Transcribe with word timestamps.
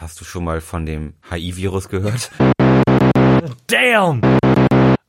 Hast 0.00 0.18
du 0.18 0.24
schon 0.24 0.44
mal 0.44 0.62
von 0.62 0.86
dem 0.86 1.12
HI-Virus 1.30 1.90
gehört? 1.90 2.30
Damn! 3.66 4.22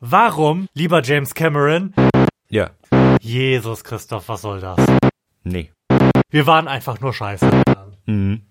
Warum, 0.01 0.67
lieber 0.73 1.01
James 1.01 1.33
Cameron? 1.33 1.93
Ja. 2.49 2.71
Jesus 3.21 3.85
Christoph, 3.85 4.27
was 4.27 4.41
soll 4.41 4.59
das? 4.59 4.75
Nee. 5.45 5.71
Wir 6.29 6.45
waren 6.45 6.67
einfach 6.67 6.99
nur 6.99 7.13
scheiße. 7.13 7.49
Mhm. 8.05 8.41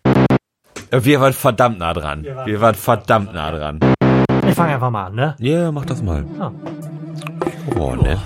Wir 0.91 1.21
waren 1.21 1.35
verdammt 1.35 1.79
nah 1.79 1.93
dran. 1.93 2.25
Wir 2.25 2.35
waren, 2.35 2.47
Wir 2.47 2.61
waren 2.63 2.75
verdammt 2.75 3.35
nah 3.35 3.51
dran. 3.51 3.81
Ich 4.49 4.55
fange 4.55 4.73
einfach 4.73 4.91
mal 4.91 5.09
an, 5.09 5.15
ne? 5.15 5.37
Ja, 5.41 5.59
yeah, 5.59 5.73
mach 5.73 5.85
das 5.85 6.03
mal. 6.03 6.25
Ja. 6.39 6.53
Oh, 7.77 7.95
ne? 7.97 8.19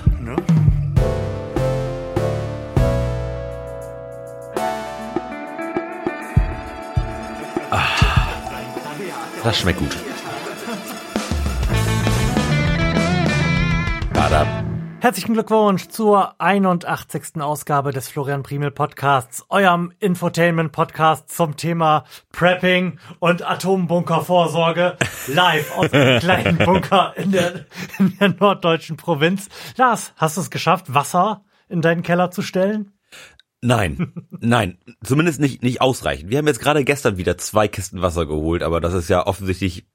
Das 9.45 9.59
schmeckt 9.59 9.77
gut. 9.77 9.95
Badab. 14.11 14.47
Herzlichen 15.01 15.33
Glückwunsch 15.33 15.87
zur 15.89 16.41
81. 16.41 17.39
Ausgabe 17.39 17.91
des 17.91 18.09
Florian 18.09 18.41
Primel 18.41 18.71
Podcasts, 18.71 19.45
eurem 19.49 19.93
Infotainment-Podcast 19.99 21.29
zum 21.29 21.57
Thema 21.57 22.05
Prepping 22.31 22.97
und 23.19 23.47
Atombunkervorsorge 23.47 24.97
live 25.27 25.77
aus 25.77 25.93
einem 25.93 26.19
kleinen 26.21 26.57
Bunker 26.57 27.13
in 27.15 27.31
der, 27.31 27.67
in 27.99 28.17
der 28.17 28.29
norddeutschen 28.29 28.97
Provinz. 28.97 29.49
Lars, 29.77 30.13
hast 30.17 30.37
du 30.37 30.41
es 30.41 30.49
geschafft, 30.49 30.91
Wasser 30.91 31.43
in 31.69 31.83
deinen 31.83 32.01
Keller 32.01 32.31
zu 32.31 32.41
stellen? 32.41 32.94
Nein, 33.65 34.13
nein, 34.39 34.77
zumindest 35.03 35.39
nicht, 35.39 35.63
nicht 35.63 35.81
ausreichend. 35.81 36.29
Wir 36.29 36.37
haben 36.37 36.47
jetzt 36.47 36.59
gerade 36.59 36.83
gestern 36.83 37.17
wieder 37.17 37.37
zwei 37.37 37.67
Kisten 37.67 38.01
Wasser 38.01 38.25
geholt, 38.25 38.61
aber 38.63 38.79
das 38.79 38.93
ist 38.93 39.09
ja 39.09 39.25
offensichtlich 39.25 39.85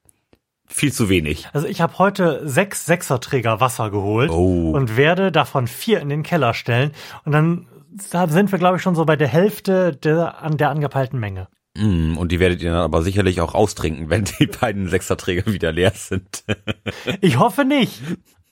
viel 0.67 0.93
zu 0.93 1.09
wenig. 1.09 1.49
Also 1.53 1.67
ich 1.67 1.81
habe 1.81 1.99
heute 1.99 2.49
sechs 2.49 2.87
Sechserträger 2.87 3.61
Wasser 3.61 3.91
geholt 3.91 4.31
Oh. 4.31 4.71
und 4.71 4.97
werde 4.97 5.33
davon 5.33 5.67
vier 5.67 6.01
in 6.01 6.09
den 6.09 6.23
Keller 6.23 6.55
stellen. 6.55 6.93
Und 7.25 7.33
dann 7.33 7.67
da 8.11 8.29
sind 8.29 8.53
wir, 8.53 8.59
glaube 8.59 8.77
ich, 8.77 8.83
schon 8.83 8.95
so 8.95 9.05
bei 9.05 9.17
der 9.17 9.29
Hälfte 9.29 9.97
der, 9.97 10.43
an 10.43 10.57
der 10.57 10.71
angepeilten 10.71 11.19
Menge. 11.19 11.49
Mm, 11.77 12.17
und 12.17 12.33
die 12.33 12.41
werdet 12.41 12.63
ihr 12.63 12.71
dann 12.73 12.83
aber 12.83 13.03
sicherlich 13.03 13.41
auch 13.41 13.55
austrinken, 13.55 14.11
wenn 14.11 14.25
die 14.25 14.47
beiden 14.47 14.89
Sechserträger 14.89 15.53
wieder 15.53 15.73
leer 15.73 15.93
sind. 15.95 16.45
Ich 17.21 17.39
hoffe 17.39 17.65
nicht. 17.65 18.01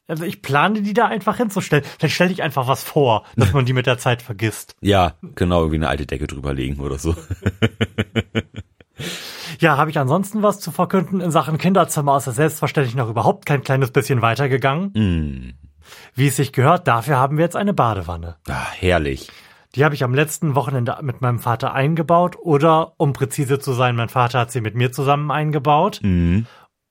Also 0.09 0.25
ich 0.25 0.43
plane 0.43 0.83
die 0.83 0.95
da 0.95 1.07
einfach 1.07 1.37
hinzustellen. 1.37 1.85
Vielleicht 1.99 2.15
stelle 2.15 2.33
ich 2.33 2.43
einfach 2.43 2.67
was 2.67 2.83
vor, 2.83 3.25
dass 3.37 3.53
man 3.53 3.67
die 3.67 3.75
mit 3.75 3.87
der 3.87 3.99
Zeit 3.99 4.23
vergisst. 4.23 4.75
ja, 4.81 5.13
genau, 5.35 5.59
irgendwie 5.61 5.77
eine 5.77 5.89
alte 5.89 6.07
Decke 6.07 6.27
drüber 6.27 6.55
legen 6.55 6.81
oder 6.81 6.99
so. 6.99 7.15
Ja, 9.61 9.77
habe 9.77 9.91
ich 9.91 9.99
ansonsten 9.99 10.43
was 10.43 10.61
zu 10.61 10.71
verkünden 10.71 11.21
in 11.21 11.31
Sachen 11.33 11.59
Kinderzimmer 11.59 12.17
ist 12.17 12.29
es 12.29 12.37
selbstverständlich 12.37 12.95
noch 12.95 13.09
überhaupt 13.09 13.45
kein 13.45 13.63
kleines 13.63 13.91
bisschen 13.91 14.23
weitergegangen. 14.23 14.93
Mm. 14.93 15.59
Wie 16.15 16.29
es 16.29 16.37
sich 16.37 16.53
gehört, 16.53 16.87
dafür 16.87 17.17
haben 17.17 17.39
wir 17.39 17.45
jetzt 17.45 17.57
eine 17.57 17.75
Badewanne. 17.75 18.37
Ah, 18.49 18.67
herrlich. 18.79 19.31
Die 19.75 19.85
habe 19.85 19.95
ich 19.95 20.05
am 20.05 20.15
letzten 20.15 20.55
Wochenende 20.55 20.97
mit 21.03 21.21
meinem 21.23 21.39
Vater 21.41 21.73
eingebaut 21.73 22.37
oder, 22.41 22.95
um 22.99 23.13
präzise 23.13 23.59
zu 23.59 23.73
sein, 23.73 23.97
mein 23.97 24.09
Vater 24.09 24.41
hat 24.41 24.53
sie 24.53 24.61
mit 24.61 24.75
mir 24.75 24.93
zusammen 24.93 25.31
eingebaut. 25.31 26.01
Mm. 26.03 26.41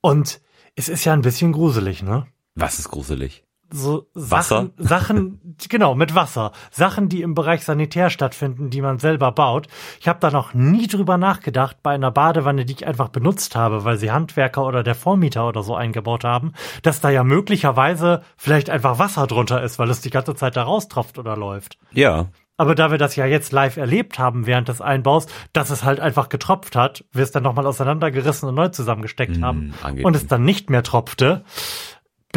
Und 0.01 0.41
es 0.75 0.89
ist 0.89 1.05
ja 1.05 1.13
ein 1.13 1.21
bisschen 1.21 1.53
gruselig, 1.53 2.03
ne? 2.03 2.27
Was 2.59 2.79
ist 2.79 2.89
gruselig? 2.89 3.43
So 3.69 4.07
Wasser? 4.13 4.69
Sachen, 4.77 5.39
Sachen, 5.47 5.55
genau, 5.69 5.93
mit 5.93 6.15
Wasser. 6.15 6.53
Sachen, 6.71 7.09
die 7.09 7.21
im 7.21 7.35
Bereich 7.35 7.65
Sanitär 7.65 8.09
stattfinden, 8.09 8.69
die 8.69 8.81
man 8.81 8.97
selber 8.97 9.31
baut. 9.33 9.67
Ich 9.99 10.07
habe 10.07 10.19
da 10.21 10.31
noch 10.31 10.53
nie 10.53 10.87
drüber 10.87 11.17
nachgedacht, 11.17 11.83
bei 11.83 11.91
einer 11.93 12.09
Badewanne, 12.09 12.63
die 12.65 12.73
ich 12.73 12.87
einfach 12.87 13.09
benutzt 13.09 13.55
habe, 13.57 13.83
weil 13.83 13.97
sie 13.97 14.11
Handwerker 14.11 14.65
oder 14.65 14.83
der 14.83 14.95
Vormieter 14.95 15.47
oder 15.47 15.63
so 15.63 15.75
eingebaut 15.75 16.23
haben, 16.23 16.53
dass 16.81 17.01
da 17.01 17.09
ja 17.09 17.23
möglicherweise 17.25 18.21
vielleicht 18.37 18.69
einfach 18.69 18.99
Wasser 18.99 19.27
drunter 19.27 19.61
ist, 19.61 19.77
weil 19.79 19.89
es 19.89 19.99
die 20.01 20.11
ganze 20.11 20.33
Zeit 20.35 20.55
da 20.55 20.63
raustropft 20.63 21.19
oder 21.19 21.35
läuft. 21.35 21.77
Ja. 21.91 22.27
Aber 22.59 22.73
da 22.73 22.89
wir 22.89 22.97
das 22.97 23.15
ja 23.15 23.25
jetzt 23.27 23.51
live 23.51 23.77
erlebt 23.77 24.17
haben 24.17 24.47
während 24.47 24.67
des 24.69 24.81
Einbaus, 24.81 25.27
dass 25.53 25.69
es 25.69 25.83
halt 25.83 25.99
einfach 25.99 26.29
getropft 26.29 26.75
hat, 26.75 27.05
wir 27.11 27.21
es 27.21 27.31
dann 27.31 27.43
nochmal 27.43 27.67
auseinandergerissen 27.67 28.49
und 28.49 28.55
neu 28.55 28.69
zusammengesteckt 28.69 29.37
Mm, 29.37 29.43
haben 29.43 29.73
angenehm. 29.83 30.05
und 30.05 30.15
es 30.15 30.25
dann 30.25 30.43
nicht 30.43 30.71
mehr 30.71 30.81
tropfte, 30.81 31.43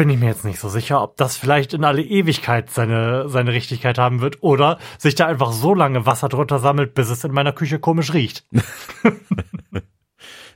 bin 0.01 0.09
ich 0.09 0.17
mir 0.17 0.29
jetzt 0.29 0.45
nicht 0.45 0.59
so 0.59 0.67
sicher, 0.67 1.03
ob 1.03 1.15
das 1.17 1.37
vielleicht 1.37 1.75
in 1.75 1.83
alle 1.83 2.01
Ewigkeit 2.01 2.71
seine, 2.71 3.29
seine 3.29 3.53
Richtigkeit 3.53 3.99
haben 3.99 4.19
wird 4.19 4.41
oder 4.41 4.79
sich 4.97 5.13
da 5.13 5.27
einfach 5.27 5.51
so 5.51 5.75
lange 5.75 6.07
Wasser 6.07 6.27
drunter 6.27 6.57
sammelt, 6.57 6.95
bis 6.95 7.11
es 7.11 7.23
in 7.23 7.31
meiner 7.31 7.51
Küche 7.53 7.77
komisch 7.77 8.11
riecht. 8.11 8.43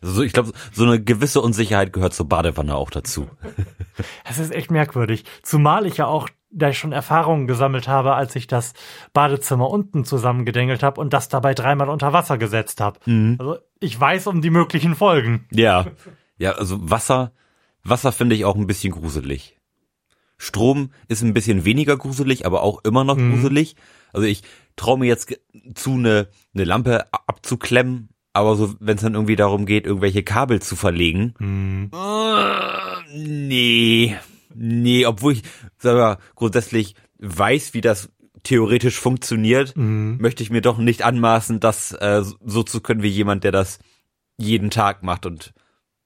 Also 0.02 0.22
ich 0.22 0.34
glaube, 0.34 0.52
so 0.72 0.84
eine 0.84 1.02
gewisse 1.02 1.42
Unsicherheit 1.42 1.92
gehört 1.92 2.14
zur 2.14 2.30
Badewanne 2.30 2.76
auch 2.76 2.92
dazu. 2.92 3.28
Es 4.30 4.38
ist 4.38 4.54
echt 4.54 4.70
merkwürdig. 4.70 5.24
Zumal 5.42 5.88
ich 5.88 5.98
ja 5.98 6.06
auch 6.06 6.30
da 6.52 6.70
ich 6.70 6.78
schon 6.78 6.92
Erfahrungen 6.92 7.48
gesammelt 7.48 7.88
habe, 7.88 8.14
als 8.14 8.36
ich 8.36 8.46
das 8.46 8.74
Badezimmer 9.14 9.70
unten 9.70 10.06
zusammengedengelt 10.06 10.84
habe 10.84 11.02
und 11.02 11.14
das 11.14 11.28
dabei 11.28 11.54
dreimal 11.54 11.90
unter 11.90 12.14
Wasser 12.14 12.38
gesetzt 12.38 12.82
habe. 12.82 13.00
Also 13.40 13.58
ich 13.80 14.00
weiß 14.00 14.28
um 14.28 14.42
die 14.42 14.52
möglichen 14.52 14.96
Folgen. 14.96 15.48
Ja. 15.52 15.86
Ja, 16.38 16.52
also 16.52 16.78
Wasser, 16.90 17.32
Wasser 17.86 18.12
finde 18.12 18.36
ich 18.36 18.46
auch 18.46 18.56
ein 18.56 18.68
bisschen 18.68 18.92
gruselig. 18.92 19.58
Strom 20.38 20.90
ist 21.08 21.22
ein 21.22 21.34
bisschen 21.34 21.64
weniger 21.64 21.96
gruselig, 21.96 22.46
aber 22.46 22.62
auch 22.62 22.84
immer 22.84 23.04
noch 23.06 23.18
gruselig. 23.32 23.76
Also 24.12 24.28
ich 24.28 24.44
traue 24.76 25.00
mir 25.00 25.06
jetzt 25.06 25.34
zu, 25.76 25.94
eine, 25.94 26.28
eine 26.54 26.64
Lampe 26.66 27.06
abzuklemmen, 27.14 28.10
aber 28.34 28.56
so, 28.58 28.76
wenn 28.80 28.98
es 28.98 29.02
dann 29.04 29.14
irgendwie 29.14 29.38
darum 29.38 29.66
geht, 29.66 29.86
irgendwelche 29.86 30.24
Kabel 30.24 30.62
zu 30.62 30.76
verlegen, 30.76 31.34
äh, 31.94 33.18
nee, 33.18 34.16
nee, 34.54 35.06
obwohl 35.06 35.34
ich 35.34 35.44
selber 35.78 36.18
grundsätzlich 36.36 36.96
weiß, 37.20 37.74
wie 37.74 37.82
das 37.82 38.10
theoretisch 38.44 39.00
funktioniert, 39.00 39.74
möchte 40.20 40.44
ich 40.44 40.50
mir 40.50 40.62
doch 40.62 40.78
nicht 40.78 41.04
anmaßen, 41.04 41.60
das 41.62 41.94
äh, 41.94 42.24
so 42.44 42.64
zu 42.64 42.82
können 42.82 43.04
wie 43.04 43.08
jemand, 43.08 43.44
der 43.46 43.52
das 43.54 43.80
jeden 44.38 44.70
Tag 44.70 45.02
macht 45.02 45.26
und 45.26 45.54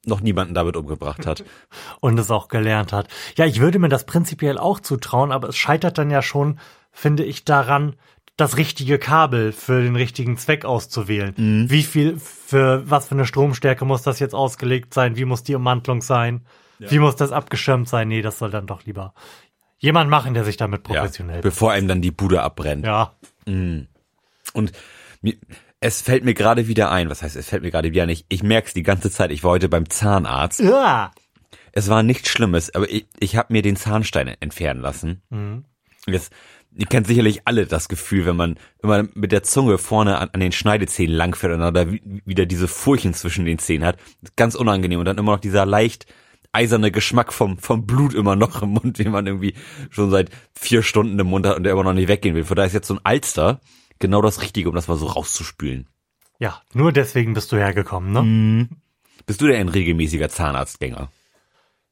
noch 0.10 0.22
niemanden 0.22 0.54
damit 0.54 0.76
umgebracht 0.76 1.26
hat. 1.26 1.44
und 2.02 2.20
es 2.20 2.32
auch 2.32 2.48
gelernt 2.48 2.92
hat. 2.92 3.08
Ja, 3.38 3.46
ich 3.46 3.60
würde 3.62 3.80
mir 3.80 3.90
das 3.90 4.06
prinzipiell 4.06 4.58
auch 4.58 4.80
zutrauen, 4.80 5.32
aber 5.32 5.50
es 5.50 5.58
scheitert 5.58 5.98
dann 5.98 6.12
ja 6.12 6.22
schon, 6.22 6.60
finde 6.92 7.24
ich, 7.24 7.46
daran, 7.46 7.96
das 8.36 8.58
richtige 8.58 9.00
Kabel 9.00 9.52
für 9.52 9.82
den 9.82 9.96
richtigen 9.96 10.38
Zweck 10.38 10.64
auszuwählen. 10.64 11.34
Wie 11.70 11.84
viel, 11.84 12.18
für 12.18 12.90
was 12.90 13.08
für 13.08 13.16
eine 13.16 13.26
Stromstärke 13.26 13.84
muss 13.86 14.02
das 14.02 14.20
jetzt 14.20 14.34
ausgelegt 14.34 14.94
sein? 14.94 15.18
Wie 15.18 15.26
muss 15.26 15.44
die 15.44 15.56
Ummantlung 15.56 16.02
sein? 16.02 16.46
Wie 16.80 17.00
muss 17.00 17.18
das 17.18 17.34
abgeschirmt 17.34 17.90
sein? 17.90 18.08
Nee, 18.08 18.22
das 18.22 18.40
soll 18.40 18.50
dann 18.50 18.66
doch 18.66 18.86
lieber 18.86 19.14
jemand 19.80 20.10
machen, 20.10 20.34
der 20.34 20.46
sich 20.46 20.56
damit 20.58 20.88
Ja, 20.88 21.02
professionell. 21.02 21.42
bevor 21.42 21.72
einem 21.72 21.88
dann 21.88 22.02
die 22.02 22.12
Bude 22.12 22.42
abbrennt. 22.42 22.86
Ja. 22.86 23.14
Und 23.46 24.72
mir, 25.22 25.36
es 25.82 26.02
fällt 26.02 26.24
mir 26.24 26.34
gerade 26.34 26.68
wieder 26.68 26.92
ein, 26.92 27.10
was 27.10 27.22
heißt, 27.24 27.36
es 27.36 27.48
fällt 27.48 27.64
mir 27.64 27.72
gerade 27.72 27.92
wieder 27.92 28.04
ein, 28.04 28.10
ich, 28.10 28.26
ich 28.30 28.44
merke 28.44 28.68
es 28.68 28.74
die 28.74 28.84
ganze 28.84 29.10
Zeit, 29.12 29.32
ich 29.32 29.44
war 29.44 29.52
heute 29.52 29.70
beim 29.70 29.90
Zahnarzt. 29.90 30.60
Ja. 30.60 31.12
Es 31.72 31.90
war 31.90 32.04
nichts 32.04 32.30
Schlimmes, 32.30 32.74
aber 32.74 32.90
ich, 32.90 33.08
ich 33.20 33.36
habe 33.38 33.54
mir 33.54 33.62
den 33.62 33.76
Zahnstein 33.76 34.36
entfernen 34.40 34.82
lassen. 34.82 35.22
Jetzt, 36.08 36.34
ihr 36.76 36.86
kennt 36.88 37.08
sicherlich 37.08 37.42
alle 37.46 37.66
das 37.66 37.88
Gefühl, 37.88 38.26
wenn 38.26 38.36
man 38.36 38.58
immer 38.82 39.08
mit 39.14 39.32
der 39.32 39.44
Zunge 39.44 39.78
vorne 39.78 40.18
an, 40.18 40.30
an 40.34 40.40
den 40.40 40.52
Schneidezähnen 40.52 41.16
langfährt 41.16 41.54
und 41.54 41.60
dann 41.60 41.74
da 41.74 41.92
wi- 41.92 42.02
wieder 42.26 42.46
diese 42.46 42.68
Furchen 42.68 43.14
zwischen 43.14 43.46
den 43.46 43.60
Zähnen 43.60 43.86
hat. 43.86 43.98
Ganz 44.36 44.56
unangenehm. 44.56 45.00
Und 45.00 45.06
dann 45.06 45.18
immer 45.18 45.34
noch 45.34 45.40
dieser 45.40 45.66
leicht 45.66 46.08
eiserne 46.52 46.92
Geschmack 46.92 47.32
vom, 47.32 47.60
vom 47.60 47.86
Blut 47.86 48.16
immer 48.16 48.36
noch 48.36 48.64
im 48.64 48.70
Mund, 48.70 48.98
den 48.98 49.12
man 49.12 49.28
irgendwie 49.28 49.54
schon 49.92 50.10
seit 50.10 50.32
vier 50.54 50.82
Stunden 50.82 51.20
im 51.20 51.28
Mund 51.28 51.46
hat 51.46 51.56
und 51.58 51.64
der 51.64 51.74
immer 51.74 51.84
noch 51.84 51.94
nicht 51.94 52.08
weggehen 52.08 52.36
will. 52.36 52.44
Von 52.46 52.56
daher 52.56 52.68
ist 52.68 52.74
jetzt 52.74 52.88
so 52.88 52.96
ein 52.96 53.02
Alster 53.04 53.62
genau 54.00 54.22
das 54.22 54.42
Richtige, 54.42 54.70
um 54.70 54.76
das 54.76 54.88
mal 54.88 54.98
so 54.98 55.08
rauszuspülen. 55.08 55.88
Ja, 56.40 56.62
nur 56.74 56.92
deswegen 56.92 57.34
bist 57.34 57.52
du 57.52 57.58
hergekommen, 57.58 58.12
ne? 58.14 58.70
Bist 59.26 59.42
du 59.42 59.48
denn 59.48 59.58
ein 59.58 59.70
regelmäßiger 59.70 60.30
Zahnarztgänger? 60.30 61.10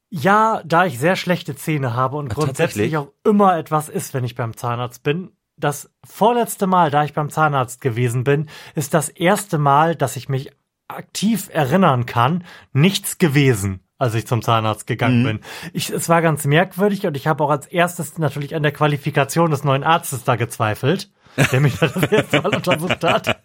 Ja, 0.10 0.62
da 0.64 0.86
ich 0.86 1.00
sehr 1.00 1.18
schlechte 1.18 1.56
Zähne 1.56 1.94
habe 1.94 2.16
und 2.16 2.32
Ach, 2.32 2.36
grundsätzlich 2.36 2.96
auch 2.96 3.12
immer 3.26 3.58
etwas 3.58 3.90
ist, 3.90 4.14
wenn 4.14 4.24
ich 4.24 4.36
beim 4.36 4.56
Zahnarzt 4.56 5.04
bin. 5.04 5.32
Das 5.58 5.90
vorletzte 6.06 6.66
Mal, 6.66 6.92
da 6.92 7.04
ich 7.04 7.14
beim 7.14 7.30
Zahnarzt 7.30 7.82
gewesen 7.82 8.24
bin, 8.24 8.48
ist 8.76 8.94
das 8.94 9.10
erste 9.10 9.58
Mal, 9.58 9.96
dass 9.96 10.16
ich 10.16 10.30
mich 10.30 10.52
aktiv 10.88 11.50
erinnern 11.52 12.06
kann, 12.06 12.46
nichts 12.72 13.18
gewesen, 13.18 13.82
als 13.98 14.14
ich 14.14 14.28
zum 14.28 14.42
Zahnarzt 14.42 14.88
gegangen 14.88 15.24
bin. 15.24 15.40
Ich, 15.74 15.90
es 15.90 16.08
war 16.08 16.22
ganz 16.22 16.46
merkwürdig 16.46 17.06
und 17.06 17.18
ich 17.18 17.28
habe 17.28 17.44
auch 17.44 17.50
als 17.50 17.66
erstes 17.66 18.18
natürlich 18.18 18.56
an 18.56 18.64
der 18.64 18.72
Qualifikation 18.72 19.52
des 19.52 19.66
neuen 19.66 19.84
Arztes 19.84 20.24
da 20.24 20.38
gezweifelt, 20.38 21.12
der 21.52 21.60
mich 21.60 21.78
da 21.78 21.88
das 21.88 22.12
erste 22.12 22.42
Mal 22.42 22.56
untersucht 22.56 23.04
hat. 23.04 23.40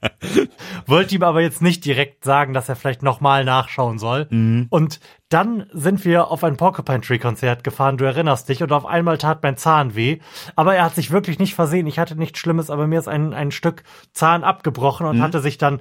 Wollte 0.86 1.14
ihm 1.14 1.22
aber 1.22 1.40
jetzt 1.40 1.62
nicht 1.62 1.84
direkt 1.84 2.24
sagen, 2.24 2.54
dass 2.54 2.68
er 2.68 2.76
vielleicht 2.76 3.02
nochmal 3.02 3.44
nachschauen 3.44 3.98
soll. 3.98 4.26
Und 4.70 5.00
dann 5.28 5.66
sind 5.72 6.04
wir 6.04 6.28
auf 6.28 6.44
ein 6.44 6.56
Porcupine 6.56 7.00
Tree 7.00 7.18
Konzert 7.18 7.64
gefahren, 7.64 7.96
du 7.96 8.04
erinnerst 8.04 8.48
dich, 8.48 8.62
und 8.62 8.72
auf 8.72 8.86
einmal 8.86 9.18
tat 9.18 9.42
mein 9.42 9.56
Zahn 9.56 9.94
weh. 9.94 10.18
Aber 10.56 10.74
er 10.74 10.84
hat 10.84 10.94
sich 10.94 11.10
wirklich 11.10 11.38
nicht 11.38 11.54
versehen. 11.54 11.86
Ich 11.86 11.98
hatte 11.98 12.16
nichts 12.16 12.38
Schlimmes, 12.38 12.70
aber 12.70 12.86
mir 12.86 12.98
ist 12.98 13.08
ein, 13.08 13.32
ein 13.32 13.50
Stück 13.50 13.84
Zahn 14.12 14.44
abgebrochen 14.44 15.06
und 15.06 15.22
hatte 15.22 15.40
sich 15.40 15.58
dann 15.58 15.80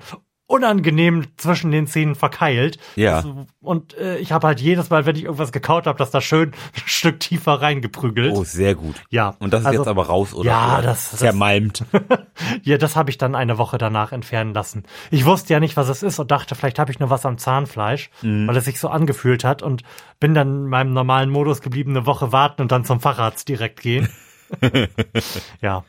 unangenehm 0.52 1.26
zwischen 1.38 1.72
den 1.72 1.88
Zähnen 1.88 2.16
verkeilt. 2.16 2.78
Ja. 2.96 3.22
Das, 3.22 3.32
und 3.62 3.98
äh, 3.98 4.18
ich 4.18 4.32
habe 4.32 4.48
halt 4.48 4.60
jedes 4.60 4.90
Mal, 4.90 5.06
wenn 5.06 5.16
ich 5.16 5.24
irgendwas 5.24 5.52
gekaut 5.52 5.88
habe, 5.88 5.98
das 5.98 6.12
da 6.12 6.20
schön 6.22 6.50
ein 6.76 6.82
Stück 6.86 7.20
tiefer 7.20 7.62
reingeprügelt. 7.62 8.34
Oh, 8.36 8.44
sehr 8.44 8.76
gut. 8.76 8.96
Ja. 9.10 9.36
Und 9.40 9.54
das 9.54 9.62
ist 9.62 9.68
also- 9.68 9.80
jetzt 9.82 9.88
aber 9.88 10.06
raus, 10.08 10.34
oder? 10.34 10.50
Ja, 10.50 10.74
Oder 10.80 10.88
das- 10.88 11.12
das- 11.12 11.20
zermalmt. 11.20 11.86
Ja, 12.64 12.78
das 12.78 12.96
habe 12.96 13.12
ich 13.12 13.18
dann 13.20 13.36
eine 13.36 13.58
Woche 13.60 13.78
danach 13.78 14.12
entfernen 14.12 14.54
lassen. 14.54 14.84
Ich 15.12 15.26
wusste 15.26 15.54
ja 15.54 15.60
nicht, 15.60 15.78
was 15.78 15.90
es 15.90 16.02
ist 16.04 16.18
und 16.20 16.32
dachte, 16.32 16.56
vielleicht 16.56 16.80
habe 16.80 16.92
ich 16.92 17.00
nur 17.00 17.10
was 17.12 17.26
am 17.26 17.38
Zahnfleisch, 17.38 18.10
Mhm. 18.24 18.48
weil 18.48 18.58
es 18.58 18.66
sich 18.66 18.80
so 18.80 18.90
angefühlt 18.90 19.44
hat 19.44 19.62
und 19.62 19.84
bin 20.20 20.34
dann 20.34 20.48
in 20.64 20.68
meinem 20.68 20.92
normalen 20.94 21.30
Modus 21.30 21.62
geblieben, 21.62 21.92
eine 21.92 22.06
Woche 22.08 22.32
warten 22.32 22.64
und 22.64 22.72
dann 22.72 22.84
zum 22.84 23.00
Facharzt 23.00 23.48
direkt 23.48 23.80
gehen. 23.82 24.10
ja, 25.62 25.84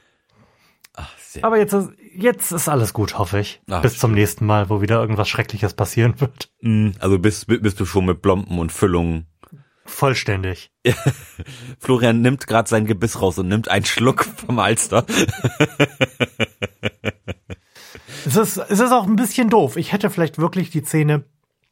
Ach, 0.95 1.11
sehr 1.19 1.45
aber 1.45 1.59
jetzt 1.59 1.73
ist, 1.73 1.91
jetzt 2.15 2.53
ist 2.53 2.69
alles 2.69 2.93
gut, 2.93 3.19
hoffe 3.19 3.39
ich. 3.41 3.63
Ach, 3.71 3.81
Bis 3.83 3.99
zum 3.99 4.13
nächsten 4.13 4.45
Mal, 4.47 4.69
wo 4.69 4.81
wieder 4.83 5.01
irgendwas 5.01 5.29
Schreckliches 5.29 5.75
passieren 5.75 6.21
wird. 6.21 6.51
Mm, 6.61 6.91
Also 6.99 7.19
bist, 7.19 7.47
bist 7.47 7.81
du 7.81 7.87
schon 7.87 8.05
mit 8.07 8.21
Blompen 8.23 8.59
und 8.59 8.73
Füllungen. 8.73 9.27
Vollständig. 9.85 10.71
Florian 11.79 12.21
nimmt 12.21 12.47
gerade 12.47 12.69
sein 12.69 12.87
Gebiss 12.87 13.21
raus 13.21 13.39
und 13.39 13.49
nimmt 13.49 13.69
einen 13.69 13.85
Schluck 13.85 14.25
vom 14.25 14.59
Alster. 14.59 15.05
Es 18.25 18.37
ist, 18.37 18.57
es 18.57 18.79
ist 18.81 18.93
auch 18.93 19.07
ein 19.07 19.17
bisschen 19.17 19.51
doof. 19.51 19.77
Ich 19.77 19.93
hätte 19.93 20.09
vielleicht 20.11 20.39
wirklich 20.39 20.71
die 20.71 20.83
Zähne 20.83 21.25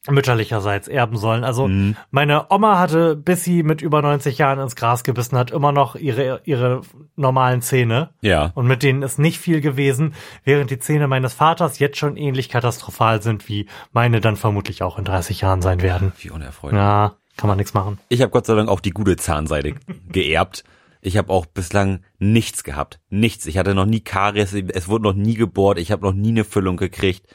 mütterlicherseits 0.09 0.89
erben 0.89 1.17
sollen. 1.17 1.45
Also 1.45 1.69
Mhm. 1.69 1.97
meine 2.11 2.47
Oma 2.51 2.79
hatte, 2.79 3.17
bis 3.17 3.45
sie 3.45 3.63
mit 3.63 3.83
über 3.83 4.01
90 4.03 4.39
Jahren 4.39 4.59
ins 4.59 4.77
Gras 4.77 5.05
gebissen 5.05 5.37
hat, 5.37 5.51
immer 5.51 5.73
noch 5.73 5.95
ihre, 5.97 6.41
ihre 6.45 6.81
normalen 7.17 7.61
Zähne. 7.63 8.11
Ja. 8.23 8.51
Und 8.55 8.67
mit 8.67 8.83
denen 8.83 9.03
ist 9.03 9.19
nicht 9.19 9.39
viel 9.39 9.61
gewesen, 9.61 10.15
während 10.45 10.71
die 10.71 10.79
Zähne 10.79 11.07
meines 11.07 11.35
Vaters 11.35 11.79
jetzt 11.79 11.99
schon 11.99 12.17
ähnlich 12.17 12.49
katastrophal 12.49 13.21
sind, 13.23 13.49
wie 13.49 13.67
meine 13.93 14.21
dann 14.21 14.37
vermutlich 14.37 14.83
auch 14.83 14.99
in 14.99 15.05
30 15.05 15.43
Jahren 15.43 15.61
sein 15.63 15.83
werden. 15.83 16.13
Wie 16.19 16.31
unerfreulich. 16.31 16.79
Ja, 16.79 17.17
kann 17.37 17.49
man 17.49 17.59
nichts 17.59 17.75
machen. 17.75 17.99
Ich 18.09 18.23
habe 18.23 18.31
Gott 18.31 18.47
sei 18.47 18.55
Dank 18.55 18.69
auch 18.69 18.81
die 18.81 18.91
gute 18.91 19.17
Zahnseide 19.17 19.75
geerbt. 20.09 20.65
Ich 21.03 21.17
habe 21.17 21.31
auch 21.33 21.47
bislang 21.47 22.01
nichts 22.19 22.63
gehabt. 22.65 23.01
Nichts. 23.09 23.47
Ich 23.47 23.57
hatte 23.57 23.75
noch 23.75 23.87
nie 23.87 24.01
Karies, 24.01 24.53
es 24.55 24.89
wurde 24.89 25.05
noch 25.05 25.15
nie 25.15 25.35
gebohrt, 25.35 25.79
ich 25.79 25.93
habe 25.93 26.03
noch 26.03 26.13
nie 26.13 26.29
eine 26.31 26.45
Füllung 26.45 26.77
gekriegt. 26.77 27.27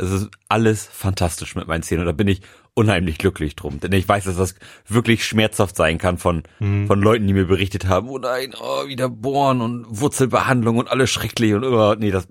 Es 0.00 0.10
ist 0.10 0.30
alles 0.48 0.86
fantastisch 0.86 1.54
mit 1.54 1.66
meinen 1.68 1.82
Zähnen 1.82 2.00
und 2.00 2.06
da 2.06 2.12
bin 2.12 2.28
ich 2.28 2.40
unheimlich 2.74 3.18
glücklich 3.18 3.56
drum. 3.56 3.80
Denn 3.80 3.92
ich 3.92 4.08
weiß, 4.08 4.24
dass 4.24 4.36
das 4.36 4.54
wirklich 4.88 5.24
schmerzhaft 5.24 5.76
sein 5.76 5.98
kann 5.98 6.18
von, 6.18 6.44
von 6.86 7.00
Leuten, 7.00 7.26
die 7.26 7.34
mir 7.34 7.46
berichtet 7.46 7.86
haben, 7.86 8.08
oh 8.08 8.18
nein, 8.18 8.54
oh, 8.60 8.86
wieder 8.86 9.08
bohren 9.08 9.60
und 9.60 9.86
Wurzelbehandlung 9.88 10.78
und 10.78 10.88
alles 10.90 11.10
schrecklich 11.10 11.52
und 11.54 11.64
oh, 11.64 11.94
nee, 11.94 12.10
das, 12.10 12.28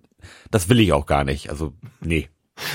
das 0.50 0.70
will 0.70 0.80
ich 0.80 0.94
auch 0.94 1.06
gar 1.06 1.24
nicht. 1.24 1.50
Also, 1.50 1.74
nee, 2.02 2.30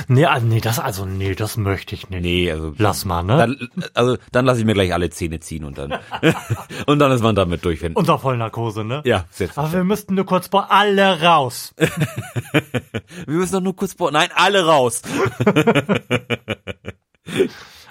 Nee, 0.08 0.24
ah, 0.26 0.40
nee, 0.40 0.60
das, 0.60 0.78
also, 0.78 1.04
nee, 1.04 1.34
das 1.34 1.56
möchte 1.56 1.94
ich 1.94 2.08
nicht. 2.10 2.22
nee, 2.22 2.50
also. 2.50 2.74
Lass 2.78 3.04
mal, 3.04 3.22
ne? 3.22 3.36
Dann, 3.36 3.68
also, 3.94 4.16
dann 4.32 4.44
lasse 4.46 4.60
ich 4.60 4.66
mir 4.66 4.74
gleich 4.74 4.92
alle 4.92 5.10
Zähne 5.10 5.40
ziehen 5.40 5.64
und 5.64 5.78
dann, 5.78 5.98
und 6.86 6.98
dann 6.98 7.12
ist 7.12 7.22
man 7.22 7.34
damit 7.34 7.64
durch. 7.64 7.82
Wenn, 7.82 7.94
Unter 7.94 8.18
Vollnarkose, 8.18 8.84
ne? 8.84 9.02
ja, 9.04 9.24
jetzt. 9.38 9.58
Aber 9.58 9.72
wir 9.72 9.84
müssten 9.84 10.14
nur 10.14 10.26
kurz 10.26 10.48
vor 10.48 10.70
alle 10.70 11.22
raus. 11.22 11.74
Wir 13.26 13.36
müssen 13.36 13.52
doch 13.52 13.60
nur 13.60 13.76
kurz 13.76 13.94
bohren. 13.94 14.14
Nein, 14.14 14.28
alle 14.34 14.64
raus. 14.66 15.02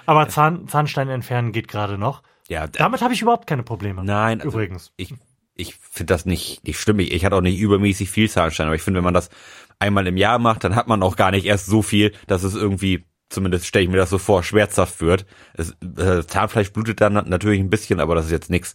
Aber 0.06 0.28
Zahn, 0.28 0.68
Zahnstein 0.68 1.08
entfernen 1.08 1.52
geht 1.52 1.68
gerade 1.68 1.98
noch. 1.98 2.22
Ja, 2.48 2.66
Damit 2.66 3.00
habe 3.02 3.14
ich 3.14 3.22
überhaupt 3.22 3.46
keine 3.46 3.62
Probleme. 3.62 4.04
nein, 4.04 4.40
also 4.40 4.58
Übrigens. 4.58 4.92
ich, 4.96 5.14
ich 5.54 5.76
finde 5.76 6.12
das 6.12 6.26
nicht, 6.26 6.64
nicht 6.64 6.78
schlimm. 6.78 6.98
Ich, 6.98 7.12
ich 7.12 7.24
hatte 7.24 7.36
auch 7.36 7.40
nicht 7.40 7.58
übermäßig 7.58 8.10
viel 8.10 8.28
Zahnstein, 8.28 8.66
aber 8.66 8.76
ich 8.76 8.82
finde, 8.82 8.98
wenn 8.98 9.04
man 9.04 9.14
das 9.14 9.30
einmal 9.78 10.06
im 10.06 10.16
Jahr 10.16 10.38
macht, 10.38 10.64
dann 10.64 10.76
hat 10.76 10.88
man 10.88 11.02
auch 11.02 11.16
gar 11.16 11.30
nicht 11.30 11.46
erst 11.46 11.66
so 11.66 11.82
viel, 11.82 12.12
dass 12.26 12.42
es 12.42 12.54
irgendwie, 12.54 13.04
zumindest 13.28 13.66
stelle 13.66 13.84
ich 13.84 13.90
mir 13.90 13.96
das 13.96 14.10
so 14.10 14.18
vor, 14.18 14.42
schmerzhaft 14.42 15.00
wird. 15.00 15.26
Es, 15.54 15.76
äh, 15.98 16.26
Zahnfleisch 16.26 16.72
blutet 16.72 17.00
dann 17.00 17.14
natürlich 17.14 17.60
ein 17.60 17.70
bisschen, 17.70 18.00
aber 18.00 18.14
das 18.14 18.26
ist 18.26 18.32
jetzt 18.32 18.50
nichts, 18.50 18.74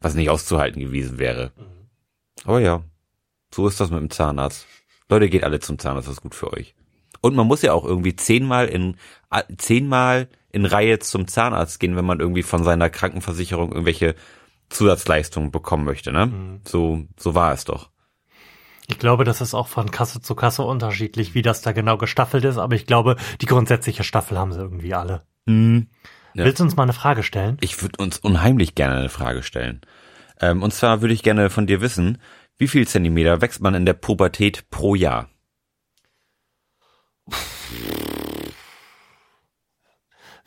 was 0.00 0.14
nicht 0.14 0.30
auszuhalten 0.30 0.80
gewesen 0.80 1.18
wäre. 1.18 1.52
Aber 2.44 2.60
ja, 2.60 2.82
so 3.54 3.66
ist 3.66 3.80
das 3.80 3.90
mit 3.90 4.00
dem 4.00 4.10
Zahnarzt. 4.10 4.66
Leute, 5.08 5.28
geht 5.28 5.44
alle 5.44 5.60
zum 5.60 5.78
Zahnarzt, 5.78 6.08
das 6.08 6.16
ist 6.16 6.22
gut 6.22 6.34
für 6.34 6.52
euch. 6.52 6.74
Und 7.20 7.34
man 7.36 7.46
muss 7.46 7.62
ja 7.62 7.72
auch 7.72 7.84
irgendwie 7.84 8.16
zehnmal 8.16 8.66
in 8.68 8.96
zehnmal 9.58 10.28
in 10.50 10.64
Reihe 10.64 10.98
zum 10.98 11.28
Zahnarzt 11.28 11.78
gehen, 11.78 11.96
wenn 11.96 12.04
man 12.04 12.20
irgendwie 12.20 12.42
von 12.42 12.64
seiner 12.64 12.90
Krankenversicherung 12.90 13.72
irgendwelche 13.72 14.14
Zusatzleistungen 14.70 15.50
bekommen 15.50 15.84
möchte, 15.84 16.12
ne? 16.12 16.60
So 16.64 17.04
so 17.16 17.34
war 17.34 17.52
es 17.52 17.64
doch. 17.64 17.89
Ich 18.90 18.98
glaube, 18.98 19.24
das 19.24 19.40
ist 19.40 19.54
auch 19.54 19.68
von 19.68 19.90
Kasse 19.90 20.20
zu 20.20 20.34
Kasse 20.34 20.62
unterschiedlich, 20.62 21.34
wie 21.34 21.42
das 21.42 21.62
da 21.62 21.70
genau 21.72 21.96
gestaffelt 21.96 22.44
ist, 22.44 22.58
aber 22.58 22.74
ich 22.74 22.86
glaube, 22.86 23.16
die 23.40 23.46
grundsätzliche 23.46 24.02
Staffel 24.02 24.36
haben 24.36 24.52
sie 24.52 24.58
irgendwie 24.58 24.94
alle. 24.94 25.22
Ja. 26.34 26.44
Willst 26.44 26.58
du 26.58 26.64
uns 26.64 26.76
mal 26.76 26.82
eine 26.82 26.92
Frage 26.92 27.22
stellen? 27.22 27.56
Ich 27.60 27.80
würde 27.82 28.02
uns 28.02 28.18
unheimlich 28.18 28.74
gerne 28.74 28.96
eine 28.96 29.08
Frage 29.08 29.42
stellen. 29.42 29.80
Ähm, 30.40 30.62
und 30.62 30.74
zwar 30.74 31.00
würde 31.00 31.14
ich 31.14 31.22
gerne 31.22 31.50
von 31.50 31.66
dir 31.66 31.80
wissen, 31.80 32.18
wie 32.58 32.68
viel 32.68 32.86
Zentimeter 32.86 33.40
wächst 33.40 33.62
man 33.62 33.74
in 33.74 33.86
der 33.86 33.94
Pubertät 33.94 34.68
pro 34.70 34.94
Jahr? 34.94 35.28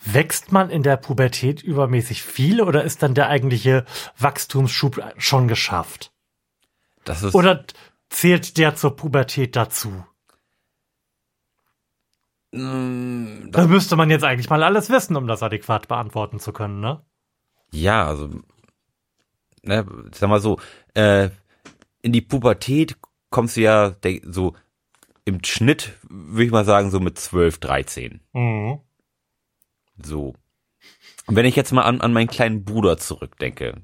Wächst 0.05 0.51
man 0.51 0.69
in 0.69 0.83
der 0.83 0.97
Pubertät 0.97 1.63
übermäßig 1.63 2.23
viel 2.23 2.61
oder 2.61 2.83
ist 2.83 3.03
dann 3.03 3.13
der 3.13 3.29
eigentliche 3.29 3.85
Wachstumsschub 4.17 5.01
schon 5.17 5.47
geschafft? 5.47 6.11
Das 7.05 7.23
ist 7.23 7.35
Oder 7.35 7.65
zählt 8.13 8.57
der 8.57 8.75
zur 8.75 8.95
Pubertät 8.95 9.55
dazu? 9.55 10.05
Mm, 12.51 13.51
Da 13.51 13.67
müsste 13.67 13.95
man 13.95 14.09
jetzt 14.09 14.23
eigentlich 14.23 14.49
mal 14.49 14.63
alles 14.63 14.89
wissen, 14.89 15.15
um 15.15 15.27
das 15.27 15.43
adäquat 15.43 15.87
beantworten 15.87 16.39
zu 16.39 16.53
können, 16.53 16.79
ne? 16.79 17.03
Ja, 17.71 18.05
also, 18.05 18.29
ne, 19.63 19.85
sag 20.13 20.29
mal 20.29 20.39
so, 20.39 20.59
äh, 20.93 21.29
in 22.03 22.11
die 22.13 22.21
Pubertät 22.21 22.97
kommst 23.31 23.57
du 23.57 23.61
ja 23.61 23.89
der, 23.89 24.19
so 24.23 24.53
im 25.25 25.43
Schnitt, 25.43 25.97
würde 26.07 26.45
ich 26.45 26.51
mal 26.51 26.65
sagen, 26.65 26.91
so 26.91 26.99
mit 26.99 27.17
12, 27.17 27.57
13. 27.57 28.21
Mhm. 28.33 28.79
So. 29.97 30.35
Und 31.25 31.35
wenn 31.35 31.45
ich 31.45 31.55
jetzt 31.55 31.71
mal 31.71 31.83
an, 31.83 32.01
an 32.01 32.13
meinen 32.13 32.27
kleinen 32.27 32.65
Bruder 32.65 32.97
zurückdenke, 32.97 33.81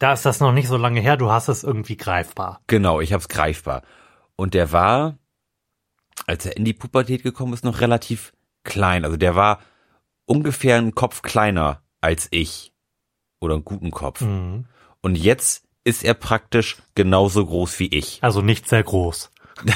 Da 0.00 0.14
ist 0.14 0.24
das 0.26 0.40
noch 0.40 0.52
nicht 0.52 0.66
so 0.66 0.76
lange 0.76 1.00
her, 1.00 1.16
du 1.16 1.30
hast 1.30 1.48
es 1.48 1.62
irgendwie 1.62 1.96
greifbar. 1.96 2.60
genau, 2.66 3.00
ich 3.00 3.12
hab's 3.12 3.28
greifbar. 3.28 3.82
Und 4.34 4.54
der 4.54 4.72
war, 4.72 5.18
als 6.26 6.46
er 6.46 6.56
in 6.56 6.64
die 6.64 6.72
Pubertät 6.72 7.22
gekommen 7.22 7.52
ist, 7.52 7.62
noch 7.64 7.82
relativ 7.82 8.32
klein. 8.64 9.04
Also 9.04 9.18
der 9.18 9.36
war 9.36 9.60
ungefähr 10.24 10.78
einen 10.78 10.94
Kopf 10.94 11.20
kleiner 11.20 11.82
als 12.00 12.28
ich. 12.30 12.72
Oder 13.40 13.54
einen 13.54 13.64
guten 13.64 13.90
Kopf. 13.90 14.22
Mhm. 14.22 14.64
Und 15.02 15.16
jetzt 15.16 15.68
ist 15.84 16.02
er 16.02 16.14
praktisch 16.14 16.78
genauso 16.94 17.44
groß 17.44 17.78
wie 17.78 17.94
ich. 17.94 18.18
Also 18.22 18.40
nicht 18.40 18.68
sehr 18.68 18.82
groß. 18.82 19.30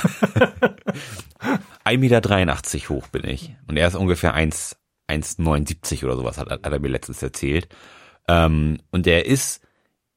1,83 1.84 1.98
Meter 1.98 2.88
hoch 2.88 3.08
bin 3.08 3.24
ich. 3.24 3.54
Und 3.66 3.76
er 3.76 3.88
ist 3.88 3.94
ungefähr 3.94 4.32
1 4.32 4.78
1,79 5.06 6.02
oder 6.04 6.16
sowas, 6.16 6.38
hat, 6.38 6.48
hat 6.50 6.64
er 6.64 6.78
mir 6.78 6.88
letztens 6.88 7.22
erzählt. 7.22 7.68
Ähm, 8.26 8.78
und 8.90 9.06
er 9.06 9.26
ist, 9.26 9.60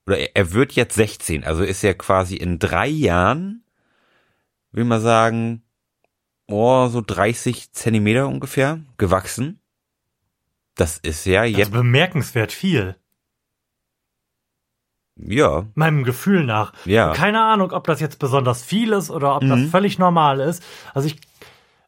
oder 0.07 0.17
er, 0.17 0.35
er 0.35 0.53
wird 0.53 0.73
jetzt 0.73 0.95
16, 0.95 1.43
also 1.43 1.63
ist 1.63 1.83
er 1.83 1.93
quasi 1.93 2.35
in 2.35 2.57
drei 2.59 2.87
Jahren, 2.87 3.63
will 4.71 4.85
man 4.85 5.01
sagen, 5.01 5.63
oh, 6.47 6.87
so 6.87 7.01
30 7.05 7.73
Zentimeter 7.73 8.27
ungefähr 8.27 8.79
gewachsen. 8.97 9.59
Das 10.75 10.97
ist 10.97 11.25
ja 11.25 11.41
Also 11.41 11.57
jetzt, 11.57 11.71
bemerkenswert 11.71 12.51
viel. 12.53 12.95
ja, 15.15 15.65
Meinem 15.73 16.03
Gefühl 16.03 16.43
nach. 16.43 16.73
ja. 16.85 17.13
Keine 17.13 17.41
Ahnung, 17.43 17.71
ob 17.71 17.85
das 17.87 17.99
jetzt 17.99 18.19
besonders 18.19 18.63
viel 18.63 18.93
ist 18.93 19.09
oder 19.09 19.35
ob 19.35 19.43
Mhm. 19.43 19.49
das 19.49 19.69
völlig 19.71 19.97
normal 19.99 20.39
ist. 20.39 20.63
Also 20.93 21.07
ich, 21.07 21.19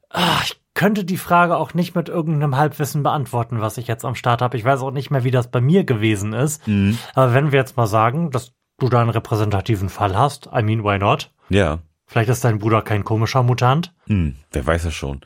ah, 0.10 0.42
ich 0.44 0.60
könnte 0.80 1.04
die 1.04 1.18
Frage 1.18 1.58
auch 1.58 1.74
nicht 1.74 1.94
mit 1.94 2.08
irgendeinem 2.08 2.56
Halbwissen 2.56 3.04
beantworten, 3.04 3.60
was 3.60 3.78
ich 3.78 3.88
jetzt 3.88 4.06
am 4.06 4.16
Start 4.16 4.42
habe. 4.42 4.56
Ich 4.56 4.64
weiß 4.64 4.80
auch 4.80 4.92
nicht 4.92 5.12
mehr, 5.12 5.26
wie 5.26 5.30
das 5.30 5.52
bei 5.52 5.60
mir 5.60 5.84
gewesen 5.84 6.32
ist. 6.32 6.66
Mhm. 6.70 6.98
Aber 7.16 7.34
wenn 7.34 7.52
wir 7.52 7.60
jetzt 7.60 7.76
mal 7.76 7.86
sagen, 7.86 8.32
dass 8.32 8.54
du 8.78 8.88
da 8.88 9.02
einen 9.02 9.10
repräsentativen 9.10 9.90
Fall 9.90 10.18
hast, 10.18 10.48
I 10.56 10.64
mean, 10.64 10.86
why 10.86 10.98
not? 10.98 11.34
Ja. 11.50 11.80
Vielleicht 12.06 12.30
ist 12.30 12.46
dein 12.46 12.60
Bruder 12.60 12.82
kein 12.82 13.04
komischer 13.04 13.44
Mutant. 13.44 13.94
Hm, 14.08 14.38
wer 14.54 14.66
weiß 14.66 14.84
das 14.84 14.94
schon. 14.94 15.20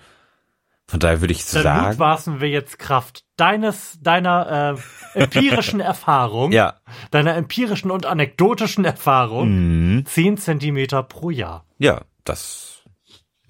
Von 0.88 1.00
daher 1.00 1.22
würde 1.22 1.34
ich 1.34 1.46
Dann 1.46 1.62
sagen, 1.62 1.88
mutmaßen 1.90 2.42
wir 2.42 2.50
jetzt 2.50 2.80
Kraft 2.80 3.24
deines, 3.38 4.00
deiner 4.02 4.76
äh, 5.16 5.20
empirischen 5.20 5.80
Erfahrung, 5.82 6.52
ja. 6.52 6.74
deiner 7.12 7.36
empirischen 7.36 7.92
und 7.92 8.08
anekdotischen 8.08 8.86
Erfahrung, 8.86 9.50
Mhm. 9.98 10.06
10 10.08 10.38
Zentimeter 10.38 11.04
pro 11.04 11.30
Jahr. 11.30 11.64
Ja, 11.78 12.02
das 12.24 12.73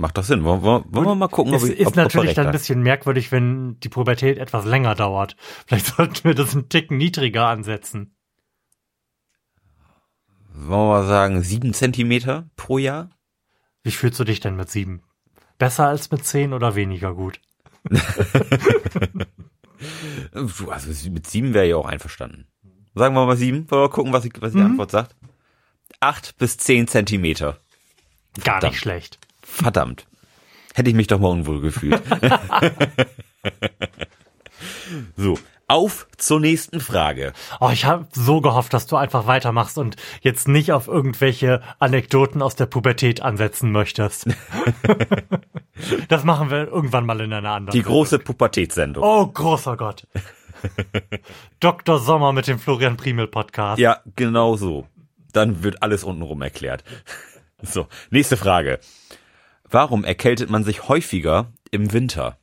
macht 0.03 0.17
doch 0.17 0.23
Sinn. 0.23 0.43
Wollen, 0.43 0.61
wollen, 0.61 0.83
wir 0.91 1.15
mal 1.15 1.29
gucken, 1.29 1.53
Es 1.53 1.63
ob 1.63 1.69
ich 1.69 1.79
ist 1.79 1.87
ob, 1.87 1.93
ob 1.93 1.95
natürlich 1.95 2.27
recht 2.27 2.37
dann 2.37 2.47
ein 2.47 2.51
bisschen 2.51 2.83
merkwürdig, 2.83 3.31
wenn 3.31 3.79
die 3.79 3.87
Pubertät 3.87 4.37
etwas 4.37 4.65
länger 4.65 4.95
dauert. 4.95 5.37
Vielleicht 5.65 5.85
sollten 5.95 6.25
wir 6.25 6.35
das 6.35 6.53
einen 6.53 6.67
Ticken 6.67 6.97
niedriger 6.97 7.47
ansetzen. 7.47 8.13
Wollen 10.53 10.69
wir 10.69 10.87
mal 10.89 11.07
sagen, 11.07 11.41
sieben 11.41 11.73
Zentimeter 11.73 12.49
pro 12.57 12.77
Jahr? 12.77 13.09
Wie 13.81 13.91
fühlst 13.91 14.19
du 14.19 14.25
dich 14.25 14.41
denn 14.41 14.57
mit 14.57 14.69
sieben? 14.69 15.03
Besser 15.57 15.87
als 15.87 16.11
mit 16.11 16.25
zehn 16.25 16.51
oder 16.51 16.75
weniger 16.75 17.15
gut? 17.15 17.39
also 20.33 21.09
mit 21.09 21.27
sieben 21.27 21.53
wäre 21.53 21.67
ich 21.67 21.73
auch 21.73 21.85
einverstanden. 21.85 22.47
Sagen 22.93 23.15
wir 23.15 23.25
mal 23.25 23.37
sieben. 23.37 23.71
Wollen 23.71 23.83
wir 23.83 23.89
gucken, 23.89 24.11
was, 24.11 24.25
ich, 24.25 24.33
was 24.39 24.51
die 24.51 24.59
mhm. 24.59 24.65
Antwort 24.65 24.91
sagt? 24.91 25.15
Acht 26.01 26.37
bis 26.37 26.57
zehn 26.57 26.87
Zentimeter. 26.87 27.57
Gar 28.35 28.55
Verdammt. 28.55 28.73
nicht 28.73 28.81
schlecht. 28.81 29.19
Verdammt. 29.43 30.07
Hätte 30.73 30.89
ich 30.89 30.95
mich 30.95 31.07
doch 31.07 31.19
mal 31.19 31.29
unwohl 31.29 31.61
gefühlt. 31.61 32.01
so, 35.15 35.37
auf 35.67 36.07
zur 36.17 36.39
nächsten 36.39 36.79
Frage. 36.79 37.33
Oh, 37.59 37.69
ich 37.71 37.85
habe 37.85 38.07
so 38.11 38.41
gehofft, 38.41 38.73
dass 38.73 38.87
du 38.87 38.95
einfach 38.95 39.27
weitermachst 39.27 39.77
und 39.77 39.95
jetzt 40.21 40.47
nicht 40.47 40.71
auf 40.71 40.87
irgendwelche 40.87 41.61
Anekdoten 41.79 42.41
aus 42.41 42.55
der 42.55 42.65
Pubertät 42.65 43.21
ansetzen 43.21 43.71
möchtest. 43.71 44.27
das 46.09 46.23
machen 46.23 46.49
wir 46.49 46.67
irgendwann 46.67 47.05
mal 47.05 47.21
in 47.21 47.33
einer 47.33 47.51
anderen. 47.51 47.77
Die 47.77 47.83
große 47.83 48.19
Pubertätssendung. 48.19 49.03
Oh, 49.03 49.27
großer 49.27 49.77
Gott. 49.77 50.07
Dr. 51.59 51.99
Sommer 51.99 52.33
mit 52.33 52.47
dem 52.47 52.59
Florian 52.59 52.97
Primel 52.97 53.27
Podcast. 53.27 53.79
Ja, 53.79 54.01
genau 54.15 54.55
so. 54.55 54.87
Dann 55.31 55.63
wird 55.63 55.81
alles 55.81 56.03
untenrum 56.03 56.41
erklärt. 56.41 56.83
So, 57.61 57.87
nächste 58.11 58.37
Frage. 58.37 58.79
Warum 59.73 60.03
erkältet 60.03 60.51
man 60.51 60.63
sich 60.63 60.87
häufiger 60.87 61.51
im 61.71 61.93
Winter? 61.93 62.37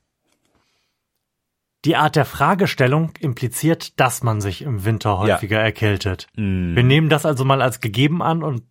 Die 1.85 1.95
Art 1.95 2.17
der 2.17 2.25
Fragestellung 2.25 3.13
impliziert, 3.21 4.01
dass 4.01 4.25
man 4.25 4.41
sich 4.41 4.63
im 4.63 4.85
Winter 4.85 5.17
häufiger 5.17 5.59
ja. 5.59 5.63
erkältet. 5.63 6.27
Mm. 6.35 6.75
Wir 6.75 6.83
nehmen 6.83 7.09
das 7.09 7.25
also 7.25 7.45
mal 7.45 7.63
als 7.63 7.81
gegeben 7.81 8.21
an 8.21 8.43
und 8.43 8.65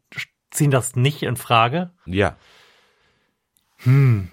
ziehen 0.51 0.71
das 0.71 0.97
nicht 0.97 1.23
in 1.23 1.37
Frage. 1.37 1.91
Ja. 2.05 2.35
Hm. 3.77 4.27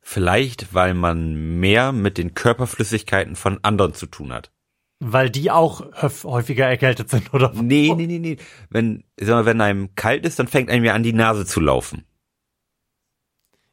Vielleicht, 0.00 0.74
weil 0.74 0.94
man 0.94 1.60
mehr 1.60 1.92
mit 1.92 2.18
den 2.18 2.34
Körperflüssigkeiten 2.34 3.36
von 3.36 3.60
anderen 3.62 3.94
zu 3.94 4.06
tun 4.06 4.32
hat. 4.32 4.50
Weil 4.98 5.30
die 5.30 5.52
auch 5.52 5.86
häufiger 6.24 6.66
erkältet 6.66 7.10
sind, 7.10 7.32
oder? 7.32 7.52
Nee, 7.54 7.94
nee, 7.94 8.08
nee, 8.08 8.18
nee. 8.18 8.38
Wenn, 8.70 9.04
sag 9.16 9.34
mal, 9.36 9.46
wenn 9.46 9.60
einem 9.60 9.94
kalt 9.94 10.26
ist, 10.26 10.40
dann 10.40 10.48
fängt 10.48 10.68
einem 10.68 10.84
ja 10.84 10.94
an, 10.94 11.04
die 11.04 11.12
Nase 11.12 11.46
zu 11.46 11.60
laufen. 11.60 12.04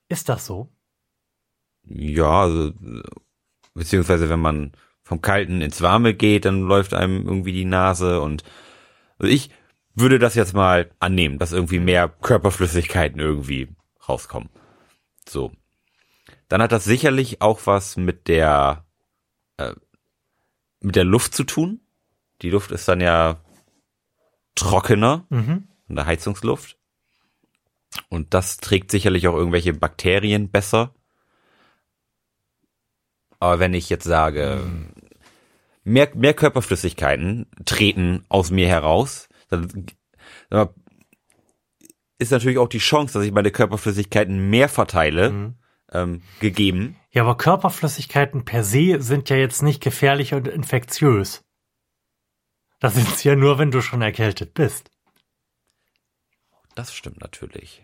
Ist 0.09 0.27
das 0.27 0.45
so? 0.45 0.69
Ja, 1.83 2.41
also 2.41 2.73
beziehungsweise 3.73 4.29
wenn 4.29 4.39
man 4.39 4.73
vom 5.03 5.21
Kalten 5.21 5.61
ins 5.61 5.81
Warme 5.81 6.13
geht, 6.13 6.45
dann 6.45 6.61
läuft 6.61 6.93
einem 6.93 7.25
irgendwie 7.25 7.53
die 7.53 7.65
Nase 7.65 8.21
und 8.21 8.43
also 9.17 9.31
ich 9.31 9.49
würde 9.95 10.19
das 10.19 10.35
jetzt 10.35 10.53
mal 10.53 10.91
annehmen, 10.99 11.39
dass 11.39 11.51
irgendwie 11.51 11.79
mehr 11.79 12.09
Körperflüssigkeiten 12.09 13.19
irgendwie 13.19 13.69
rauskommen. 14.07 14.49
So. 15.27 15.51
Dann 16.47 16.61
hat 16.61 16.71
das 16.71 16.85
sicherlich 16.85 17.41
auch 17.41 17.61
was 17.65 17.97
mit 17.97 18.27
der 18.27 18.85
äh, 19.57 19.73
mit 20.79 20.95
der 20.95 21.03
Luft 21.03 21.33
zu 21.33 21.43
tun. 21.43 21.81
Die 22.41 22.49
Luft 22.49 22.71
ist 22.71 22.87
dann 22.87 23.01
ja 23.01 23.43
trockener, 24.55 25.25
mhm. 25.29 25.67
in 25.87 25.95
der 25.95 26.05
Heizungsluft. 26.05 26.78
Und 28.09 28.33
das 28.33 28.57
trägt 28.57 28.91
sicherlich 28.91 29.27
auch 29.27 29.35
irgendwelche 29.35 29.73
Bakterien 29.73 30.49
besser. 30.49 30.93
Aber 33.39 33.59
wenn 33.59 33.73
ich 33.73 33.89
jetzt 33.89 34.03
sage, 34.03 34.61
mehr, 35.83 36.09
mehr 36.15 36.33
Körperflüssigkeiten 36.33 37.47
treten 37.65 38.25
aus 38.29 38.51
mir 38.51 38.67
heraus, 38.67 39.29
dann, 39.49 39.87
dann 40.49 40.69
ist 42.17 42.31
natürlich 42.31 42.57
auch 42.57 42.67
die 42.67 42.79
Chance, 42.79 43.13
dass 43.13 43.25
ich 43.25 43.31
meine 43.31 43.51
Körperflüssigkeiten 43.51 44.49
mehr 44.49 44.69
verteile, 44.69 45.31
mhm. 45.31 45.55
ähm, 45.91 46.21
gegeben. 46.39 46.97
Ja, 47.11 47.23
aber 47.23 47.37
Körperflüssigkeiten 47.37 48.45
per 48.45 48.63
se 48.63 49.01
sind 49.01 49.29
ja 49.29 49.37
jetzt 49.37 49.63
nicht 49.63 49.81
gefährlich 49.81 50.33
und 50.33 50.47
infektiös. 50.47 51.43
Das 52.79 52.95
sind 52.95 53.07
sie 53.17 53.29
ja 53.29 53.35
nur, 53.35 53.57
wenn 53.57 53.71
du 53.71 53.81
schon 53.81 54.01
erkältet 54.01 54.53
bist. 54.53 54.91
Das 56.79 56.93
stimmt 56.93 57.19
natürlich. 57.19 57.83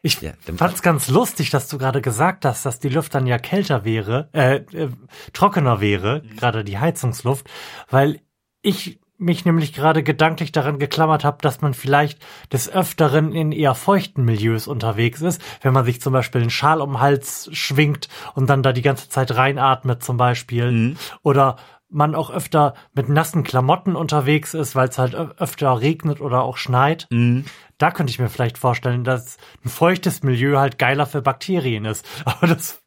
Ich 0.00 0.22
ja, 0.22 0.32
fand 0.56 0.74
es 0.74 0.80
ganz 0.80 1.08
lustig, 1.08 1.50
dass 1.50 1.68
du 1.68 1.76
gerade 1.76 2.00
gesagt 2.00 2.46
hast, 2.46 2.64
dass 2.64 2.80
die 2.80 2.88
Luft 2.88 3.14
dann 3.14 3.26
ja 3.26 3.38
kälter 3.38 3.84
wäre, 3.84 4.30
äh, 4.32 4.56
äh 4.72 4.88
trockener 5.34 5.82
wäre, 5.82 6.22
mhm. 6.24 6.36
gerade 6.36 6.64
die 6.64 6.78
Heizungsluft, 6.78 7.46
weil 7.90 8.20
ich 8.62 9.00
mich 9.18 9.44
nämlich 9.44 9.74
gerade 9.74 10.02
gedanklich 10.02 10.50
daran 10.50 10.78
geklammert 10.78 11.24
habe, 11.24 11.38
dass 11.42 11.60
man 11.60 11.74
vielleicht 11.74 12.24
des 12.50 12.70
Öfteren 12.70 13.32
in 13.32 13.52
eher 13.52 13.74
feuchten 13.74 14.24
Milieus 14.24 14.66
unterwegs 14.66 15.20
ist, 15.20 15.42
wenn 15.60 15.74
man 15.74 15.84
sich 15.84 16.00
zum 16.00 16.14
Beispiel 16.14 16.40
einen 16.40 16.50
Schal 16.50 16.80
um 16.80 16.94
den 16.94 17.00
Hals 17.00 17.50
schwingt 17.52 18.08
und 18.34 18.48
dann 18.48 18.62
da 18.62 18.72
die 18.72 18.82
ganze 18.82 19.10
Zeit 19.10 19.36
reinatmet 19.36 20.02
zum 20.02 20.16
Beispiel. 20.16 20.72
Mhm. 20.72 20.96
Oder 21.22 21.56
man 21.92 22.14
auch 22.14 22.30
öfter 22.30 22.74
mit 22.94 23.08
nassen 23.08 23.44
Klamotten 23.44 23.96
unterwegs 23.96 24.54
ist, 24.54 24.74
weil 24.74 24.88
es 24.88 24.98
halt 24.98 25.14
öfter 25.14 25.80
regnet 25.80 26.20
oder 26.20 26.42
auch 26.42 26.56
schneit. 26.56 27.06
Mhm. 27.10 27.44
Da 27.78 27.90
könnte 27.90 28.10
ich 28.10 28.18
mir 28.18 28.28
vielleicht 28.28 28.58
vorstellen, 28.58 29.04
dass 29.04 29.38
ein 29.64 29.68
feuchtes 29.68 30.22
Milieu 30.22 30.58
halt 30.58 30.78
geiler 30.78 31.06
für 31.06 31.22
Bakterien 31.22 31.84
ist. 31.84 32.06
Aber 32.24 32.46
das 32.46 32.82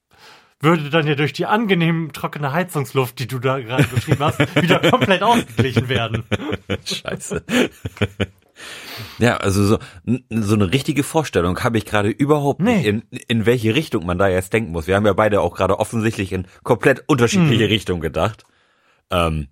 würde 0.61 0.89
dann 0.89 1.07
ja 1.07 1.15
durch 1.15 1.33
die 1.33 1.45
angenehm 1.45 2.11
trockene 2.13 2.53
Heizungsluft, 2.53 3.19
die 3.19 3.27
du 3.27 3.39
da 3.39 3.59
gerade 3.59 3.83
beschrieben 3.83 4.23
hast, 4.23 4.39
wieder 4.61 4.79
komplett 4.79 5.21
ausgeglichen 5.21 5.89
werden. 5.89 6.23
Scheiße. 6.85 7.43
Ja, 9.19 9.37
also 9.37 9.65
so, 9.65 9.77
so 10.29 10.55
eine 10.55 10.71
richtige 10.71 11.03
Vorstellung 11.03 11.59
habe 11.63 11.77
ich 11.77 11.85
gerade 11.85 12.09
überhaupt 12.09 12.61
nee. 12.61 12.77
nicht, 12.77 12.85
in, 12.85 13.03
in 13.27 13.45
welche 13.45 13.75
Richtung 13.75 14.05
man 14.05 14.17
da 14.17 14.29
jetzt 14.29 14.53
denken 14.53 14.71
muss. 14.71 14.87
Wir 14.87 14.95
haben 14.95 15.05
ja 15.05 15.13
beide 15.13 15.41
auch 15.41 15.55
gerade 15.55 15.79
offensichtlich 15.79 16.31
in 16.31 16.47
komplett 16.63 17.03
unterschiedliche 17.07 17.65
hm. 17.65 17.69
Richtungen 17.69 18.01
gedacht. 18.01 18.45
Ähm, 19.11 19.47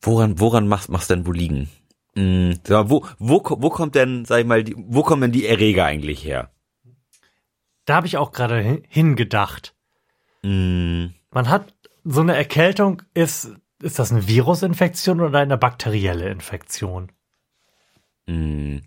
woran, 0.00 0.38
woran 0.40 0.68
machst, 0.68 0.88
machst 0.88 1.10
denn 1.10 1.26
wo 1.26 1.32
liegen? 1.32 1.70
Hm, 2.16 2.58
wo, 2.68 3.06
wo, 3.18 3.42
wo 3.44 3.70
kommt 3.70 3.94
denn, 3.94 4.24
sag 4.24 4.40
ich 4.40 4.46
mal, 4.46 4.62
die, 4.62 4.74
wo 4.76 5.02
kommen 5.02 5.22
denn 5.22 5.32
die 5.32 5.46
Erreger 5.46 5.84
eigentlich 5.84 6.24
her? 6.24 6.50
Da 7.86 7.96
habe 7.96 8.06
ich 8.06 8.16
auch 8.16 8.32
gerade 8.32 8.82
hingedacht. 8.88 9.74
Mm. 10.42 11.06
Man 11.30 11.48
hat 11.48 11.74
so 12.04 12.20
eine 12.20 12.36
Erkältung, 12.36 13.02
ist, 13.14 13.52
ist 13.82 13.98
das 13.98 14.12
eine 14.12 14.26
Virusinfektion 14.28 15.20
oder 15.20 15.40
eine 15.40 15.58
bakterielle 15.58 16.28
Infektion? 16.30 17.10
Mm. 18.26 18.78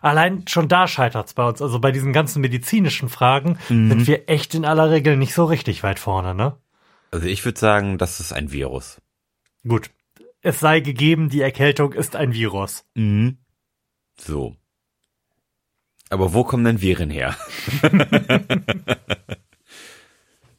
Allein 0.00 0.44
schon 0.48 0.68
da 0.68 0.86
scheitert's 0.88 1.34
bei 1.34 1.46
uns. 1.46 1.60
Also 1.60 1.78
bei 1.78 1.90
diesen 1.90 2.12
ganzen 2.12 2.40
medizinischen 2.40 3.08
Fragen 3.08 3.58
mm. 3.68 3.88
sind 3.88 4.06
wir 4.06 4.28
echt 4.30 4.54
in 4.54 4.64
aller 4.64 4.90
Regel 4.90 5.16
nicht 5.16 5.34
so 5.34 5.44
richtig 5.44 5.82
weit 5.82 5.98
vorne, 5.98 6.34
ne? 6.34 6.56
Also 7.10 7.26
ich 7.26 7.44
würde 7.44 7.58
sagen, 7.58 7.98
das 7.98 8.20
ist 8.20 8.32
ein 8.32 8.52
Virus. 8.52 9.00
Gut. 9.66 9.90
Es 10.42 10.60
sei 10.60 10.80
gegeben, 10.80 11.28
die 11.28 11.42
Erkältung 11.42 11.92
ist 11.92 12.16
ein 12.16 12.32
Virus. 12.32 12.84
Mhm. 12.94 13.38
So. 14.18 14.56
Aber 16.08 16.32
wo 16.32 16.44
kommen 16.44 16.64
denn 16.64 16.80
Viren 16.80 17.10
her? 17.10 17.36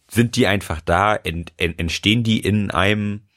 Sind 0.10 0.36
die 0.36 0.46
einfach 0.46 0.82
da? 0.82 1.16
Ent, 1.16 1.54
ent, 1.58 1.80
entstehen 1.80 2.24
die 2.24 2.40
in 2.40 2.70
einem? 2.70 3.28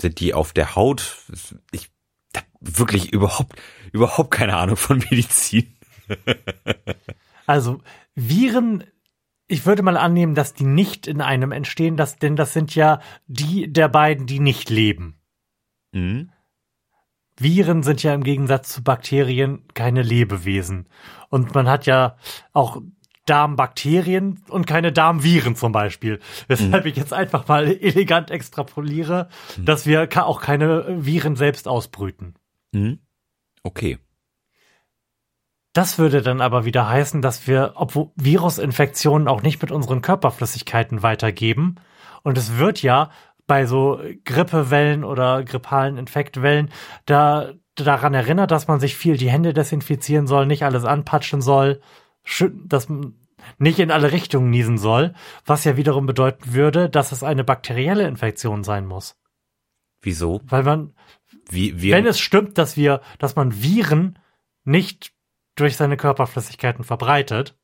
Sind 0.00 0.20
die 0.20 0.32
auf 0.32 0.52
der 0.52 0.74
Haut? 0.74 1.16
Ich 1.70 1.90
hab 2.34 2.46
wirklich 2.60 3.12
überhaupt, 3.12 3.60
überhaupt 3.92 4.30
keine 4.30 4.56
Ahnung 4.56 4.76
von 4.76 4.98
Medizin. 5.10 5.76
also 7.46 7.80
Viren 8.14 8.84
ich 9.46 9.66
würde 9.66 9.82
mal 9.82 9.96
annehmen, 9.96 10.34
dass 10.34 10.54
die 10.54 10.64
nicht 10.64 11.06
in 11.06 11.20
einem 11.20 11.52
entstehen, 11.52 11.96
dass, 11.96 12.16
denn 12.16 12.36
das 12.36 12.52
sind 12.52 12.74
ja 12.74 13.00
die 13.26 13.72
der 13.72 13.88
beiden, 13.88 14.26
die 14.26 14.40
nicht 14.40 14.70
leben. 14.70 15.20
Mhm. 15.92 16.30
Viren 17.36 17.82
sind 17.82 18.02
ja 18.02 18.14
im 18.14 18.22
Gegensatz 18.22 18.72
zu 18.72 18.82
Bakterien 18.82 19.64
keine 19.74 20.02
Lebewesen. 20.02 20.88
Und 21.30 21.54
man 21.54 21.68
hat 21.68 21.86
ja 21.86 22.16
auch 22.52 22.80
Darmbakterien 23.26 24.42
und 24.48 24.66
keine 24.66 24.92
Darmviren 24.92 25.56
zum 25.56 25.72
Beispiel. 25.72 26.20
Weshalb 26.46 26.84
mhm. 26.84 26.90
ich 26.90 26.96
jetzt 26.96 27.12
einfach 27.12 27.48
mal 27.48 27.66
elegant 27.66 28.30
extrapoliere, 28.30 29.28
mhm. 29.56 29.64
dass 29.64 29.86
wir 29.86 30.08
auch 30.24 30.40
keine 30.40 31.04
Viren 31.04 31.36
selbst 31.36 31.66
ausbrüten. 31.66 32.34
Mhm. 32.72 33.00
Okay. 33.62 33.98
Das 35.74 35.98
würde 35.98 36.22
dann 36.22 36.40
aber 36.40 36.64
wieder 36.64 36.88
heißen, 36.88 37.20
dass 37.20 37.48
wir, 37.48 37.72
obwohl 37.74 38.12
Virusinfektionen 38.14 39.26
auch 39.26 39.42
nicht 39.42 39.60
mit 39.60 39.72
unseren 39.72 40.02
Körperflüssigkeiten 40.02 41.02
weitergeben. 41.02 41.74
Und 42.22 42.38
es 42.38 42.58
wird 42.58 42.80
ja 42.80 43.10
bei 43.46 43.66
so 43.66 44.00
Grippewellen 44.24 45.04
oder 45.04 45.42
grippalen 45.42 45.98
Infektwellen 45.98 46.70
da 47.06 47.52
daran 47.74 48.14
erinnert, 48.14 48.52
dass 48.52 48.68
man 48.68 48.78
sich 48.78 48.96
viel 48.96 49.16
die 49.16 49.30
Hände 49.30 49.52
desinfizieren 49.52 50.28
soll, 50.28 50.46
nicht 50.46 50.64
alles 50.64 50.84
anpatschen 50.84 51.42
soll, 51.42 51.80
dass 52.66 52.88
man 52.88 53.14
nicht 53.58 53.80
in 53.80 53.90
alle 53.90 54.12
Richtungen 54.12 54.50
niesen 54.50 54.78
soll, 54.78 55.12
was 55.44 55.64
ja 55.64 55.76
wiederum 55.76 56.06
bedeuten 56.06 56.54
würde, 56.54 56.88
dass 56.88 57.10
es 57.10 57.24
eine 57.24 57.42
bakterielle 57.42 58.06
Infektion 58.06 58.62
sein 58.62 58.86
muss. 58.86 59.16
Wieso? 60.02 60.40
Weil 60.44 60.62
man, 60.62 60.94
Wie, 61.50 61.90
wenn 61.90 62.06
es 62.06 62.20
stimmt, 62.20 62.58
dass 62.58 62.76
wir, 62.76 63.00
dass 63.18 63.34
man 63.34 63.60
Viren 63.60 64.20
nicht 64.64 65.13
durch 65.54 65.76
seine 65.76 65.96
Körperflüssigkeiten 65.96 66.84
verbreitet. 66.84 67.56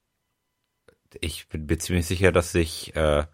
Ich 1.20 1.49
bin 1.49 1.66
mir 1.66 1.78
ziemlich 1.78 2.06
sicher, 2.06 2.30
dass 2.32 2.52
sich 2.52 2.94
äh, 2.94 3.25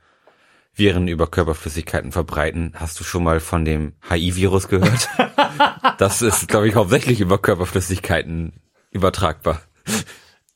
Viren 0.73 1.09
über 1.09 1.27
Körperflüssigkeiten 1.27 2.13
verbreiten. 2.13 2.73
Hast 2.77 2.99
du 3.01 3.05
schon 3.05 3.23
mal 3.25 3.41
von 3.41 3.65
dem 3.65 3.95
HIV-Virus 4.09 4.69
gehört? 4.69 5.09
das 5.99 6.23
ist, 6.23 6.49
glaube 6.49 6.69
ich, 6.69 6.75
hauptsächlich 6.75 7.21
über 7.21 7.39
Körperflüssigkeiten 7.39 8.55
übertragbar. 8.91 9.61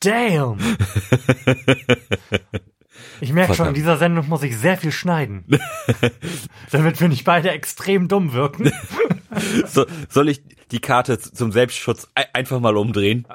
Damn! 0.00 0.58
Ich 3.22 3.32
merke 3.34 3.54
schon, 3.54 3.68
in 3.68 3.74
dieser 3.74 3.98
Sendung 3.98 4.28
muss 4.28 4.42
ich 4.42 4.56
sehr 4.56 4.78
viel 4.78 4.92
schneiden. 4.92 5.44
damit 6.70 7.00
wir 7.00 7.08
nicht 7.08 7.24
beide 7.24 7.50
extrem 7.50 8.08
dumm 8.08 8.32
wirken. 8.32 8.72
So, 9.66 9.84
soll 10.08 10.30
ich 10.30 10.42
die 10.70 10.80
Karte 10.80 11.18
zum 11.18 11.52
Selbstschutz 11.52 12.08
ei- 12.14 12.32
einfach 12.32 12.60
mal 12.60 12.76
umdrehen? 12.78 13.26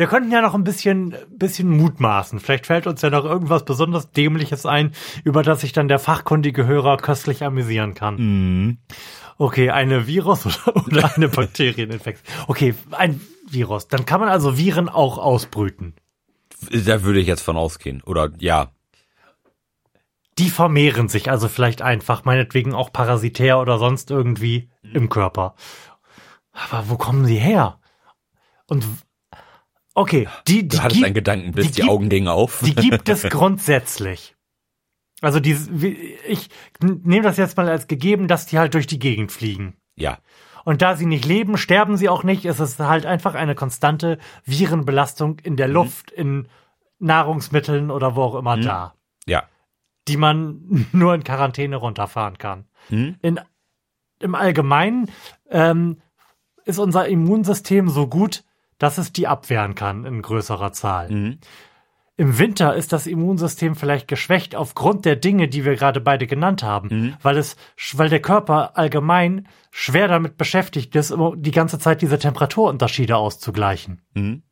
Wir 0.00 0.06
könnten 0.06 0.32
ja 0.32 0.40
noch 0.40 0.54
ein 0.54 0.64
bisschen, 0.64 1.14
bisschen 1.28 1.68
mutmaßen. 1.68 2.40
Vielleicht 2.40 2.64
fällt 2.64 2.86
uns 2.86 3.02
ja 3.02 3.10
noch 3.10 3.26
irgendwas 3.26 3.66
besonders 3.66 4.10
Dämliches 4.10 4.64
ein, 4.64 4.92
über 5.24 5.42
das 5.42 5.60
sich 5.60 5.74
dann 5.74 5.88
der 5.88 5.98
fachkundige 5.98 6.64
Hörer 6.64 6.96
köstlich 6.96 7.44
amüsieren 7.44 7.92
kann. 7.92 8.14
Mhm. 8.16 8.78
Okay, 9.36 9.68
eine 9.68 10.06
Virus 10.06 10.46
oder, 10.64 10.86
oder 10.86 11.14
eine 11.16 11.28
Bakterieninfektion. 11.28 12.34
Okay, 12.46 12.74
ein 12.92 13.20
Virus. 13.46 13.88
Dann 13.88 14.06
kann 14.06 14.20
man 14.20 14.30
also 14.30 14.56
Viren 14.56 14.88
auch 14.88 15.18
ausbrüten. 15.18 15.92
Da 16.70 17.02
würde 17.02 17.20
ich 17.20 17.26
jetzt 17.26 17.42
von 17.42 17.58
ausgehen. 17.58 18.02
Oder 18.02 18.30
ja. 18.38 18.70
Die 20.38 20.48
vermehren 20.48 21.10
sich 21.10 21.30
also 21.30 21.46
vielleicht 21.46 21.82
einfach, 21.82 22.24
meinetwegen 22.24 22.72
auch 22.72 22.90
parasitär 22.90 23.60
oder 23.60 23.76
sonst 23.76 24.10
irgendwie 24.10 24.70
im 24.82 25.10
Körper. 25.10 25.56
Aber 26.52 26.88
wo 26.88 26.96
kommen 26.96 27.26
sie 27.26 27.36
her? 27.36 27.78
Und 28.66 28.86
okay, 29.94 30.28
die, 30.48 30.62
die 30.62 30.68
Du 30.76 30.78
hattest 30.82 30.94
gibt- 30.96 31.04
einen 31.06 31.14
Gedanken, 31.14 31.52
bis 31.52 31.66
die 31.66 31.72
die, 31.72 31.80
gibt- 31.82 31.90
Augen 31.90 32.08
gingen 32.08 32.28
auf. 32.28 32.62
Die 32.64 32.74
gibt 32.74 33.08
es 33.08 33.22
grundsätzlich. 33.30 34.34
Also 35.22 35.38
die, 35.40 35.52
ich 36.26 36.48
nehme 36.82 37.22
das 37.22 37.36
jetzt 37.36 37.56
mal 37.56 37.68
als 37.68 37.86
gegeben, 37.88 38.26
dass 38.26 38.46
die 38.46 38.58
halt 38.58 38.72
durch 38.74 38.86
die 38.86 38.98
Gegend 38.98 39.32
fliegen. 39.32 39.76
ja. 39.96 40.18
Und 40.62 40.82
da 40.82 40.94
sie 40.94 41.06
nicht 41.06 41.24
leben, 41.24 41.56
sterben 41.56 41.96
sie 41.96 42.10
auch 42.10 42.22
nicht. 42.22 42.44
Es 42.44 42.60
ist 42.60 42.78
halt 42.78 43.06
einfach 43.06 43.34
eine 43.34 43.54
konstante 43.54 44.18
Virenbelastung 44.44 45.38
in 45.38 45.56
der 45.56 45.68
Luft, 45.68 46.10
in 46.10 46.48
Nahrungsmitteln 46.98 47.90
oder 47.90 48.14
wo 48.14 48.22
auch 48.24 48.34
immer 48.34 48.58
da, 48.58 48.94
Ja. 49.26 49.44
die 50.06 50.18
man 50.18 50.86
nur 50.92 51.14
in 51.14 51.24
Quarantäne 51.24 51.76
runterfahren 51.76 52.36
kann. 52.36 52.66
Hm? 52.88 53.16
In, 53.22 53.40
Im 54.20 54.34
Allgemeinen 54.34 55.10
ähm, 55.48 56.02
ist 56.66 56.78
unser 56.78 57.08
Immunsystem 57.08 57.88
so 57.88 58.06
gut, 58.06 58.44
dass 58.80 58.98
es 58.98 59.12
die 59.12 59.28
abwehren 59.28 59.76
kann 59.76 60.04
in 60.04 60.20
größerer 60.22 60.72
Zahl. 60.72 61.08
Mhm. 61.10 61.38
Im 62.16 62.38
Winter 62.38 62.74
ist 62.74 62.92
das 62.92 63.06
Immunsystem 63.06 63.74
vielleicht 63.76 64.06
geschwächt 64.06 64.54
aufgrund 64.54 65.04
der 65.06 65.16
Dinge, 65.16 65.48
die 65.48 65.64
wir 65.64 65.76
gerade 65.76 66.00
beide 66.02 66.26
genannt 66.26 66.62
haben, 66.62 66.88
Mhm. 66.90 67.16
weil 67.22 67.38
es, 67.38 67.56
weil 67.94 68.08
der 68.10 68.20
Körper 68.20 68.76
allgemein 68.76 69.48
schwer 69.70 70.06
damit 70.08 70.36
beschäftigt 70.36 70.94
ist, 70.96 71.14
die 71.36 71.50
ganze 71.50 71.78
Zeit 71.78 72.02
diese 72.02 72.18
Temperaturunterschiede 72.18 73.16
auszugleichen. 73.16 74.02
Mhm. 74.14 74.42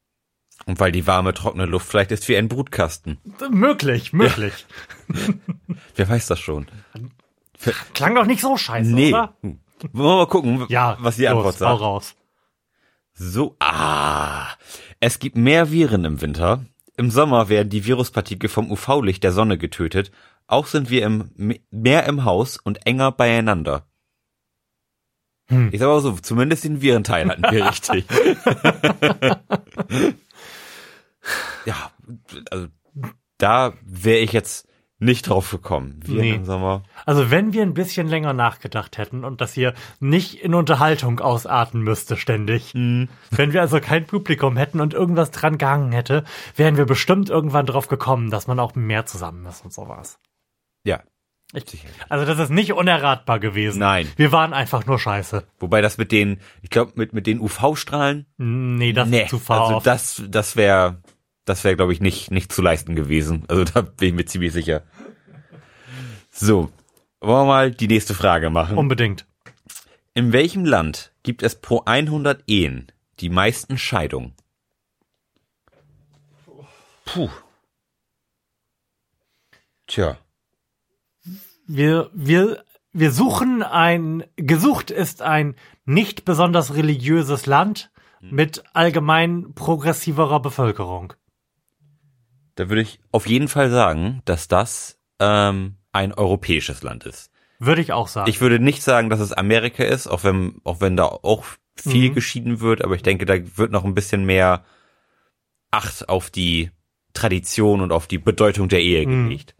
Und 0.66 0.80
weil 0.80 0.92
die 0.92 1.06
warme, 1.06 1.34
trockene 1.34 1.66
Luft 1.66 1.88
vielleicht 1.88 2.10
ist 2.10 2.26
wie 2.28 2.36
ein 2.36 2.48
Brutkasten. 2.48 3.18
Möglich, 3.50 4.12
möglich. 4.12 4.66
Wer 5.96 6.08
weiß 6.08 6.26
das 6.26 6.40
schon? 6.40 6.66
Klang 7.94 8.14
doch 8.14 8.26
nicht 8.26 8.40
so 8.40 8.56
scheiße, 8.56 8.90
Nee. 8.92 9.10
oder? 9.10 9.34
Wollen 9.42 9.60
wir 9.92 10.16
mal 10.16 10.26
gucken, 10.26 10.64
Ja, 10.68 10.96
was 11.00 11.16
die 11.16 11.28
Antwort 11.28 11.60
los, 11.60 11.68
hau 11.68 11.72
sagt. 11.76 11.80
raus. 11.80 12.14
So, 13.20 13.56
ah. 13.58 14.46
Es 15.00 15.18
gibt 15.18 15.36
mehr 15.36 15.72
Viren 15.72 16.04
im 16.04 16.20
Winter. 16.20 16.64
Im 16.96 17.10
Sommer 17.10 17.48
werden 17.48 17.68
die 17.68 17.84
Viruspartikel 17.84 18.48
vom 18.48 18.70
UV-Licht 18.70 19.24
der 19.24 19.32
Sonne 19.32 19.58
getötet. 19.58 20.12
Auch 20.46 20.66
sind 20.66 20.88
wir 20.88 21.04
im, 21.04 21.30
mehr 21.70 22.06
im 22.06 22.24
Haus 22.24 22.58
und 22.58 22.86
enger 22.86 23.10
beieinander. 23.10 23.88
Hm. 25.48 25.70
Ich 25.72 25.80
sag 25.80 25.88
mal 25.88 26.00
so, 26.00 26.12
zumindest 26.12 26.62
den 26.62 26.80
Virenteil 26.80 27.28
hatten 27.28 27.42
wir 27.42 27.66
richtig. 27.68 28.04
ja, 31.64 31.90
also 32.50 32.68
da 33.38 33.74
wäre 33.82 34.18
ich 34.18 34.32
jetzt 34.32 34.67
nicht 35.00 35.28
drauf 35.28 35.50
gekommen. 35.52 36.00
Viren 36.04 36.40
Nee. 36.40 36.44
Sommer. 36.44 36.82
Also 37.06 37.30
wenn 37.30 37.52
wir 37.52 37.62
ein 37.62 37.74
bisschen 37.74 38.08
länger 38.08 38.32
nachgedacht 38.32 38.98
hätten 38.98 39.24
und 39.24 39.40
das 39.40 39.52
hier 39.54 39.74
nicht 40.00 40.34
in 40.42 40.54
Unterhaltung 40.54 41.20
ausarten 41.20 41.82
müsste 41.82 42.16
ständig, 42.16 42.74
Mhm. 42.74 43.08
wenn 43.30 43.52
wir 43.52 43.60
also 43.60 43.80
kein 43.80 44.06
Publikum 44.06 44.56
hätten 44.56 44.80
und 44.80 44.94
irgendwas 44.94 45.30
dran 45.30 45.56
gehangen 45.56 45.92
hätte, 45.92 46.24
wären 46.56 46.76
wir 46.76 46.84
bestimmt 46.84 47.30
irgendwann 47.30 47.66
drauf 47.66 47.86
gekommen, 47.88 48.30
dass 48.30 48.46
man 48.48 48.58
auch 48.58 48.74
mehr 48.74 49.06
zusammen 49.06 49.46
ist 49.46 49.64
und 49.64 49.72
sowas. 49.72 50.18
Ja. 50.84 51.00
Ich- 51.54 51.64
Sicher. 51.70 51.88
Also 52.10 52.26
das 52.26 52.38
ist 52.38 52.50
nicht 52.50 52.72
unerratbar 52.74 53.38
gewesen. 53.38 53.78
Nein. 53.78 54.06
Wir 54.16 54.32
waren 54.32 54.52
einfach 54.52 54.84
nur 54.84 54.98
scheiße. 54.98 55.44
Wobei 55.60 55.80
das 55.80 55.96
mit 55.96 56.12
den, 56.12 56.40
ich 56.60 56.68
glaube, 56.70 56.92
mit, 56.96 57.12
mit 57.14 57.26
den 57.26 57.40
UV-Strahlen, 57.40 58.26
Nee, 58.36 58.92
das 58.92 59.08
nee, 59.08 59.22
ist 59.22 59.30
zu 59.30 59.38
far 59.38 59.62
also 59.62 59.76
off. 59.76 59.82
das, 59.84 60.22
das 60.28 60.56
wäre, 60.56 61.00
das 61.48 61.64
wäre, 61.64 61.76
glaube 61.76 61.92
ich, 61.92 62.00
nicht, 62.00 62.30
nicht 62.30 62.52
zu 62.52 62.62
leisten 62.62 62.94
gewesen. 62.94 63.44
Also 63.48 63.64
da 63.74 63.82
bin 63.82 64.08
ich 64.08 64.14
mir 64.14 64.26
ziemlich 64.26 64.52
sicher. 64.52 64.82
So, 66.30 66.70
wollen 67.20 67.46
wir 67.46 67.46
mal 67.46 67.70
die 67.70 67.88
nächste 67.88 68.14
Frage 68.14 68.50
machen. 68.50 68.76
Unbedingt. 68.76 69.26
In 70.14 70.32
welchem 70.32 70.64
Land 70.64 71.12
gibt 71.22 71.42
es 71.42 71.54
pro 71.60 71.82
100 71.84 72.42
Ehen 72.46 72.90
die 73.20 73.30
meisten 73.30 73.78
Scheidungen? 73.78 74.34
Puh. 77.04 77.30
Tja, 79.86 80.18
Wir, 81.66 82.10
wir, 82.12 82.62
wir 82.92 83.10
suchen 83.10 83.62
ein, 83.62 84.24
gesucht 84.36 84.90
ist 84.90 85.22
ein 85.22 85.54
nicht 85.86 86.26
besonders 86.26 86.74
religiöses 86.74 87.46
Land 87.46 87.90
mit 88.20 88.64
allgemein 88.74 89.54
progressiverer 89.54 90.40
Bevölkerung. 90.40 91.14
Da 92.58 92.68
würde 92.68 92.82
ich 92.82 92.98
auf 93.12 93.26
jeden 93.26 93.48
Fall 93.48 93.70
sagen, 93.70 94.20
dass 94.24 94.48
das 94.48 94.98
ähm, 95.20 95.76
ein 95.92 96.12
europäisches 96.12 96.82
Land 96.82 97.04
ist. 97.06 97.30
Würde 97.58 97.80
ich 97.82 97.92
auch 97.92 98.08
sagen. 98.08 98.28
Ich 98.30 98.40
würde 98.40 98.58
nicht 98.60 98.82
sagen, 98.82 99.10
dass 99.10 99.20
es 99.20 99.32
Amerika 99.32 99.82
ist, 99.84 100.06
auch 100.06 100.24
wenn, 100.24 100.60
auch 100.64 100.80
wenn 100.80 100.96
da 100.96 101.04
auch 101.06 101.44
viel 101.76 102.10
Mhm. 102.10 102.14
geschieden 102.14 102.60
wird, 102.60 102.82
aber 102.84 102.94
ich 102.94 103.02
denke, 103.02 103.24
da 103.26 103.34
wird 103.56 103.70
noch 103.72 103.84
ein 103.84 103.94
bisschen 103.94 104.24
mehr 104.24 104.64
Acht 105.70 106.08
auf 106.08 106.30
die 106.30 106.70
Tradition 107.12 107.80
und 107.80 107.92
auf 107.92 108.06
die 108.06 108.18
Bedeutung 108.18 108.68
der 108.68 108.80
Ehe 108.80 109.06
Mhm. 109.06 109.24
gelegt. 109.28 109.54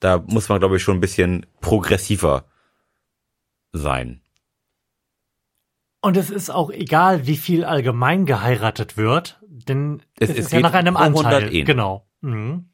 Da 0.00 0.18
muss 0.26 0.48
man, 0.48 0.58
glaube 0.60 0.76
ich, 0.76 0.82
schon 0.82 0.96
ein 0.96 1.00
bisschen 1.00 1.46
progressiver 1.60 2.46
sein. 3.72 4.20
Und 6.00 6.16
es 6.16 6.30
ist 6.30 6.50
auch 6.50 6.70
egal, 6.70 7.26
wie 7.26 7.36
viel 7.36 7.64
allgemein 7.64 8.26
geheiratet 8.26 8.96
wird, 8.96 9.40
denn 9.48 10.02
Es- 10.18 10.30
es, 10.30 10.36
ist 10.36 10.52
ja 10.52 10.60
nach 10.60 10.72
einem 10.74 10.96
100 10.96 11.24
Anteil. 11.34 11.52
Ehen. 11.54 11.66
Genau. 11.66 12.06
Mhm. 12.20 12.70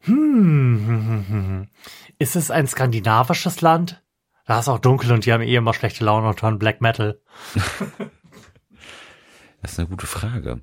Hm. 0.00 1.68
Ist 2.18 2.36
es 2.36 2.50
ein 2.50 2.66
skandinavisches 2.66 3.60
Land? 3.60 4.02
Da 4.46 4.60
ist 4.60 4.68
auch 4.68 4.78
dunkel 4.78 5.10
und 5.10 5.26
die 5.26 5.32
haben 5.32 5.42
eh 5.42 5.56
immer 5.56 5.74
schlechte 5.74 6.04
Laune 6.04 6.28
und 6.28 6.40
hören 6.40 6.58
Black 6.58 6.80
Metal. 6.80 7.20
Das 9.62 9.72
ist 9.72 9.80
eine 9.80 9.88
gute 9.88 10.06
Frage. 10.06 10.60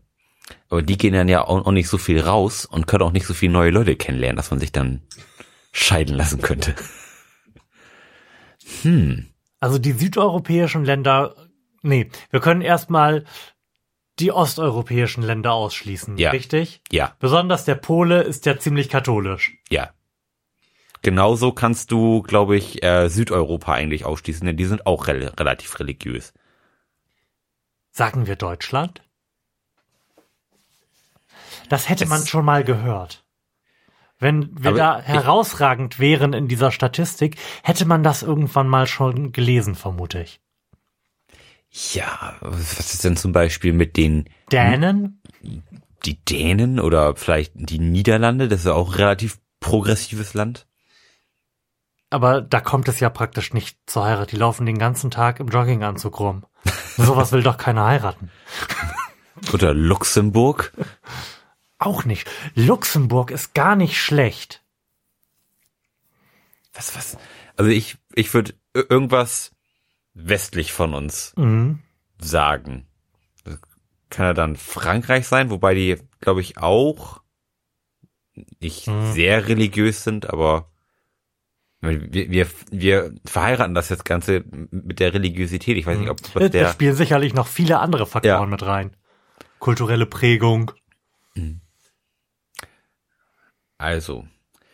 Aber 0.69 0.81
die 0.81 0.97
gehen 0.97 1.13
dann 1.13 1.27
ja 1.27 1.43
auch, 1.43 1.65
auch 1.65 1.71
nicht 1.73 1.89
so 1.89 1.97
viel 1.97 2.21
raus 2.21 2.65
und 2.65 2.87
können 2.87 3.03
auch 3.03 3.11
nicht 3.11 3.25
so 3.25 3.33
viele 3.33 3.51
neue 3.51 3.69
Leute 3.69 3.97
kennenlernen, 3.97 4.37
dass 4.37 4.49
man 4.49 4.61
sich 4.61 4.71
dann 4.71 5.01
scheiden 5.73 6.15
lassen 6.15 6.41
könnte. 6.41 6.73
Hm. 8.83 9.27
Also 9.59 9.77
die 9.77 9.91
südeuropäischen 9.91 10.85
Länder, 10.85 11.35
nee, 11.81 12.09
wir 12.29 12.39
können 12.39 12.61
erstmal 12.61 13.25
die 14.19 14.31
osteuropäischen 14.31 15.23
Länder 15.23 15.53
ausschließen, 15.53 16.17
Ja. 16.17 16.31
richtig? 16.31 16.81
Ja, 16.91 17.15
Besonders 17.19 17.65
der 17.65 17.75
Pole 17.75 18.21
ist 18.21 18.45
ja 18.45 18.57
ziemlich 18.59 18.89
katholisch. 18.89 19.57
ja. 19.69 19.91
Genauso 21.05 21.51
kannst 21.51 21.91
du, 21.91 22.21
glaube 22.21 22.55
ich, 22.55 22.81
äh, 22.81 23.09
Südeuropa 23.09 23.73
eigentlich 23.73 24.05
ausschließen, 24.05 24.47
denn 24.47 24.55
die 24.55 24.63
sind 24.63 24.87
auch 24.87 25.07
rel 25.07 25.27
relativ 25.37 25.77
religiös. 25.81 26.31
Sagen 27.91 28.25
wir 28.25 28.37
Deutschland? 28.37 29.01
Das 31.69 31.89
hätte 31.89 32.05
Es- 32.05 32.09
man 32.09 32.25
schon 32.25 32.45
mal 32.45 32.63
gehört. 32.63 33.25
Wenn 34.19 34.51
wir 34.63 34.71
da 34.73 35.01
herausragend 35.01 35.99
wären 35.99 36.31
in 36.31 36.47
dieser 36.47 36.71
Statistik, 36.71 37.35
hätte 37.63 37.85
man 37.85 38.03
das 38.03 38.23
irgendwann 38.23 38.69
mal 38.69 38.87
schon 38.87 39.33
gelesen, 39.33 39.75
vermute 39.75 40.21
ich. 40.21 40.39
Ja, 41.73 42.35
was 42.41 42.93
ist 42.93 43.03
denn 43.03 43.17
zum 43.17 43.31
Beispiel 43.31 43.73
mit 43.73 43.97
den 43.97 44.29
Dänen? 44.51 45.19
die 46.05 46.23
Dänen 46.23 46.79
oder 46.79 47.15
vielleicht 47.15 47.53
die 47.55 47.79
Niederlande? 47.79 48.47
Das 48.47 48.59
ist 48.59 48.65
ja 48.65 48.73
auch 48.73 48.89
ein 48.89 48.95
relativ 48.95 49.39
progressives 49.59 50.33
Land. 50.33 50.67
Aber 52.09 52.41
da 52.41 52.59
kommt 52.59 52.87
es 52.87 52.99
ja 52.99 53.09
praktisch 53.09 53.53
nicht 53.53 53.77
zur 53.87 54.05
Heirat. 54.05 54.31
Die 54.31 54.37
laufen 54.37 54.65
den 54.65 54.77
ganzen 54.77 55.09
Tag 55.09 55.39
im 55.39 55.47
Jogginganzug 55.47 56.19
rum. 56.19 56.45
Sowas 56.97 57.31
will 57.31 57.41
doch 57.41 57.57
keiner 57.57 57.85
heiraten. 57.85 58.29
Oder 59.53 59.73
Luxemburg. 59.73 60.73
Auch 61.79 62.05
nicht. 62.05 62.29
Luxemburg 62.53 63.31
ist 63.31 63.55
gar 63.55 63.75
nicht 63.75 63.99
schlecht. 63.99 64.61
Was, 66.73 66.95
was? 66.95 67.17
Also 67.57 67.71
ich, 67.71 67.97
ich 68.13 68.33
würde 68.33 68.53
irgendwas 68.73 69.52
westlich 70.13 70.71
von 70.73 70.93
uns 70.93 71.33
Mhm. 71.37 71.79
sagen. 72.19 72.87
Das 73.43 73.59
kann 74.09 74.27
ja 74.27 74.33
dann 74.33 74.55
Frankreich 74.55 75.27
sein, 75.27 75.49
wobei 75.49 75.73
die, 75.73 75.97
glaube 76.19 76.41
ich, 76.41 76.57
auch 76.57 77.21
nicht 78.59 78.87
Mhm. 78.87 79.11
sehr 79.13 79.47
religiös 79.47 80.03
sind, 80.03 80.29
aber 80.29 80.69
wir, 81.81 82.29
wir, 82.31 82.47
wir 82.71 83.13
verheiraten 83.25 83.75
das 83.75 83.89
jetzt 83.89 84.05
Ganze 84.05 84.45
mit 84.71 84.99
der 85.01 85.13
Religiosität. 85.13 85.75
Ich 85.77 85.85
weiß 85.85 85.97
nicht, 85.99 86.09
ob 86.09 86.19
was 86.33 86.43
Da 86.43 86.47
der, 86.49 86.69
spielen 86.71 86.95
sicherlich 86.95 87.33
noch 87.33 87.47
viele 87.47 87.79
andere 87.79 88.05
Faktoren 88.05 88.39
Ja. 88.39 88.45
mit 88.47 88.63
rein. 88.63 88.95
Kulturelle 89.59 90.05
Prägung. 90.05 90.71
also, 93.77 94.25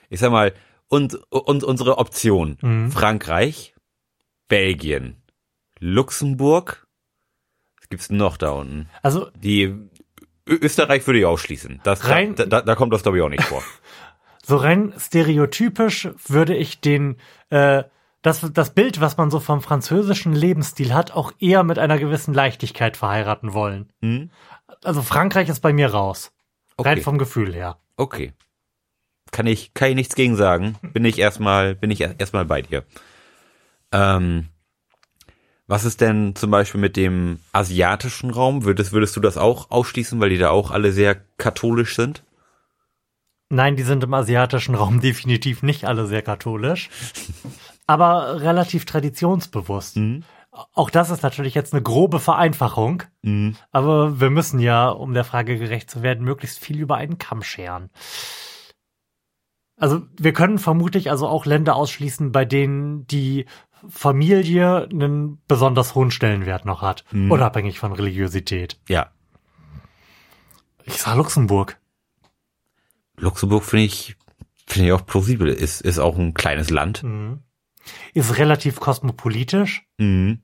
ich 0.09 0.19
sag 0.19 0.31
mal, 0.31 0.53
und, 0.87 1.15
und 1.31 1.63
unsere 1.63 1.97
Option, 1.97 2.57
Mhm. 2.61 2.91
Frankreich, 2.91 3.73
Belgien, 4.47 5.18
Luxemburg, 5.79 6.85
was 7.79 7.89
gibt's 7.89 8.09
noch 8.09 8.37
da 8.37 8.51
unten? 8.51 8.89
Also 9.01 9.29
Die 9.35 9.73
Österreich 10.47 11.05
würde 11.07 11.19
ich 11.19 11.25
ausschließen. 11.25 11.79
Das, 11.83 12.07
Rein- 12.07 12.35
da, 12.35 12.45
da, 12.45 12.61
da 12.61 12.75
kommt 12.75 12.93
das 12.93 13.03
glaube 13.03 13.17
ich 13.17 13.23
auch 13.23 13.29
nicht 13.29 13.43
vor. 13.43 13.63
so 14.43 14.57
rein 14.57 14.93
stereotypisch 14.97 16.09
würde 16.27 16.55
ich 16.55 16.81
den 16.81 17.17
äh, 17.49 17.83
das, 18.21 18.45
das 18.53 18.73
Bild, 18.73 18.99
was 18.99 19.15
man 19.15 19.31
so 19.31 19.39
vom 19.39 19.61
französischen 19.61 20.33
Lebensstil 20.33 20.93
hat, 20.93 21.11
auch 21.11 21.31
eher 21.39 21.63
mit 21.63 21.79
einer 21.79 21.97
gewissen 21.97 22.33
Leichtigkeit 22.33 22.97
verheiraten 22.97 23.53
wollen. 23.53 23.93
Hm? 24.01 24.29
Also 24.83 25.01
Frankreich 25.01 25.47
ist 25.47 25.61
bei 25.61 25.71
mir 25.71 25.91
raus. 25.91 26.31
Rein 26.77 26.93
Okay. 26.95 27.01
vom 27.01 27.17
Gefühl 27.17 27.53
her. 27.53 27.77
Okay. 27.95 28.33
Kann 29.31 29.47
ich, 29.47 29.73
kann 29.73 29.89
ich 29.89 29.95
nichts 29.95 30.15
gegen 30.15 30.35
sagen. 30.35 30.75
Bin 30.81 31.05
ich 31.05 31.17
erstmal, 31.19 31.75
bin 31.75 31.91
ich 31.91 32.01
erst- 32.01 32.19
erstmal 32.19 32.43
bei 32.45 32.61
dir. 32.61 32.83
Ähm, 33.93 34.47
was 35.69 35.85
ist 35.85 36.01
denn 36.01 36.35
zum 36.35 36.49
Beispiel 36.49 36.81
mit 36.81 36.97
dem 36.97 37.39
asiatischen 37.51 38.31
Raum? 38.31 38.63
Würdest, 38.63 38.91
würdest 38.91 39.15
du 39.15 39.19
das 39.19 39.37
auch 39.37 39.69
ausschließen, 39.69 40.19
weil 40.19 40.31
die 40.31 40.39
da 40.39 40.49
auch 40.49 40.71
alle 40.71 40.91
sehr 40.91 41.15
katholisch 41.37 41.95
sind? 41.95 42.23
Nein, 43.49 43.75
die 43.75 43.83
sind 43.83 44.03
im 44.03 44.13
asiatischen 44.13 44.73
Raum 44.73 44.99
definitiv 45.01 45.61
nicht 45.61 45.85
alle 45.85 46.07
sehr 46.07 46.23
katholisch, 46.23 46.89
aber 47.85 48.41
relativ 48.41 48.85
traditionsbewusst. 48.85 49.97
Mhm. 49.97 50.23
Auch 50.73 50.89
das 50.89 51.11
ist 51.11 51.21
natürlich 51.21 51.53
jetzt 51.53 51.73
eine 51.73 51.83
grobe 51.83 52.19
Vereinfachung, 52.19 53.03
Mhm. 53.21 53.55
aber 53.71 54.19
wir 54.19 54.31
müssen 54.31 54.59
ja, 54.59 54.89
um 54.89 55.13
der 55.13 55.23
Frage 55.23 55.59
gerecht 55.59 55.91
zu 55.91 56.01
werden, 56.01 56.25
möglichst 56.25 56.57
viel 56.57 56.79
über 56.79 56.95
einen 56.95 57.19
Kamm 57.19 57.43
scheren. 57.43 57.91
Also 59.77 60.01
wir 60.17 60.33
können 60.33 60.57
vermutlich 60.57 61.09
also 61.09 61.27
auch 61.27 61.45
Länder 61.45 61.75
ausschließen, 61.75 62.31
bei 62.31 62.43
denen 62.43 63.07
die 63.07 63.45
Familie 63.87 64.87
einen 64.91 65.41
besonders 65.47 65.95
hohen 65.95 66.11
Stellenwert 66.11 66.65
noch 66.65 66.81
hat, 66.81 67.05
Mhm. 67.11 67.31
unabhängig 67.31 67.79
von 67.79 67.91
Religiosität. 67.93 68.79
Ja. 68.87 69.11
Ich 70.83 71.01
sag 71.01 71.15
Luxemburg. 71.15 71.79
Luxemburg 73.17 73.63
finde 73.63 73.85
ich, 73.85 74.15
finde 74.65 74.87
ich 74.87 74.93
auch 74.93 75.05
plausibel. 75.05 75.47
Ist, 75.47 75.81
ist 75.81 75.99
auch 75.99 76.17
ein 76.17 76.33
kleines 76.33 76.69
Land. 76.69 77.03
Mhm. 77.03 77.43
Ist 78.13 78.37
relativ 78.37 78.79
kosmopolitisch. 78.79 79.85
Mhm. 79.97 80.41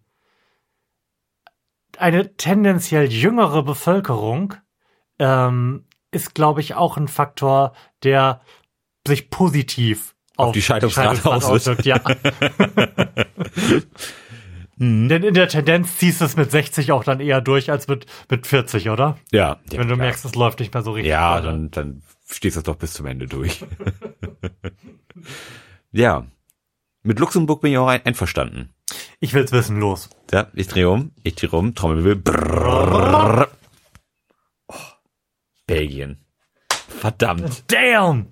Eine 1.98 2.36
tendenziell 2.36 3.12
jüngere 3.12 3.64
Bevölkerung 3.64 4.56
ähm, 5.20 5.86
ist, 6.12 6.36
glaube 6.36 6.62
ich, 6.62 6.76
auch 6.76 6.98
ein 6.98 7.08
Faktor, 7.08 7.74
der 8.04 8.42
sich 9.08 9.30
positiv 9.30 10.15
Auf 10.38 10.54
die 10.54 10.62
Scheidungsrate 10.62 11.26
auswirkt. 11.26 11.46
auswirkt. 11.46 11.86
Ja. 11.86 12.00
Mhm. 14.78 15.08
Denn 15.10 15.24
in 15.24 15.34
der 15.34 15.48
Tendenz 15.48 15.98
ziehst 15.98 16.20
du 16.20 16.26
es 16.26 16.36
mit 16.36 16.52
60 16.52 16.92
auch 16.92 17.04
dann 17.04 17.22
eher 17.22 17.40
durch 17.42 17.72
als 17.72 17.88
mit, 17.88 18.06
mit 18.30 18.46
40, 18.46 18.90
oder? 18.90 19.18
Ja. 19.32 19.60
ja 19.72 19.80
Wenn 19.80 19.88
du 19.88 19.96
klar. 19.96 19.98
merkst, 19.98 20.26
es 20.26 20.36
läuft 20.36 20.60
nicht 20.60 20.74
mehr 20.74 20.84
so 20.84 20.92
richtig. 20.92 21.10
Ja, 21.12 21.36
weiter. 21.36 21.48
dann, 21.48 21.72
dann 21.72 22.02
stehst 22.30 22.58
du 22.58 22.60
das 22.60 22.66
doch 22.66 22.76
bis 22.76 22.94
zum 22.94 23.06
Ende 23.06 23.28
durch. 23.28 23.64
ja. 25.92 26.26
Mit 27.04 27.20
Luxemburg 27.20 27.62
bin 27.62 27.72
ich 27.72 27.78
auch 27.78 27.88
ein, 27.88 28.06
einverstanden. 28.06 28.74
Ich 29.20 29.34
will's 29.34 29.52
wissen, 29.52 29.80
los. 29.80 30.10
Ja, 30.32 30.48
ich 30.54 30.68
drehe 30.68 30.90
um, 30.90 31.12
ich 31.24 31.36
drehe 31.36 31.52
um, 31.52 31.74
Trommelwirbel. 31.74 32.34
Brrrr. 32.34 33.48
Oh, 34.68 34.74
Belgien. 35.68 36.26
Verdammt. 36.90 37.64
Damn! 37.72 38.28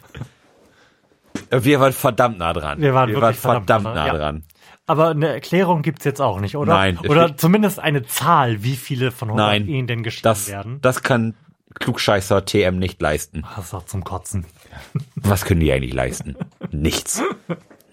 Wir 1.61 1.79
waren 1.79 1.93
verdammt 1.93 2.37
nah 2.39 2.53
dran. 2.53 2.81
Wir 2.81 2.93
waren 2.93 3.09
wirklich 3.09 3.37
verdammt, 3.37 3.67
verdammt 3.67 3.83
nah 3.83 3.93
nah, 3.93 4.07
ja. 4.07 4.13
dran. 4.17 4.43
Aber 4.85 5.09
eine 5.09 5.27
Erklärung 5.29 5.81
gibt's 5.81 6.03
jetzt 6.03 6.21
auch 6.21 6.39
nicht, 6.39 6.57
oder? 6.57 6.73
Nein, 6.73 6.99
es 7.01 7.09
Oder 7.09 7.37
zumindest 7.37 7.79
eine 7.79 8.03
Zahl, 8.03 8.63
wie 8.63 8.75
viele 8.75 9.11
von 9.11 9.29
100 9.29 9.47
Nein, 9.47 9.67
Ehen 9.67 9.87
denn 9.87 10.03
geschieden 10.03 10.23
Das, 10.23 10.49
werden. 10.49 10.79
das 10.81 11.03
kann 11.03 11.35
Klugscheißer 11.79 12.45
TM 12.45 12.77
nicht 12.77 13.01
leisten. 13.01 13.43
Das 13.55 13.65
ist 13.65 13.73
doch 13.73 13.85
zum 13.85 14.03
Kotzen. 14.03 14.45
Was 15.15 15.45
können 15.45 15.61
die 15.61 15.71
eigentlich 15.71 15.93
leisten? 15.93 16.35
Nichts. 16.71 17.21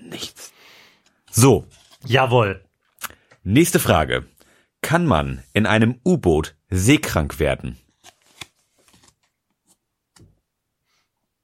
Nichts. 0.01 0.53
So, 1.31 1.65
Jawohl. 2.05 2.65
nächste 3.45 3.79
Frage. 3.79 4.25
Kann 4.83 5.07
man 5.07 5.43
in 5.53 5.67
einem 5.67 6.01
U-Boot 6.05 6.57
seekrank 6.71 7.39
werden? 7.39 7.79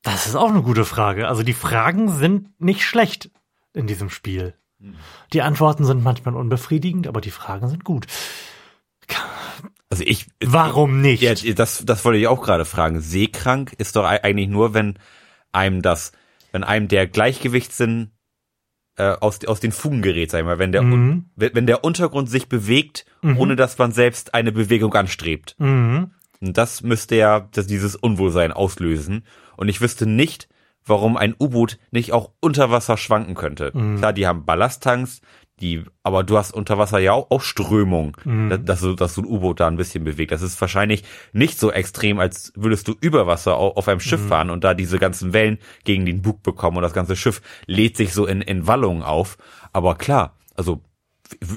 Das 0.06 0.26
ist 0.26 0.34
auch 0.36 0.48
eine 0.48 0.62
gute 0.62 0.84
Frage. 0.84 1.28
Also 1.28 1.42
die 1.42 1.52
Fragen 1.52 2.08
sind 2.08 2.58
nicht 2.60 2.82
schlecht 2.82 3.30
in 3.74 3.86
diesem 3.86 4.08
Spiel. 4.08 4.54
Die 5.32 5.42
Antworten 5.42 5.84
sind 5.84 6.02
manchmal 6.02 6.34
unbefriedigend, 6.36 7.06
aber 7.08 7.20
die 7.20 7.30
Fragen 7.30 7.68
sind 7.68 7.84
gut. 7.84 8.06
Also 9.88 10.02
ich. 10.06 10.26
Warum 10.44 11.00
nicht? 11.00 11.22
Ja, 11.22 11.34
das, 11.54 11.84
das 11.84 12.04
wollte 12.04 12.18
ich 12.18 12.26
auch 12.26 12.42
gerade 12.42 12.64
fragen. 12.64 13.00
Seekrank 13.00 13.72
ist 13.78 13.96
doch 13.96 14.04
ei- 14.04 14.22
eigentlich 14.22 14.48
nur, 14.48 14.74
wenn 14.74 14.98
einem 15.52 15.80
das, 15.82 16.12
wenn 16.52 16.64
einem 16.64 16.88
der 16.88 17.06
Gleichgewichtssinn 17.06 18.10
äh, 18.96 19.10
aus, 19.20 19.44
aus 19.46 19.60
den 19.60 19.72
Fugen 19.72 20.02
gerät, 20.02 20.30
sag 20.30 20.40
ich 20.40 20.44
mal, 20.44 20.58
wenn 20.58 20.72
der, 20.72 20.82
Mhm. 20.82 21.30
wenn, 21.36 21.66
der 21.66 21.84
Untergrund 21.84 22.28
sich 22.30 22.48
bewegt, 22.48 23.06
ohne 23.22 23.56
dass 23.56 23.76
man 23.78 23.92
selbst 23.92 24.34
eine 24.34 24.52
Bewegung 24.52 24.94
anstrebt. 24.94 25.54
Mhm. 25.58 26.12
Und 26.40 26.56
das 26.58 26.82
müsste 26.82 27.16
ja 27.16 27.40
das, 27.52 27.66
dieses 27.66 27.96
Unwohlsein 27.96 28.52
auslösen. 28.52 29.24
Und 29.56 29.68
ich 29.68 29.80
wüsste 29.80 30.06
nicht, 30.06 30.48
warum 30.84 31.16
ein 31.16 31.34
U-Boot 31.40 31.78
nicht 31.90 32.12
auch 32.12 32.30
unter 32.40 32.70
Wasser 32.70 32.96
schwanken 32.96 33.34
könnte. 33.34 33.72
Klar, 33.98 34.12
die 34.12 34.26
haben 34.26 34.44
Ballasttanks, 34.44 35.20
die, 35.58 35.84
aber 36.02 36.22
du 36.22 36.36
hast 36.36 36.52
unter 36.52 36.76
Wasser 36.78 36.98
ja 36.98 37.12
auch, 37.12 37.30
auch 37.30 37.40
Strömung, 37.40 38.16
dass, 38.50 38.62
dass, 38.64 38.80
so, 38.80 38.94
dass 38.94 39.14
so 39.14 39.22
ein 39.22 39.26
U-Boot 39.26 39.58
da 39.60 39.66
ein 39.68 39.78
bisschen 39.78 40.04
bewegt. 40.04 40.30
Das 40.30 40.42
ist 40.42 40.60
wahrscheinlich 40.60 41.02
nicht 41.32 41.58
so 41.58 41.72
extrem, 41.72 42.18
als 42.20 42.52
würdest 42.54 42.86
du 42.88 42.94
über 43.00 43.26
Wasser 43.26 43.56
au- 43.56 43.72
auf 43.74 43.88
einem 43.88 44.00
Schiff 44.00 44.20
fahren 44.28 44.50
und 44.50 44.64
da 44.64 44.74
diese 44.74 44.98
ganzen 44.98 45.32
Wellen 45.32 45.58
gegen 45.84 46.04
den 46.04 46.20
Bug 46.22 46.42
bekommen 46.42 46.76
und 46.76 46.82
das 46.82 46.92
ganze 46.92 47.16
Schiff 47.16 47.40
lädt 47.66 47.96
sich 47.96 48.12
so 48.12 48.26
in, 48.26 48.42
in 48.42 48.66
Wallungen 48.66 49.02
auf. 49.02 49.38
Aber 49.72 49.94
klar, 49.96 50.36
also 50.56 50.82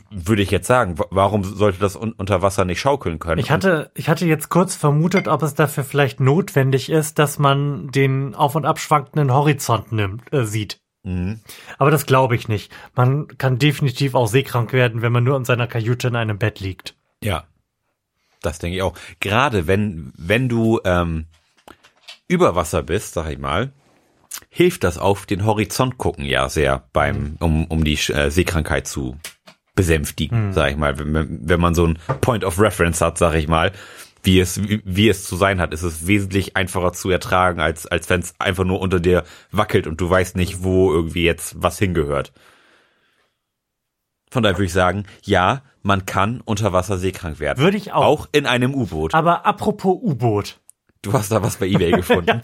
würde 0.09 0.41
ich 0.41 0.51
jetzt 0.51 0.67
sagen, 0.67 0.97
wa- 0.99 1.07
warum 1.11 1.43
sollte 1.43 1.79
das 1.79 1.95
un 1.95 2.13
unter 2.13 2.41
Wasser 2.41 2.65
nicht 2.65 2.79
schaukeln 2.79 3.19
können? 3.19 3.39
Ich 3.39 3.51
hatte, 3.51 3.91
ich 3.95 4.09
hatte 4.09 4.25
jetzt 4.25 4.49
kurz 4.49 4.75
vermutet, 4.75 5.27
ob 5.27 5.43
es 5.43 5.53
dafür 5.53 5.83
vielleicht 5.83 6.19
notwendig 6.19 6.89
ist, 6.89 7.19
dass 7.19 7.39
man 7.39 7.89
den 7.89 8.35
auf 8.35 8.55
und 8.55 8.65
ab 8.65 8.79
schwankenden 8.79 9.31
Horizont 9.33 9.91
nimmt, 9.91 10.31
äh, 10.33 10.45
sieht. 10.45 10.79
Mhm. 11.03 11.39
Aber 11.77 11.91
das 11.91 12.05
glaube 12.05 12.35
ich 12.35 12.47
nicht. 12.47 12.71
Man 12.95 13.27
kann 13.37 13.57
definitiv 13.59 14.15
auch 14.15 14.27
seekrank 14.27 14.73
werden, 14.73 15.01
wenn 15.01 15.11
man 15.11 15.23
nur 15.23 15.37
in 15.37 15.45
seiner 15.45 15.67
Kajüte 15.67 16.09
in 16.09 16.15
einem 16.15 16.37
Bett 16.39 16.59
liegt. 16.59 16.95
Ja, 17.23 17.45
das 18.41 18.59
denke 18.59 18.77
ich 18.77 18.81
auch. 18.83 18.93
Gerade 19.19 19.67
wenn, 19.67 20.11
wenn 20.17 20.49
du 20.49 20.79
ähm, 20.83 21.25
über 22.27 22.55
Wasser 22.55 22.83
bist, 22.83 23.13
sag 23.13 23.29
ich 23.29 23.37
mal, 23.39 23.71
hilft 24.49 24.83
das 24.83 24.97
auf 24.97 25.25
den 25.25 25.45
Horizont 25.45 25.97
gucken 25.97 26.23
ja 26.25 26.49
sehr 26.49 26.83
beim, 26.93 27.35
um, 27.39 27.65
um 27.65 27.83
die 27.83 27.95
äh, 28.11 28.29
Seekrankheit 28.29 28.87
zu 28.87 29.17
besänftigen, 29.79 30.51
sag 30.51 30.71
ich 30.71 30.77
mal. 30.77 30.99
Wenn, 30.99 31.39
wenn 31.41 31.59
man 31.59 31.73
so 31.73 31.87
ein 31.87 31.97
Point 32.19 32.43
of 32.43 32.59
Reference 32.59 32.99
hat, 32.99 33.17
sag 33.17 33.33
ich 33.35 33.47
mal, 33.47 33.71
wie 34.23 34.41
es, 34.41 34.61
wie, 34.61 34.81
wie 34.83 35.07
es 35.07 35.23
zu 35.23 35.37
sein 35.37 35.61
hat, 35.61 35.73
ist 35.73 35.83
es 35.83 36.05
wesentlich 36.05 36.57
einfacher 36.57 36.91
zu 36.91 37.09
ertragen, 37.09 37.61
als, 37.61 37.87
als 37.87 38.09
wenn 38.09 38.19
es 38.19 38.33
einfach 38.39 38.65
nur 38.65 38.81
unter 38.81 38.99
dir 38.99 39.23
wackelt 39.51 39.87
und 39.87 40.01
du 40.01 40.09
weißt 40.09 40.35
nicht, 40.35 40.63
wo 40.63 40.91
irgendwie 40.91 41.23
jetzt 41.23 41.55
was 41.61 41.79
hingehört. 41.79 42.33
Von 44.29 44.43
daher 44.43 44.57
würde 44.57 44.65
ich 44.65 44.73
sagen, 44.73 45.05
ja, 45.23 45.61
man 45.81 46.05
kann 46.05 46.41
unter 46.43 46.73
Wasser 46.73 46.97
seekrank 46.97 47.39
werden. 47.39 47.59
Würde 47.59 47.77
ich 47.77 47.93
auch. 47.93 48.03
Auch 48.05 48.27
in 48.33 48.45
einem 48.45 48.75
U-Boot. 48.75 49.13
Aber 49.13 49.45
apropos 49.45 49.97
U-Boot. 50.01 50.59
Du 51.01 51.13
hast 51.13 51.31
da 51.31 51.41
was 51.41 51.55
bei 51.55 51.67
eBay 51.67 51.91
gefunden. 51.95 52.41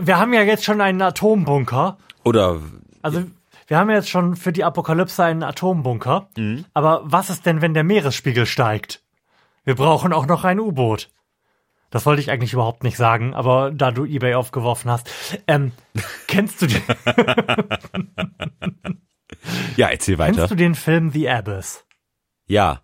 Wir 0.00 0.18
haben 0.18 0.32
ja 0.32 0.42
jetzt 0.42 0.64
schon 0.64 0.80
einen 0.80 1.02
Atombunker. 1.02 1.98
Oder 2.24 2.58
Also 3.02 3.24
wir 3.70 3.78
haben 3.78 3.88
ja 3.88 3.94
jetzt 3.96 4.10
schon 4.10 4.34
für 4.34 4.52
die 4.52 4.64
Apokalypse 4.64 5.22
einen 5.22 5.44
Atombunker. 5.44 6.28
Mhm. 6.36 6.64
Aber 6.74 7.02
was 7.04 7.30
ist 7.30 7.46
denn, 7.46 7.60
wenn 7.62 7.72
der 7.72 7.84
Meeresspiegel 7.84 8.44
steigt? 8.44 9.00
Wir 9.62 9.76
brauchen 9.76 10.12
auch 10.12 10.26
noch 10.26 10.42
ein 10.42 10.58
U-Boot. 10.58 11.08
Das 11.90 12.04
wollte 12.04 12.20
ich 12.20 12.32
eigentlich 12.32 12.52
überhaupt 12.52 12.82
nicht 12.82 12.96
sagen, 12.96 13.32
aber 13.32 13.70
da 13.70 13.92
du 13.92 14.04
eBay 14.04 14.34
aufgeworfen 14.34 14.90
hast. 14.90 15.08
Ähm, 15.46 15.70
kennst 16.26 16.60
du 16.62 16.66
den, 16.66 16.82
Ja, 19.76 19.88
erzähl 19.88 20.18
weiter. 20.18 20.34
kennst 20.34 20.50
du 20.50 20.54
den 20.56 20.74
Film 20.74 21.10
The 21.10 21.28
Abyss? 21.30 21.84
Ja. 22.46 22.80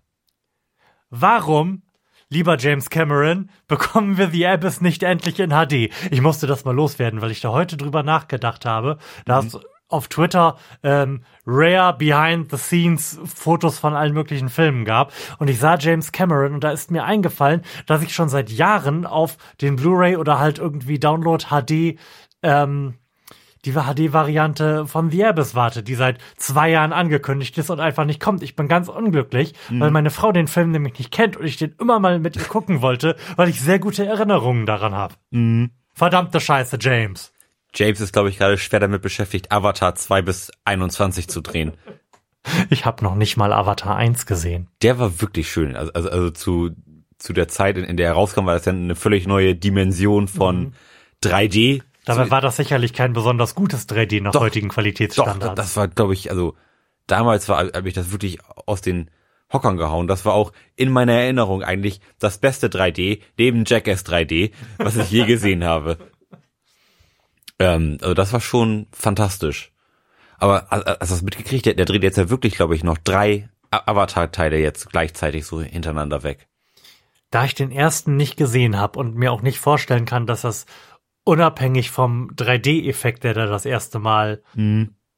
Warum, 1.11 1.83
lieber 2.29 2.57
James 2.59 2.91
Cameron, 2.91 3.51
bekommen 3.69 4.19
wir 4.19 4.31
The 4.31 4.47
Abyss 4.47 4.81
nicht 4.81 5.03
endlich 5.03 5.41
in 5.41 5.51
HD? 5.51 5.91
Ich 6.13 6.21
musste 6.21 6.47
das 6.47 6.65
mal 6.65 6.75
loswerden, 6.75 7.21
weil 7.21 7.31
ich 7.33 7.41
da 7.41 7.51
heute 7.51 7.77
drüber 7.77 8.03
nachgedacht 8.05 8.65
habe. 8.65 8.99
Da 9.25 9.43
Mhm. 9.43 9.49
es 9.49 9.59
auf 9.89 10.09
Twitter 10.09 10.57
ähm, 10.83 11.23
rare 11.47 11.97
behind 11.97 12.51
the 12.51 12.57
scenes 12.57 13.19
Fotos 13.25 13.79
von 13.79 13.95
allen 13.95 14.15
möglichen 14.15 14.49
Filmen 14.49 14.85
gab 14.85 15.13
und 15.39 15.49
ich 15.49 15.59
sah 15.59 15.77
James 15.79 16.13
Cameron 16.13 16.55
und 16.55 16.65
da 16.65 16.71
ist 16.71 16.91
mir 16.91 17.05
eingefallen, 17.05 17.63
dass 17.87 18.03
ich 18.03 18.15
schon 18.15 18.29
seit 18.29 18.51
Jahren 18.51 19.07
auf 19.07 19.37
den 19.61 19.77
Blu-ray 19.77 20.17
oder 20.17 20.39
halt 20.39 20.59
irgendwie 20.59 20.99
Download 20.99 21.45
HD 21.45 21.99
ähm, 22.43 22.95
die 23.67 23.73
HD-Variante 23.73 24.87
von 24.87 25.11
The 25.11 25.25
Abyss 25.27 25.55
warte, 25.57 25.83
die 25.83 25.97
seit 25.97 26.19
zwei 26.37 26.71
Jahren 26.71 26.93
angekündigt 26.93 27.59
ist 27.59 27.69
und 27.69 27.81
einfach 27.81 28.05
nicht 28.05 28.21
kommt. 28.21 28.43
Ich 28.45 28.55
bin 28.55 28.69
ganz 28.69 28.89
unglücklich, 28.89 29.55
weil 29.81 29.91
meine 29.91 30.11
Frau 30.11 30.31
den 30.31 30.47
Film 30.47 30.71
nämlich 30.71 30.99
nicht 30.99 31.11
kennt 31.11 31.37
und 31.37 31.45
ich 31.45 31.57
den 31.57 31.75
immer 31.81 31.99
mal 31.99 32.21
mit 32.21 32.37
ihr 32.37 32.45
gucken 32.45 32.81
wollte, 32.81 33.17
weil 33.35 33.49
ich 33.49 33.61
sehr 33.61 33.81
gute 33.81 34.07
Erinnerungen 34.07 34.67
daran 34.67 34.95
habe. 34.95 35.15
Verdammte 35.95 36.39
Scheiße, 36.41 36.79
James. 36.81 37.33
James 37.77 38.01
ist, 38.01 38.13
glaube 38.13 38.31
ich, 38.31 38.39
gerade 38.39 38.59
schwer 38.59 38.81
damit 38.81 39.03
beschäftigt, 39.03 39.53
Avatar 39.53 39.95
2 39.95 40.23
bis 40.23 40.51
21 40.65 41.29
zu 41.29 41.41
drehen. 41.43 41.73
Ich 42.71 42.85
habe 42.85 43.05
noch 43.05 43.15
nicht 43.15 43.37
mal 43.37 43.53
Avatar 43.53 43.97
1 43.97 44.27
gesehen. 44.27 44.69
Der 44.83 44.99
war 44.99 45.21
wirklich 45.21 45.51
schön. 45.51 45.77
Also, 45.77 45.93
also, 45.93 46.11
also 46.11 46.31
zu, 46.31 46.71
zu 47.19 47.33
der 47.33 47.49
Zeit, 47.49 47.77
in, 47.77 47.85
in 47.85 47.97
der 47.97 48.09
er 48.09 48.15
rauskam, 48.15 48.47
war 48.47 48.55
das 48.55 48.65
ja 48.65 48.73
eine 48.73 48.95
völlig 48.95 49.27
neue 49.27 49.55
Dimension 49.55 50.29
von 50.29 50.75
3D. 51.23 51.83
Dabei 52.05 52.31
war 52.31 52.41
das 52.41 52.57
sicherlich 52.57 52.93
kein 52.93 53.13
besonders 53.13 53.55
gutes 53.57 53.89
3D 53.89 54.23
nach 54.23 54.33
Doch, 54.33 54.41
heutigen 54.41 54.69
Doch, 54.69 54.75
Qualitätsstandards. 54.75 55.57
das 55.57 55.77
war, 55.77 55.89
glaube 55.89 56.15
ich, 56.15 56.31
also 56.31 56.55
damals 57.09 57.49
war, 57.49 57.59
habe 57.59 57.89
ich 57.89 57.95
das 57.95 58.13
wirklich 58.13 58.39
aus 58.67 58.81
den 58.81 59.11
Hockern 59.53 59.77
gehauen. 59.77 60.07
Das 60.07 60.25
war 60.25 60.35
auch 60.35 60.53
in 60.77 60.91
meiner 60.91 61.15
Erinnerung 61.15 61.63
eigentlich 61.63 62.01
das 62.19 62.39
beste 62.39 62.69
3D, 62.69 63.21
neben 63.39 63.65
Jackass 63.67 64.07
3D, 64.07 64.53
was 64.79 64.97
ich 64.97 65.11
je 65.11 65.25
gesehen 65.27 65.65
habe. 65.65 65.99
Ähm, 67.59 67.99
also 68.01 68.15
das 68.15 68.33
war 68.33 68.41
schon 68.41 68.87
fantastisch. 68.93 69.73
Aber 70.39 70.71
als 70.73 70.85
als 70.87 71.11
das 71.11 71.23
mitgekriegt, 71.23 71.67
der, 71.67 71.75
der 71.75 71.87
dreht 71.87 72.03
jetzt 72.03 72.19
ja 72.19 72.29
wirklich, 72.31 72.57
glaube 72.57 72.75
ich, 72.75 72.85
noch 72.85 72.99
drei 72.99 73.49
Avatar-Teile 73.71 74.59
jetzt 74.59 74.91
gleichzeitig 74.91 75.47
so 75.47 75.61
hintereinander 75.61 76.23
weg. 76.23 76.49
da 77.31 77.45
ich 77.45 77.55
den 77.55 77.71
ersten 77.73 78.17
nicht 78.17 78.37
gesehen 78.37 78.79
habe 78.79 78.99
und 78.99 79.17
mir 79.17 79.33
auch 79.33 79.43
nicht 79.43 79.59
vorstellen 79.59 80.05
kann, 80.05 80.27
dass 80.27 80.43
das 80.43 80.65
unabhängig 81.25 81.91
vom 81.91 82.31
3D-Effekt, 82.37 83.25
der 83.25 83.35
da 83.35 83.47
das 83.47 83.65
erste 83.67 83.99
Mal 83.99 84.43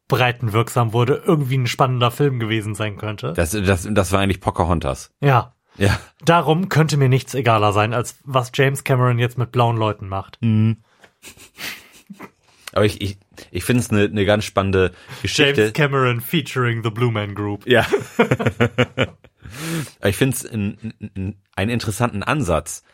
breitenwirksam 0.09 0.93
wurde, 0.95 1.23
irgendwie 1.27 1.59
ein 1.59 1.67
spannender 1.67 2.11
Film 2.11 2.39
gewesen 2.41 2.75
sein 2.75 2.97
könnte. 2.97 3.35
Das, 3.35 3.51
das, 3.51 3.87
das 3.91 4.13
war 4.13 4.21
eigentlich 4.21 4.41
Pocahontas. 4.41 5.13
ja. 5.21 5.55
Ja. 5.77 5.97
Darum 6.25 6.69
könnte 6.69 6.97
mir 6.97 7.09
nichts 7.09 7.35
egaler 7.35 7.73
sein, 7.73 7.95
als 7.95 8.19
was 8.25 8.51
James 8.53 8.83
Cameron 8.83 9.21
jetzt 9.21 9.39
mit 9.39 9.53
blauen 9.53 9.77
Leuten 9.77 10.09
macht. 10.09 10.37
Aber 12.73 12.85
ich, 12.85 13.01
ich, 13.01 13.19
ich 13.51 13.65
finde 13.65 13.83
es 13.83 13.91
eine 13.91 14.05
eine 14.05 14.25
ganz 14.25 14.45
spannende 14.45 14.93
Geschichte. 15.23 15.61
James 15.61 15.73
Cameron 15.73 16.21
featuring 16.21 16.83
the 16.83 16.91
Blue 16.91 17.11
Man 17.11 17.35
Group. 17.35 17.67
Ja. 17.67 17.87
Ich 20.05 20.17
finde 20.17 20.37
es 20.37 20.47
einen, 20.47 20.93
einen, 21.01 21.43
einen 21.57 21.71
interessanten 21.71 22.23
Ansatz, 22.23 22.85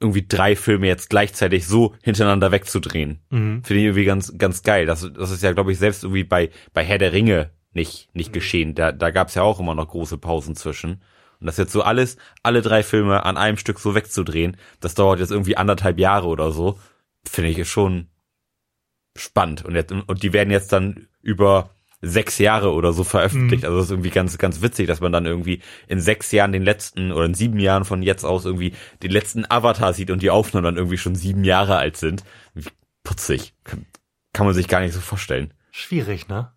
irgendwie 0.00 0.26
drei 0.26 0.56
Filme 0.56 0.86
jetzt 0.86 1.10
gleichzeitig 1.10 1.66
so 1.66 1.94
hintereinander 2.02 2.52
wegzudrehen. 2.52 3.20
Finde 3.62 3.80
ich 3.80 3.84
irgendwie 3.86 4.04
ganz, 4.04 4.36
ganz 4.36 4.62
geil. 4.62 4.86
Das, 4.86 5.08
das 5.12 5.30
ist 5.30 5.42
ja, 5.42 5.52
glaube 5.52 5.72
ich, 5.72 5.78
selbst 5.78 6.04
irgendwie 6.04 6.24
bei, 6.24 6.50
bei 6.72 6.84
Herr 6.84 6.98
der 6.98 7.12
Ringe 7.12 7.50
nicht, 7.72 8.14
nicht 8.14 8.32
geschehen. 8.32 8.74
Da, 8.74 8.92
da 8.92 9.10
gab 9.10 9.28
es 9.28 9.34
ja 9.34 9.42
auch 9.42 9.60
immer 9.60 9.74
noch 9.74 9.88
große 9.88 10.18
Pausen 10.18 10.56
zwischen. 10.56 11.02
Und 11.40 11.46
das 11.46 11.56
jetzt 11.56 11.72
so 11.72 11.82
alles, 11.82 12.16
alle 12.42 12.62
drei 12.62 12.82
Filme 12.82 13.24
an 13.24 13.36
einem 13.36 13.56
Stück 13.56 13.78
so 13.78 13.94
wegzudrehen, 13.94 14.56
das 14.80 14.94
dauert 14.94 15.20
jetzt 15.20 15.32
irgendwie 15.32 15.56
anderthalb 15.56 15.98
Jahre 15.98 16.28
oder 16.28 16.52
so, 16.52 16.78
finde 17.24 17.50
ich 17.50 17.68
schon 17.68 18.08
spannend. 19.16 19.64
Und, 19.64 19.74
jetzt, 19.74 19.92
und 19.92 20.22
die 20.22 20.32
werden 20.32 20.50
jetzt 20.50 20.72
dann 20.72 21.08
über 21.20 21.70
sechs 22.00 22.38
Jahre 22.38 22.72
oder 22.72 22.92
so 22.92 23.04
veröffentlicht. 23.04 23.64
Also 23.64 23.76
das 23.76 23.86
ist 23.86 23.90
irgendwie 23.92 24.10
ganz, 24.10 24.36
ganz 24.36 24.60
witzig, 24.60 24.88
dass 24.88 25.00
man 25.00 25.12
dann 25.12 25.24
irgendwie 25.24 25.60
in 25.86 26.00
sechs 26.00 26.32
Jahren 26.32 26.50
den 26.50 26.62
letzten 26.64 27.12
oder 27.12 27.26
in 27.26 27.34
sieben 27.34 27.60
Jahren 27.60 27.84
von 27.84 28.02
jetzt 28.02 28.24
aus 28.24 28.44
irgendwie 28.44 28.74
den 29.04 29.12
letzten 29.12 29.48
Avatar 29.48 29.92
sieht 29.92 30.10
und 30.10 30.20
die 30.20 30.30
Aufnahmen 30.30 30.64
dann 30.64 30.76
irgendwie 30.76 30.98
schon 30.98 31.14
sieben 31.14 31.44
Jahre 31.44 31.76
alt 31.76 31.96
sind. 31.96 32.24
Putzig. 33.04 33.54
Kann, 33.64 33.86
kann 34.32 34.46
man 34.46 34.54
sich 34.54 34.66
gar 34.66 34.80
nicht 34.80 34.94
so 34.94 35.00
vorstellen. 35.00 35.54
Schwierig, 35.70 36.28
ne? 36.28 36.52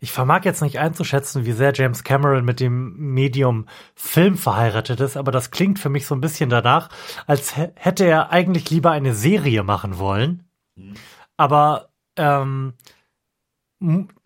Ich 0.00 0.12
vermag 0.12 0.44
jetzt 0.44 0.60
nicht 0.60 0.78
einzuschätzen, 0.80 1.46
wie 1.46 1.52
sehr 1.52 1.72
James 1.72 2.04
Cameron 2.04 2.44
mit 2.44 2.60
dem 2.60 2.94
Medium 2.96 3.68
Film 3.94 4.36
verheiratet 4.36 5.00
ist, 5.00 5.16
aber 5.16 5.32
das 5.32 5.50
klingt 5.50 5.78
für 5.78 5.88
mich 5.88 6.06
so 6.06 6.14
ein 6.14 6.20
bisschen 6.20 6.50
danach, 6.50 6.90
als 7.26 7.56
hä- 7.56 7.70
hätte 7.76 8.04
er 8.04 8.30
eigentlich 8.30 8.68
lieber 8.68 8.90
eine 8.90 9.14
Serie 9.14 9.62
machen 9.62 9.98
wollen. 9.98 10.44
Aber 11.36 11.88
ähm, 12.16 12.74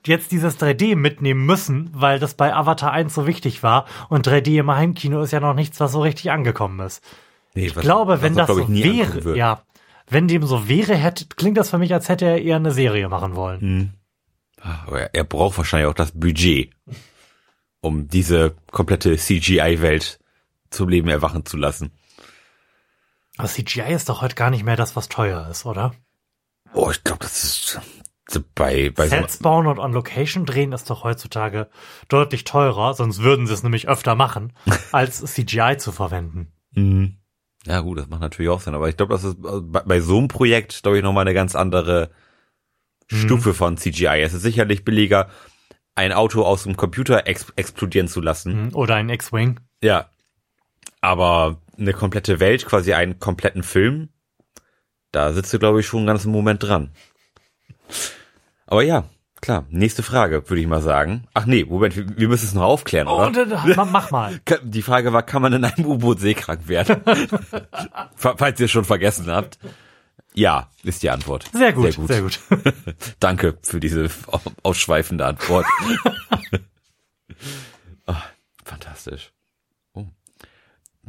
jetzt 0.07 0.31
dieses 0.31 0.59
3D 0.59 0.97
mitnehmen 0.97 1.45
müssen, 1.45 1.91
weil 1.93 2.19
das 2.19 2.35
bei 2.35 2.55
Avatar 2.55 2.93
1 2.93 3.15
so 3.15 3.27
wichtig 3.27 3.63
war 3.63 3.87
und 4.09 4.27
3D 4.27 4.59
im 4.59 4.71
Heimkino 4.71 5.21
ist 5.23 5.33
ja 5.33 5.41
noch 5.41 5.55
nichts, 5.55 5.81
was 5.81 5.93
so 5.93 6.03
richtig 6.03 6.31
angekommen 6.31 6.81
ist. 6.81 7.03
Nee, 7.55 7.67
Ich 7.67 7.75
glaube, 7.75 8.23
wenn 8.23 8.37
das 8.37 8.49
so 8.49 8.69
wäre, 8.69 9.37
ja, 9.37 9.63
wenn 10.09 10.29
dem 10.29 10.47
so 10.47 10.69
wäre, 10.69 10.95
hätte, 10.95 11.27
klingt 11.37 11.57
das 11.57 11.71
für 11.71 11.79
mich, 11.79 11.93
als 11.93 12.09
hätte 12.09 12.25
er 12.25 12.41
eher 12.41 12.57
eine 12.57 12.71
Serie 12.71 13.09
machen 13.09 13.35
wollen. 13.37 13.95
Aber 14.61 15.01
er, 15.01 15.15
er 15.15 15.25
braucht 15.25 15.59
wahrscheinlich 15.59 15.89
auch 15.89 15.95
das 15.95 16.13
Budget, 16.13 16.71
um 17.81 18.09
diese 18.09 18.55
komplette 18.71 19.17
CGI-Welt 19.17 20.19
zum 20.71 20.89
Leben 20.89 21.09
erwachen 21.09 21.45
zu 21.45 21.57
lassen. 21.57 21.93
Aber 23.37 23.49
CGI 23.49 23.93
ist 23.93 24.09
doch 24.09 24.21
heute 24.21 24.35
gar 24.35 24.51
nicht 24.51 24.65
mehr 24.65 24.77
das, 24.77 24.97
was 24.97 25.09
teuer 25.09 25.49
ist, 25.51 25.65
oder? 25.65 25.95
Oh, 26.75 26.91
ich 26.91 27.03
glaube, 27.05 27.21
das 27.21 27.45
ist 27.45 27.81
so 28.31 28.41
bei, 28.55 28.91
bei 28.91 29.09
so 29.09 29.17
Sets 29.17 29.39
bauen 29.39 29.67
und 29.67 29.79
on 29.79 29.93
Location 29.93 30.45
drehen 30.45 30.73
ist 30.73 30.91
doch 30.91 31.03
heutzutage 31.03 31.69
deutlich 32.09 32.45
teurer, 32.45 32.95
sonst 32.95 33.23
würden 33.23 33.47
sie 33.47 33.55
es 33.55 33.63
nämlich 33.63 33.89
öfter 33.89 34.15
machen, 34.15 34.53
als 34.93 35.25
CGI 35.25 35.77
zu 35.79 35.93
verwenden. 35.93 36.53
Mhm. 36.73 37.17
Ja, 37.67 37.81
gut, 37.81 37.99
das 37.99 38.09
macht 38.09 38.21
natürlich 38.21 38.51
auch 38.51 38.61
Sinn. 38.61 38.75
Aber 38.75 38.89
ich 38.89 38.97
glaube, 38.97 39.13
das 39.13 39.25
ist 39.25 39.45
also 39.45 39.63
bei, 39.63 39.81
bei 39.81 40.01
so 40.01 40.19
einem 40.19 40.29
Projekt, 40.29 40.83
glaube 40.83 40.99
ich, 40.99 41.03
nochmal 41.03 41.23
eine 41.23 41.35
ganz 41.35 41.55
andere 41.55 42.11
Stufe 43.11 43.55
von 43.55 43.77
CGI. 43.77 44.21
Es 44.23 44.35
ist 44.35 44.43
sicherlich 44.43 44.85
billiger, 44.85 45.29
ein 45.95 46.13
Auto 46.13 46.45
aus 46.45 46.63
dem 46.63 46.77
Computer 46.77 47.27
ex 47.27 47.47
explodieren 47.57 48.09
zu 48.09 48.21
lassen. 48.21 48.73
Oder 48.75 48.95
ein 48.97 49.09
X-Wing. 49.09 49.61
Ja. 49.83 50.11
Aber 51.01 51.61
eine 51.77 51.93
komplette 51.93 52.41
Welt, 52.41 52.67
quasi 52.67 52.93
einen 52.93 53.19
kompletten 53.19 53.63
Film, 53.63 54.11
da 55.13 55.33
sitzt 55.33 55.53
du, 55.53 55.59
glaube 55.59 55.81
ich, 55.81 55.87
schon 55.87 56.01
einen 56.01 56.07
ganzen 56.09 56.31
Moment 56.33 56.63
dran. 56.63 56.91
Aber 58.67 58.83
ja, 58.83 59.05
klar. 59.41 59.65
Nächste 59.71 60.03
Frage, 60.03 60.49
würde 60.49 60.61
ich 60.61 60.67
mal 60.67 60.83
sagen. 60.83 61.27
Ach 61.35 61.47
nee, 61.47 61.65
Moment, 61.65 61.97
wir, 61.97 62.19
wir 62.19 62.29
müssen 62.29 62.45
es 62.47 62.55
noch 62.55 62.63
aufklären, 62.65 63.09
Oh, 63.09 63.27
oder? 63.27 63.47
da- 63.47 63.65
da- 63.67 63.85
mach 63.87 64.11
mal. 64.11 64.41
Die 64.63 64.83
Frage 64.83 65.13
war, 65.13 65.23
kann 65.23 65.41
man 65.43 65.53
in 65.55 65.65
einem 65.65 65.87
U-Boot 65.87 66.21
seekrank 66.21 66.69
werden? 66.69 67.01
Fa- 68.17 68.35
Falls 68.37 68.61
ihr 68.61 68.67
es 68.67 68.71
schon 68.71 68.85
vergessen 68.85 69.27
habt. 69.31 69.59
Ja, 70.35 70.71
ist 70.85 71.03
die 71.03 71.11
Antwort. 71.11 71.47
Sehr 71.53 71.73
gut, 71.73 71.95
sehr 72.07 72.23
gut. 72.23 72.39
Danke 73.21 73.59
für 73.63 73.81
diese 73.81 74.09
au- 74.29 74.41
ausschweifende 74.63 75.25
Antwort. 75.27 75.67
Ah, 78.07 78.23
fantastisch. 78.65 79.33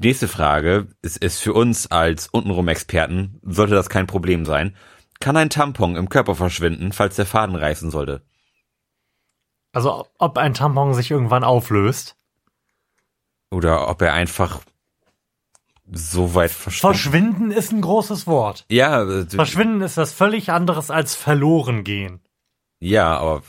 Nächste 0.02 0.28
Frage 0.28 0.88
ist, 1.02 1.18
ist 1.18 1.40
für 1.40 1.54
uns 1.54 1.88
als 1.88 2.28
Untenrum-Experten, 2.28 3.40
sollte 3.44 3.76
das 3.76 3.90
kein 3.90 4.08
Problem 4.08 4.46
sein. 4.46 4.76
Kann 5.20 5.36
ein 5.38 5.50
Tampon 5.50 5.96
im 5.96 6.10
Körper 6.10 6.36
verschwinden, 6.36 6.94
falls 6.94 7.16
der 7.16 7.26
Faden 7.26 7.56
reißen 7.56 7.92
sollte? 7.92 8.24
Also, 9.74 10.08
ob 10.18 10.38
ein 10.38 10.54
Tampon 10.54 10.94
sich 10.94 11.12
irgendwann 11.12 11.44
auflöst. 11.44 12.16
Oder 13.52 13.90
ob 13.90 14.02
er 14.02 14.14
einfach 14.14 14.62
so 15.92 16.36
weit 16.36 16.52
verschwindet? 16.52 17.00
Verschwinden 17.02 17.52
ist 17.52 17.72
ein 17.72 17.82
großes 17.82 18.28
Wort. 18.28 18.66
ja, 18.70 19.04
äh, 19.04 19.26
Verschwinden 19.26 19.82
ist 19.82 19.98
was 19.98 20.14
völlig 20.14 20.52
anderes 20.52 20.92
als 20.92 21.16
verloren 21.16 21.84
gehen. 21.84 22.22
Ja, 22.80 23.18
aber 23.18 23.44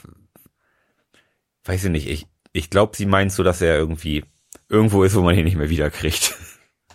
weiß 1.64 1.84
ich 1.84 1.90
nicht. 1.90 2.08
Ich, 2.08 2.26
ich 2.52 2.70
glaube, 2.70 2.96
sie 2.96 3.06
meint 3.06 3.32
so, 3.32 3.42
dass 3.42 3.60
er 3.60 3.76
irgendwie 3.76 4.24
irgendwo 4.70 5.02
ist, 5.02 5.14
wo 5.14 5.20
man 5.20 5.36
ihn 5.36 5.44
nicht 5.44 5.56
mehr 5.56 5.68
wiederkriegt. 5.68 6.36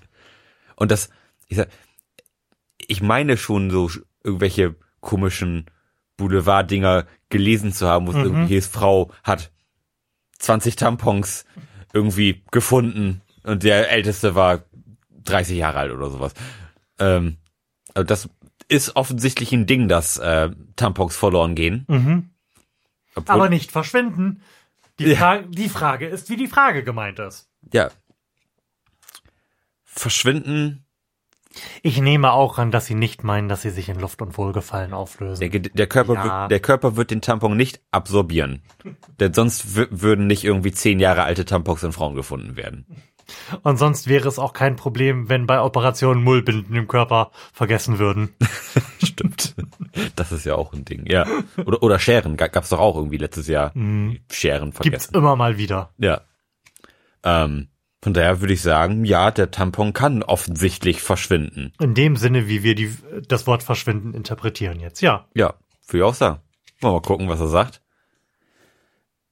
Und 0.76 0.90
das, 0.90 1.10
ich 1.48 1.58
sag, 1.58 1.70
ich 2.78 3.02
meine 3.02 3.38
schon 3.38 3.70
so 3.70 3.92
irgendwelche 4.24 4.76
komischen 5.02 5.66
Boulevard-Dinger 6.18 7.06
gelesen 7.30 7.74
zu 7.74 7.88
haben, 7.88 8.08
wo 8.08 8.12
es 8.12 8.18
irgendwie 8.18 8.56
hieß, 8.56 8.68
Frau 8.68 9.12
hat 9.24 9.52
20 10.40 10.76
Tampons 10.76 11.46
irgendwie 11.94 12.44
gefunden 12.52 13.22
und 13.44 13.64
der 13.64 13.92
älteste 13.92 14.36
war 14.36 14.64
30 15.24 15.58
Jahre 15.58 15.80
alt 15.80 15.92
oder 15.92 16.10
sowas. 16.10 16.34
Ähm, 17.00 17.38
also 17.94 18.06
das 18.06 18.30
ist 18.68 18.96
offensichtlich 18.96 19.52
ein 19.52 19.66
Ding, 19.66 19.88
dass 19.88 20.18
äh, 20.18 20.50
Tampons 20.76 21.16
verloren 21.16 21.56
gehen. 21.56 21.86
Mhm. 21.88 22.30
Obwohl, 23.16 23.36
Aber 23.36 23.50
nicht 23.50 23.72
verschwinden. 23.72 24.42
Die, 25.00 25.06
Ja. 25.06 25.18
Fra 25.18 25.38
die 25.40 25.70
Frage 25.70 26.08
ist, 26.08 26.30
wie 26.30 26.38
die 26.38 26.48
Frage 26.48 26.84
gemeint 26.84 27.20
ist. 27.20 27.50
Ja. 27.74 27.90
Verschwinden, 29.84 30.86
Ich 31.84 32.02
nehme 32.02 32.34
auch 32.34 32.58
an, 32.58 32.70
dass 32.72 32.86
sie 32.86 32.96
nicht 32.96 33.24
meinen, 33.24 33.48
dass 33.48 33.62
sie 33.62 33.70
sich 33.70 33.88
in 33.88 33.98
Luft 34.00 34.22
und 34.22 34.38
Wohlgefallen 34.38 34.94
auflösen. 34.94 35.50
der, 35.50 35.62
der, 35.62 35.88
Körper, 35.88 36.14
Ja. 36.16 36.42
wird, 36.42 36.52
der 36.52 36.60
Körper 36.60 36.98
wird 36.98 37.12
den 37.12 37.22
Tampon 37.22 37.56
nicht 37.56 37.80
absorbieren. 37.92 38.62
Denn 39.22 39.34
sonst 39.34 39.66
wü- 39.68 39.88
würden 39.90 40.28
nicht 40.28 40.44
irgendwie 40.44 40.74
zehn 40.74 41.00
Jahre 41.00 41.24
alte 41.24 41.46
Tampons 41.46 41.82
in 41.84 41.94
Frauen 41.94 42.16
gefunden 42.16 42.58
werden. 42.58 42.86
Und 43.64 43.78
sonst 43.78 44.08
wäre 44.08 44.28
es 44.28 44.38
auch 44.38 44.52
kein 44.54 44.76
Problem, 44.76 45.30
wenn 45.30 45.48
bei 45.48 45.60
Operationen 45.62 46.24
Mullbinden 46.24 46.76
im 46.76 46.88
Körper 46.88 47.32
vergessen 47.54 47.98
würden. 48.00 48.36
Stimmt. 49.04 49.56
Das 50.18 50.32
ist 50.34 50.46
ja 50.46 50.56
auch 50.56 50.74
ein 50.74 50.84
Ding, 50.86 51.06
ja. 51.10 51.26
Oder, 51.66 51.82
oder 51.82 52.00
Scheren, 52.00 52.36
gab's 52.38 52.70
doch 52.70 52.80
auch 52.80 52.98
irgendwie 52.98 53.18
letztes 53.18 53.48
Jahr. 53.48 53.72
Scheren 53.74 54.66
Gibt's 54.72 54.78
vergessen. 54.78 55.16
immer 55.16 55.36
mal 55.38 55.58
wieder. 55.58 55.94
Ja. 55.98 56.22
Ähm, 57.26 57.68
von 58.02 58.14
daher 58.14 58.40
würde 58.40 58.54
ich 58.54 58.62
sagen, 58.62 59.04
ja, 59.04 59.32
der 59.32 59.50
Tampon 59.50 59.92
kann 59.92 60.22
offensichtlich 60.22 61.02
verschwinden. 61.02 61.74
In 61.80 61.96
dem 61.96 62.16
Sinne, 62.16 62.48
wie 62.48 62.62
wir 62.62 62.76
die, 62.76 62.96
das 63.28 63.48
Wort 63.48 63.64
verschwinden 63.64 64.14
interpretieren 64.14 64.80
jetzt. 64.80 65.02
Ja. 65.02 65.28
Ja, 65.34 65.56
würde 65.88 65.98
ich 65.98 66.04
auch 66.04 66.14
sagen. 66.14 66.40
Mal 66.82 67.02
gucken, 67.02 67.30
was 67.30 67.40
er 67.40 67.48
sagt. 67.48 67.82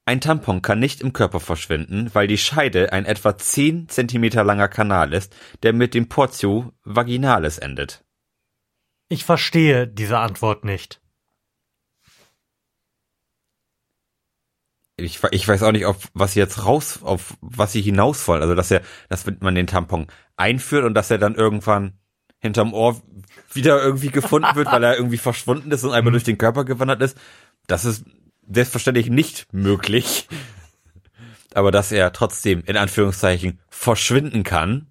Ein 0.06 0.20
Tampon 0.20 0.60
kann 0.60 0.80
nicht 0.80 1.00
im 1.00 1.12
Körper 1.12 1.40
verschwinden, 1.40 2.10
weil 2.12 2.26
die 2.26 2.36
Scheide 2.36 2.92
ein 2.92 3.06
etwa 3.06 3.38
10 3.38 3.88
Zentimeter 3.88 4.44
langer 4.44 4.68
Kanal 4.68 5.14
ist, 5.14 5.34
der 5.62 5.72
mit 5.72 5.94
dem 5.94 6.08
Portio 6.08 6.72
vaginalis 6.82 7.58
endet. 7.58 8.04
Ich 9.08 9.24
verstehe 9.24 9.86
diese 9.86 10.18
Antwort 10.18 10.64
nicht. 10.64 11.00
Ich, 14.96 15.20
ich 15.32 15.48
weiß 15.48 15.62
auch 15.64 15.72
nicht, 15.72 15.86
auf 15.86 16.08
was 16.14 16.34
sie 16.34 16.40
jetzt 16.40 16.64
raus, 16.64 17.00
auf 17.02 17.36
was 17.40 17.72
sie 17.72 17.82
hinaus 17.82 18.26
wollen. 18.28 18.42
Also, 18.42 18.54
dass 18.54 18.70
er, 18.70 18.80
dass 19.08 19.24
man 19.40 19.54
den 19.54 19.66
Tampon 19.66 20.06
einführt 20.36 20.84
und 20.84 20.94
dass 20.94 21.10
er 21.10 21.18
dann 21.18 21.34
irgendwann 21.34 21.94
hinterm 22.38 22.72
Ohr 22.74 23.00
wieder 23.52 23.82
irgendwie 23.82 24.10
gefunden 24.10 24.54
wird, 24.54 24.70
weil 24.70 24.84
er 24.84 24.96
irgendwie 24.96 25.18
verschwunden 25.18 25.70
ist 25.72 25.82
und 25.82 25.92
einmal 25.92 26.12
durch 26.12 26.24
den 26.24 26.38
Körper 26.38 26.64
gewandert 26.64 27.02
ist. 27.02 27.18
Das 27.66 27.84
ist 27.84 28.04
selbstverständlich 28.48 29.08
nicht 29.10 29.52
möglich. 29.52 30.28
Aber 31.54 31.70
dass 31.70 31.90
er 31.90 32.12
trotzdem 32.12 32.62
in 32.66 32.76
Anführungszeichen 32.76 33.60
verschwinden 33.70 34.42
kann, 34.42 34.88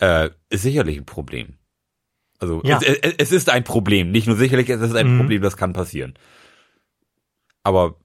äh, 0.00 0.30
ist 0.50 0.62
sicherlich 0.62 0.98
ein 0.98 1.06
Problem. 1.06 1.54
Also 2.38 2.60
Ja. 2.64 2.80
es, 2.82 2.98
es, 3.02 3.14
es 3.18 3.32
ist 3.32 3.50
ein 3.50 3.62
Problem, 3.64 4.10
nicht 4.10 4.26
nur 4.26 4.36
sicherlich, 4.36 4.68
es 4.68 4.80
ist 4.80 4.94
ein 4.96 5.14
Mhm. 5.14 5.18
Problem, 5.18 5.42
das 5.42 5.56
kann 5.56 5.72
passieren. 5.72 6.14
Aber 7.62 7.96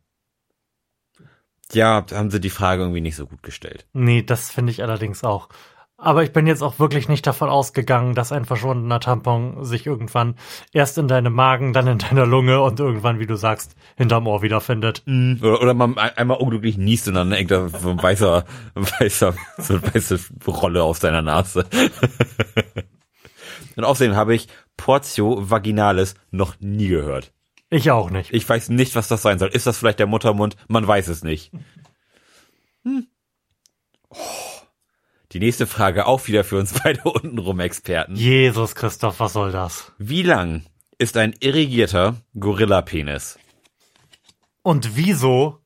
ja, 1.74 2.06
haben 2.14 2.32
sie 2.32 2.40
die 2.40 2.50
Frage 2.50 2.84
irgendwie 2.84 3.02
nicht 3.02 3.16
so 3.16 3.26
gut 3.26 3.44
gestellt. 3.44 3.86
Nee, 3.94 4.24
das 4.24 4.50
finde 4.50 4.72
ich 4.72 4.82
allerdings 4.84 5.24
auch. 5.24 5.50
Aber 6.00 6.22
ich 6.22 6.32
bin 6.32 6.46
jetzt 6.46 6.62
auch 6.62 6.78
wirklich 6.78 7.10
nicht 7.10 7.26
davon 7.26 7.50
ausgegangen, 7.50 8.14
dass 8.14 8.32
ein 8.32 8.46
verschwundener 8.46 9.00
Tampon 9.00 9.66
sich 9.66 9.88
irgendwann 9.88 10.36
erst 10.72 11.00
in 11.00 11.08
deinem 11.08 11.34
Magen, 11.34 11.74
dann 11.74 11.88
in 11.88 11.98
deiner 11.98 12.28
Lunge 12.28 12.62
und 12.62 12.80
irgendwann, 12.80 13.18
wie 13.18 13.26
du 13.26 13.36
sagst, 13.36 13.76
hinterm 13.96 14.28
Ohr 14.28 14.44
wiederfindet. 14.44 15.02
Oder, 15.08 15.60
oder 15.60 15.74
man 15.74 15.98
ein- 15.98 16.16
einmal 16.16 16.38
unglücklich 16.38 16.78
niest 16.78 17.08
und 17.08 17.16
dann 17.16 17.32
hängt 17.32 17.50
da 17.50 17.68
so 17.70 17.90
ein 17.90 18.02
weißer, 18.02 18.46
weißer, 18.76 19.34
so 19.58 19.74
eine 19.74 19.84
weiße 19.92 20.20
Rolle 20.46 20.84
auf 20.84 21.00
seiner 21.00 21.24
Nase. 21.24 21.66
und 23.76 23.84
außerdem 23.84 24.16
habe 24.16 24.36
ich 24.36 24.48
Portio 24.78 25.50
vaginalis 25.50 26.14
noch 26.30 26.60
nie 26.60 26.90
gehört. 26.90 27.34
Ich 27.70 27.92
auch 27.92 28.10
nicht. 28.10 28.34
Ich 28.34 28.48
weiß 28.48 28.70
nicht, 28.70 28.96
was 28.96 29.08
das 29.08 29.22
sein 29.22 29.40
soll. 29.40 29.50
Ist 29.50 29.68
das 29.68 29.78
vielleicht 29.78 30.00
der 30.00 30.08
Muttermund? 30.08 30.56
Man 30.68 30.88
weiß 30.88 31.10
es 31.10 31.24
nicht. 31.24 31.52
Hm. 32.84 33.08
Oh. 34.10 34.18
Die 35.34 35.40
nächste 35.40 35.68
Frage 35.68 36.06
auch 36.06 36.28
wieder 36.28 36.44
für 36.44 36.58
uns 36.58 36.74
beide 36.84 37.04
untenrum 37.04 37.60
Experten. 37.60 38.16
Jesus 38.16 38.76
Christoph, 38.76 39.20
was 39.20 39.34
soll 39.34 39.52
das? 39.52 39.92
Wie 39.98 40.24
lang 40.24 40.66
ist 40.98 41.18
ein 41.18 41.36
irrigierter 41.40 42.16
Gorillapenis? 42.40 43.38
Und 44.64 44.96
wieso 44.96 45.60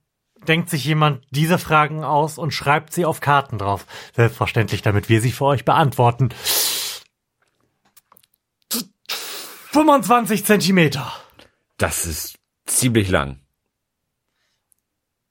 denkt 0.48 0.70
sich 0.70 0.86
jemand 0.86 1.24
diese 1.30 1.60
Fragen 1.60 2.04
aus 2.04 2.40
und 2.40 2.52
schreibt 2.52 2.94
sie 2.94 3.06
auf 3.06 3.20
Karten 3.20 3.60
drauf? 3.60 3.86
Selbstverständlich, 4.16 4.82
damit 4.82 5.10
wir 5.10 5.22
sie 5.22 5.32
für 5.32 5.46
euch 5.46 5.66
beantworten. 5.66 6.30
25 9.72 10.44
Zentimeter. 10.44 11.14
Das 11.82 12.06
ist 12.06 12.38
ziemlich 12.68 13.10
lang. 13.10 13.40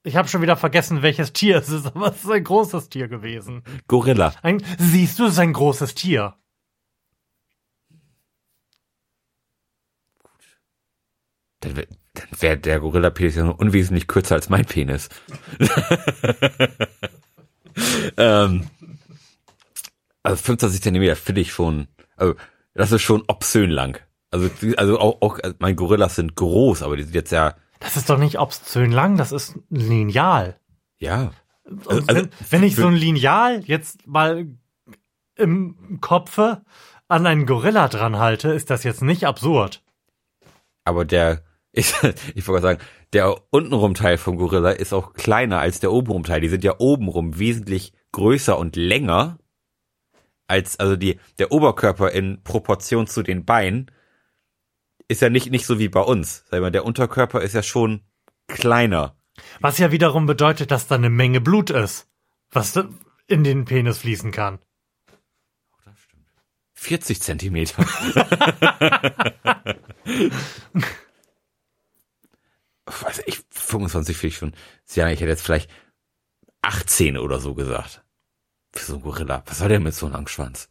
Ich 0.03 0.17
habe 0.17 0.27
schon 0.27 0.43
wieder 0.43 0.57
vergessen, 0.57 1.01
welches 1.01 1.33
Tier 1.33 1.59
es 1.59 1.69
ist, 1.69 1.87
aber 1.95 2.09
es 2.09 2.25
ist 2.25 2.31
ein 2.31 2.43
großes 2.43 2.89
Tier 2.89 3.07
gewesen. 3.07 3.63
Gorilla. 3.87 4.35
Ein, 4.43 4.61
siehst 4.77 5.21
du, 5.21 5.27
es 5.27 5.35
ist 5.35 5.39
ein 5.39 5.53
großes 5.53 5.95
Tier. 5.95 6.35
Dann 11.61 11.77
wäre 11.77 11.87
wär 12.41 12.57
der 12.57 12.81
Gorilla-Penis 12.81 13.37
ja 13.37 13.45
nur 13.45 13.61
unwesentlich 13.61 14.09
kürzer 14.09 14.35
als 14.35 14.49
mein 14.49 14.67
Penis. 14.67 15.09
ähm, 18.17 18.69
also 20.25 20.43
25 20.43 20.83
Zentimeter 20.83 21.15
finde 21.15 21.43
ich 21.43 21.53
schon, 21.53 21.87
also 22.17 22.35
das 22.75 22.91
ist 22.91 23.03
schon 23.03 23.23
obszön 23.29 23.71
lang. 23.71 24.01
Also, 24.31 24.49
also 24.77 24.99
auch, 25.01 25.23
auch 25.23 25.38
also 25.43 25.57
meine 25.59 25.75
Gorillas 25.75 26.16
sind 26.16 26.37
groß, 26.37 26.83
aber 26.83 26.97
die 26.97 27.03
sind 27.03 27.14
jetzt 27.14 27.33
ja, 27.33 27.55
Das 27.81 27.97
ist 27.97 28.09
doch 28.11 28.19
nicht 28.19 28.38
obszön 28.38 28.93
lang, 28.93 29.16
das 29.16 29.33
ist 29.33 29.57
ein 29.57 29.64
Lineal. 29.71 30.59
ja. 30.99 31.33
Also- 31.87 32.07
wenn, 32.09 32.31
wenn 32.51 32.62
ich 32.64 32.75
so 32.75 32.88
ein 32.88 32.95
Lineal 32.97 33.62
jetzt 33.64 34.05
mal 34.07 34.47
im 35.37 35.99
Kopfe 36.01 36.62
an 37.07 37.27
einen 37.27 37.47
Gorilla 37.47 37.87
dran 37.88 38.19
halte, 38.19 38.49
ist 38.51 38.71
das 38.71 38.83
jetzt 38.83 39.03
nicht 39.03 39.25
absurd. 39.25 39.83
Aber 40.85 41.05
der, 41.05 41.43
ich, 41.73 41.93
ich 42.35 42.49
wollte 42.49 42.62
gerade 42.62 42.79
sagen, 42.79 42.81
der 43.12 43.37
untenrum 43.51 43.95
Teil 43.95 44.19
vom 44.19 44.37
Gorilla 44.37 44.71
ist 44.71 44.93
auch 44.93 45.12
kleiner 45.14 45.61
als 45.61 45.79
der 45.81 45.93
obenrum 45.93 46.25
Teil. 46.25 46.40
Die 46.40 46.49
sind 46.49 46.64
ja 46.64 46.75
obenrum 46.79 47.38
wesentlich 47.38 47.93
größer 48.12 48.59
und 48.59 48.75
länger 48.75 49.38
als, 50.49 50.81
also 50.81 50.97
die, 50.97 51.21
der 51.38 51.53
Oberkörper 51.53 52.11
in 52.11 52.43
Proportion 52.43 53.07
zu 53.07 53.23
den 53.23 53.45
Beinen 53.45 53.90
ist 55.11 55.20
ja 55.23 55.29
nicht, 55.29 55.51
nicht 55.51 55.66
so 55.66 55.81
wie 55.81 55.88
bei 55.88 56.01
uns. 56.01 56.44
Sag 56.51 56.61
mal, 56.61 56.70
der 56.70 56.85
Unterkörper 56.85 57.42
ist 57.42 57.55
ja 57.55 57.64
schon 57.64 58.03
kleiner. 58.46 59.16
Was 59.61 59.79
ja 59.79 59.90
wiederum 59.90 60.27
bedeutet, 60.27 60.70
dass 60.70 60.87
da 60.87 60.94
eine 60.94 61.11
Menge 61.11 61.40
Blut 61.40 61.70
ist, 61.70 62.09
was 62.53 62.79
in 63.27 63.42
den 63.42 63.64
Penis 63.64 63.99
fließen 63.99 64.31
kann. 64.31 64.61
40 66.75 67.20
Zentimeter. 67.20 67.85
also 72.85 73.23
ich, 73.27 73.40
25 73.51 74.16
finde 74.16 74.29
ich 74.29 74.37
schon. 74.37 74.55
Ja, 74.94 75.09
ich 75.11 75.20
hätte 75.20 75.31
jetzt 75.31 75.42
vielleicht 75.42 75.68
18 76.62 77.18
oder 77.18 77.40
so 77.40 77.55
gesagt. 77.55 78.05
Für 78.73 78.85
so 78.85 78.94
ein 78.94 79.03
Gorilla. 79.03 79.42
Was 79.46 79.59
soll 79.59 79.68
der 79.68 79.81
mit 79.81 79.94
so 79.94 80.07
einem 80.07 80.14
Langschwanz? 80.14 80.70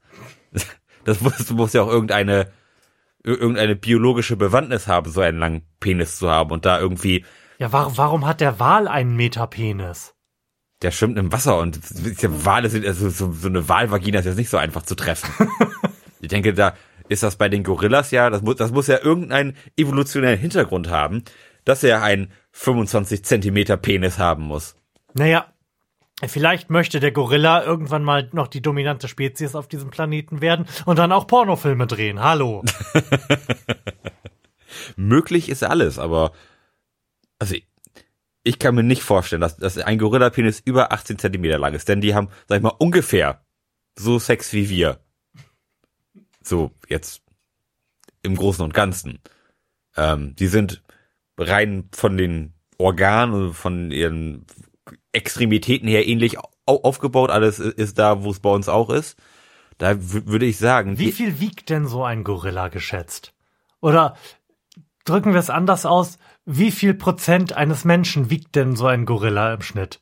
Das 1.05 1.21
muss, 1.21 1.49
muss 1.51 1.71
ja 1.73 1.81
auch 1.81 1.87
irgendeine, 1.87 2.51
irgendeine 3.23 3.75
biologische 3.75 4.37
Bewandtnis 4.37 4.87
haben, 4.87 5.11
so 5.11 5.21
einen 5.21 5.39
langen 5.39 5.61
Penis 5.79 6.17
zu 6.17 6.29
haben 6.29 6.51
und 6.51 6.65
da 6.65 6.79
irgendwie, 6.79 7.25
Ja, 7.57 7.71
warum, 7.71 7.97
warum 7.97 8.25
hat 8.25 8.41
der 8.41 8.59
Wal 8.59 8.87
einen 8.87 9.15
Meter 9.15 9.47
Penis? 9.47 10.15
der 10.81 10.91
schwimmt 10.91 11.17
im 11.17 11.31
Wasser 11.31 11.59
und 11.59 11.79
Wale 12.45 12.69
sind, 12.69 12.85
also 12.85 13.09
so, 13.09 13.31
so 13.31 13.47
eine 13.47 13.67
Walvagina 13.67 14.19
ist 14.19 14.25
jetzt 14.25 14.37
nicht 14.37 14.49
so 14.49 14.57
einfach 14.57 14.83
zu 14.83 14.95
treffen. 14.95 15.29
ich 16.21 16.29
denke, 16.29 16.53
da 16.53 16.73
ist 17.09 17.23
das 17.23 17.35
bei 17.35 17.49
den 17.49 17.63
Gorillas 17.63 18.11
ja, 18.11 18.29
das 18.29 18.41
muss, 18.41 18.55
das 18.55 18.71
muss 18.71 18.87
ja 18.87 18.99
irgendeinen 19.03 19.57
evolutionären 19.75 20.39
Hintergrund 20.39 20.89
haben, 20.89 21.23
dass 21.65 21.83
er 21.83 22.01
einen 22.01 22.31
25 22.51 23.25
Zentimeter 23.25 23.77
Penis 23.77 24.19
haben 24.19 24.43
muss. 24.43 24.75
Naja, 25.13 25.47
vielleicht 26.27 26.69
möchte 26.69 26.99
der 26.99 27.11
Gorilla 27.11 27.63
irgendwann 27.63 28.03
mal 28.03 28.29
noch 28.33 28.47
die 28.47 28.61
dominante 28.61 29.07
Spezies 29.07 29.55
auf 29.55 29.67
diesem 29.67 29.89
Planeten 29.89 30.41
werden 30.41 30.65
und 30.85 30.99
dann 30.99 31.11
auch 31.11 31.27
Pornofilme 31.27 31.87
drehen. 31.87 32.21
Hallo. 32.21 32.63
Möglich 34.95 35.49
ist 35.49 35.63
alles, 35.63 35.97
aber 35.97 36.33
also 37.39 37.55
ich, 37.55 37.67
ich 38.43 38.59
kann 38.59 38.75
mir 38.75 38.83
nicht 38.83 39.03
vorstellen, 39.03 39.41
dass, 39.41 39.57
dass 39.57 39.77
ein 39.77 39.97
Gorilla-Penis 39.97 40.59
über 40.59 40.91
18 40.91 41.17
Zentimeter 41.19 41.57
lang 41.57 41.73
ist, 41.73 41.87
denn 41.87 42.01
die 42.01 42.13
haben, 42.13 42.29
sag 42.47 42.57
ich 42.57 42.63
mal, 42.63 42.75
ungefähr 42.77 43.41
so 43.97 44.19
Sex 44.19 44.53
wie 44.53 44.69
wir. 44.69 44.99
So, 46.41 46.71
jetzt 46.87 47.21
im 48.23 48.35
Großen 48.35 48.63
und 48.63 48.73
Ganzen. 48.73 49.19
Ähm, 49.95 50.35
die 50.35 50.47
sind 50.47 50.81
rein 51.37 51.89
von 51.93 52.17
den 52.17 52.53
Organen 52.77 53.33
und 53.33 53.53
von 53.53 53.91
ihren 53.91 54.45
Extremitäten 55.11 55.87
her 55.87 56.07
ähnlich 56.07 56.37
au 56.39 56.49
aufgebaut. 56.65 57.31
Alles 57.31 57.59
ist 57.59 57.97
da, 57.97 58.23
wo 58.23 58.31
es 58.31 58.39
bei 58.39 58.49
uns 58.49 58.69
auch 58.69 58.89
ist. 58.89 59.17
Da 59.77 59.95
würde 59.97 60.45
ich 60.45 60.57
sagen, 60.57 60.99
Wie 60.99 61.11
viel 61.11 61.39
wiegt 61.39 61.69
denn 61.69 61.87
so 61.87 62.03
ein 62.03 62.23
Gorilla 62.23 62.67
geschätzt? 62.67 63.33
Oder 63.81 64.15
drücken 65.05 65.31
wir 65.33 65.39
es 65.39 65.49
anders 65.49 65.85
aus, 65.85 66.17
wie 66.45 66.71
viel 66.71 66.93
Prozent 66.93 67.53
eines 67.53 67.85
Menschen 67.85 68.29
wiegt 68.29 68.55
denn 68.55 68.75
so 68.75 68.87
ein 68.87 69.05
Gorilla 69.05 69.53
im 69.53 69.61
Schnitt? 69.61 70.01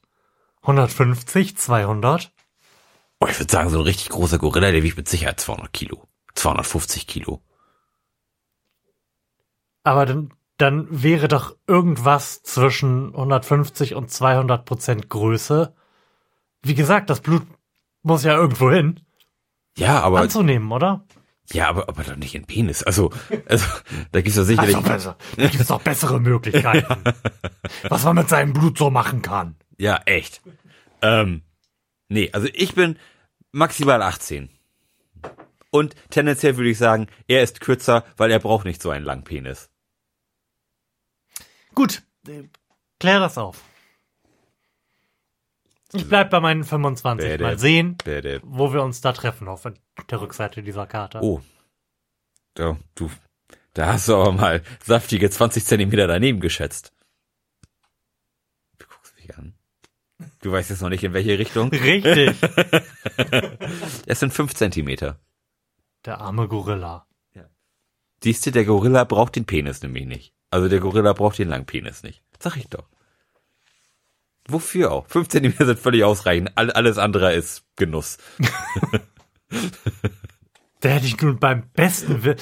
150, 0.62 1.58
200? 1.58 2.32
oh, 3.20 3.28
ich 3.28 3.40
würde 3.40 3.52
sagen, 3.52 3.70
so 3.70 3.80
ein 3.80 3.84
richtig 3.84 4.10
großer 4.10 4.38
Gorilla, 4.38 4.72
der 4.72 4.84
wiegt 4.84 4.98
mit 4.98 5.08
Sicherheit 5.08 5.40
200 5.40 5.72
Kilo. 5.74 6.08
250 6.36 7.08
Kilo. 7.08 7.42
Aber 9.84 10.06
dann, 10.06 10.34
dann 10.58 10.88
wäre 10.90 11.28
doch 11.28 11.56
irgendwas 11.68 12.42
zwischen 12.44 13.14
150 13.14 13.96
und 13.96 14.10
200 14.10 14.66
Prozent 14.66 15.10
Größe. 15.10 15.76
Wie 16.64 16.76
gesagt, 16.76 17.10
das 17.10 17.22
Blut 17.22 17.44
muss 18.02 18.24
ja 18.24 18.36
irgendwo 18.36 18.72
hin. 18.72 19.00
Ja, 19.78 20.02
aber, 20.02 20.22
Anzunehmen, 20.22 20.72
oder? 20.72 21.06
ja, 21.52 21.70
aber, 21.70 21.88
aber 21.88 22.04
doch 22.04 22.16
nicht 22.16 22.34
in 22.34 22.46
Penis. 22.46 22.82
Also, 22.84 23.12
also, 23.46 23.66
da 24.12 24.22
gibt's 24.22 24.38
doch 24.38 24.44
sicherlich, 24.44 24.76
Also 24.76 24.90
besser. 24.90 25.18
Da 25.38 25.48
gibt's 25.48 25.68
doch 25.68 25.82
bessere 25.82 26.20
Möglichkeiten. 26.20 27.04
was 27.90 28.04
man 28.04 28.16
mit 28.16 28.30
seinem 28.30 28.54
Blut 28.54 28.78
so 28.78 28.90
machen 28.90 29.22
kann. 29.22 29.56
ja, 29.78 30.02
echt. 30.06 30.42
Ähm, 31.04 31.44
nee, 32.10 32.32
also 32.34 32.48
ich 32.54 32.74
bin 32.74 32.98
maximal 33.52 34.02
18. 34.02 34.50
Und 35.70 35.96
tendenziell 36.10 36.58
würde 36.58 36.72
ich 36.72 36.80
sagen, 36.80 37.08
er 37.28 37.44
ist 37.44 37.62
kürzer, 37.62 38.04
weil 38.18 38.32
er 38.32 38.40
braucht 38.40 38.66
nicht 38.66 38.82
so 38.82 38.90
einen 38.90 39.06
langen 39.06 39.24
Penis. 39.24 39.70
Gut, 41.78 42.02
klär 43.00 43.20
das 43.20 43.38
auf. 43.38 43.64
Ich 45.94 46.10
bleib 46.10 46.32
bei 46.32 46.40
meinen 46.40 46.64
25. 46.64 47.30
Bäde. 47.30 47.44
Mal 47.44 47.60
sehen, 47.60 47.98
Bäde. 47.98 48.42
wo 48.44 48.74
wir 48.74 48.82
uns 48.82 49.02
da 49.02 49.14
treffen 49.14 49.48
auf 49.48 49.62
der 50.10 50.22
Rückseite 50.22 50.64
dieser 50.64 50.88
Karte. 50.88 51.20
Oh. 51.22 51.40
Da, 52.56 52.78
du, 52.96 53.12
da 53.76 53.94
hast 53.94 54.08
du 54.08 54.16
aber 54.16 54.32
mal 54.32 54.64
saftige 54.84 55.30
20 55.30 55.66
Zentimeter 55.66 56.08
daneben 56.08 56.40
geschätzt. 56.40 56.94
Du 58.80 58.88
guckst 58.88 59.16
mich 59.16 59.38
an. 59.38 59.54
Du 60.42 60.52
weißt 60.52 60.72
jetzt 60.72 60.82
noch 60.82 60.90
nicht 60.90 61.04
in 61.04 61.14
welche 61.14 61.38
Richtung. 61.38 61.70
Richtig. 61.70 62.36
Es 64.08 64.20
sind 64.20 64.34
5 64.34 64.56
Zentimeter. 64.56 65.20
Der 66.06 66.22
arme 66.22 66.48
Gorilla. 66.48 67.06
Siehst 68.24 68.48
du, 68.48 68.52
der 68.52 68.66
Gorilla 68.66 69.04
braucht 69.04 69.36
den 69.36 69.46
Penis 69.46 69.84
nämlich 69.84 70.08
nicht. 70.08 70.34
Also 70.50 70.70
der 70.70 70.80
Gorilla 70.80 71.14
braucht 71.14 71.38
den 71.40 71.50
langen 71.50 71.66
Penis 71.66 72.04
nicht. 72.04 72.24
Sag 72.40 72.56
ich 72.58 72.68
doch. 72.68 72.88
Wofür 74.48 74.92
auch? 74.92 75.08
5 75.08 75.28
Zentimeter 75.28 75.66
sind 75.66 75.80
völlig 75.80 76.04
ausreichend. 76.06 76.52
All, 76.56 76.72
alles 76.72 76.98
andere 76.98 77.34
ist 77.34 77.64
Genuss. 77.76 78.18
Da 80.80 80.90
hätte 80.90 81.08
ich 81.08 81.20
nun 81.20 81.40
beim 81.40 81.70
besten 81.72 82.24
Will. 82.24 82.36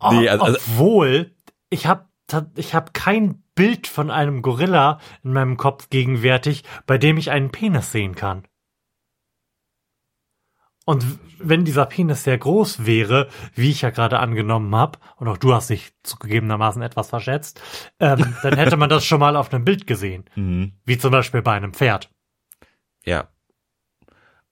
Oh, 0.00 0.10
Nee, 0.12 0.28
also- 0.28 0.44
also- 0.44 0.58
obwohl, 0.58 1.34
ich 1.68 1.86
habe 1.86 2.08
ich 2.56 2.74
hab 2.74 2.94
kein 2.94 3.42
Bild 3.54 3.86
von 3.86 4.10
einem 4.10 4.40
Gorilla 4.40 4.98
in 5.22 5.34
meinem 5.34 5.58
Kopf 5.58 5.90
gegenwärtig, 5.90 6.64
bei 6.86 6.96
dem 6.96 7.18
ich 7.18 7.30
einen 7.30 7.50
Penis 7.50 7.92
sehen 7.92 8.14
kann. 8.14 8.44
Und 10.84 11.18
wenn 11.38 11.64
dieser 11.64 11.86
Penis 11.86 12.24
sehr 12.24 12.36
groß 12.36 12.84
wäre, 12.84 13.28
wie 13.54 13.70
ich 13.70 13.82
ja 13.82 13.90
gerade 13.90 14.18
angenommen 14.18 14.74
habe, 14.74 14.98
und 15.16 15.28
auch 15.28 15.38
du 15.38 15.54
hast 15.54 15.70
dich 15.70 15.92
zugegebenermaßen 16.02 16.82
etwas 16.82 17.08
verschätzt, 17.08 17.60
ähm, 18.00 18.34
dann 18.42 18.56
hätte 18.56 18.76
man 18.76 18.90
das 18.90 19.04
schon 19.04 19.20
mal 19.20 19.36
auf 19.36 19.52
einem 19.52 19.64
Bild 19.64 19.86
gesehen. 19.86 20.24
Mhm. 20.34 20.72
Wie 20.84 20.98
zum 20.98 21.10
Beispiel 21.10 21.42
bei 21.42 21.52
einem 21.52 21.72
Pferd. 21.72 22.10
Ja. 23.04 23.28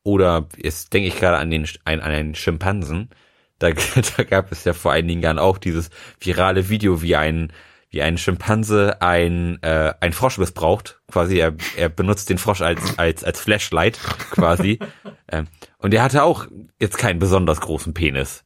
Oder 0.03 0.49
jetzt 0.57 0.93
denke 0.93 1.09
ich 1.09 1.19
gerade 1.19 1.39
an 1.39 1.51
den 1.51 1.69
an 1.85 2.01
einen 2.01 2.35
Schimpansen. 2.35 3.11
Da, 3.59 3.71
da 4.17 4.25
gab 4.25 4.51
es 4.53 4.65
ja 4.65 4.73
vor 4.73 4.93
einigen 4.93 5.23
Jahren 5.23 5.39
auch 5.39 5.59
dieses 5.59 5.91
virale 6.19 6.69
Video, 6.69 7.03
wie 7.03 7.17
ein 7.17 7.53
wie 7.93 8.03
ein 8.03 8.19
Schimpanse 8.19 9.01
ein 9.01 9.63
äh, 9.63 9.93
ein 10.01 10.13
Frosch 10.13 10.39
missbraucht. 10.39 11.01
Quasi 11.11 11.37
er, 11.37 11.55
er 11.77 11.91
benutzt 11.91 12.31
den 12.31 12.39
Frosch 12.39 12.63
als 12.63 12.99
als 12.99 13.23
als 13.23 13.41
Flashlight 13.41 13.99
quasi. 14.33 14.79
ähm, 15.29 15.47
und 15.79 15.95
er 15.95 16.03
hatte 16.03 16.25
auch 16.25 16.47
jetzt 16.81 16.99
keinen 16.99 17.19
besonders 17.19 17.61
großen 17.61 17.95
Penis. 17.95 18.45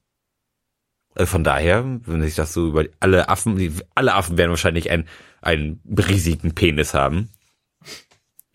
Also 1.15 1.31
von 1.31 1.45
daher, 1.45 1.85
wenn 1.85 2.23
sich 2.23 2.35
das 2.35 2.53
so 2.53 2.69
über 2.69 2.85
alle 3.01 3.29
Affen, 3.29 3.81
alle 3.95 4.15
Affen 4.15 4.37
werden 4.37 4.51
wahrscheinlich 4.51 4.91
einen 4.91 5.09
einen 5.41 5.81
riesigen 5.97 6.55
Penis 6.55 6.93
haben. 6.93 7.31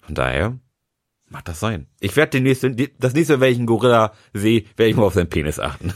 Von 0.03 0.15
daher 0.15 0.59
Macht 1.31 1.47
das 1.47 1.61
sein. 1.61 1.87
Ich 2.01 2.15
werde 2.17 2.31
den 2.31 2.43
nächsten, 2.43 2.75
die- 2.75 2.91
das 2.99 3.13
nächste, 3.13 3.39
wenn 3.39 3.51
ich 3.53 3.57
einen 3.57 3.65
Gorilla 3.65 4.11
sehe, 4.33 4.65
werde 4.75 4.89
ich 4.89 4.97
mal 4.97 5.03
auf 5.05 5.13
seinen 5.13 5.29
Penis 5.29 5.59
achten. 5.59 5.93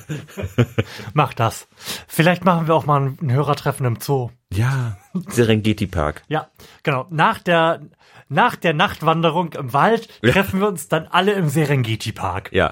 Mach 1.14 1.34
das. 1.34 1.68
Vielleicht 2.08 2.46
machen 2.46 2.68
wir 2.68 2.74
auch 2.76 2.86
mal 2.86 3.02
ein 3.22 3.32
Hörertreffen 3.32 3.86
im 3.86 4.00
Zoo. 4.00 4.30
Ja. 4.54 4.98
Serengeti 5.28 5.88
Park. 5.88 6.24
Ja, 6.30 6.50
genau. 6.84 7.06
Nach 7.10 7.40
der, 7.40 7.82
nach 8.30 8.56
der 8.56 8.74
Nachtwanderung 8.74 9.52
im 9.54 9.74
Wald 9.74 10.08
treffen 10.24 10.62
wir 10.62 10.70
uns 10.70 10.88
dann 10.88 11.06
alle 11.08 11.34
im 11.34 11.50
Serengeti-Park. 11.50 12.52
Ja. 12.54 12.72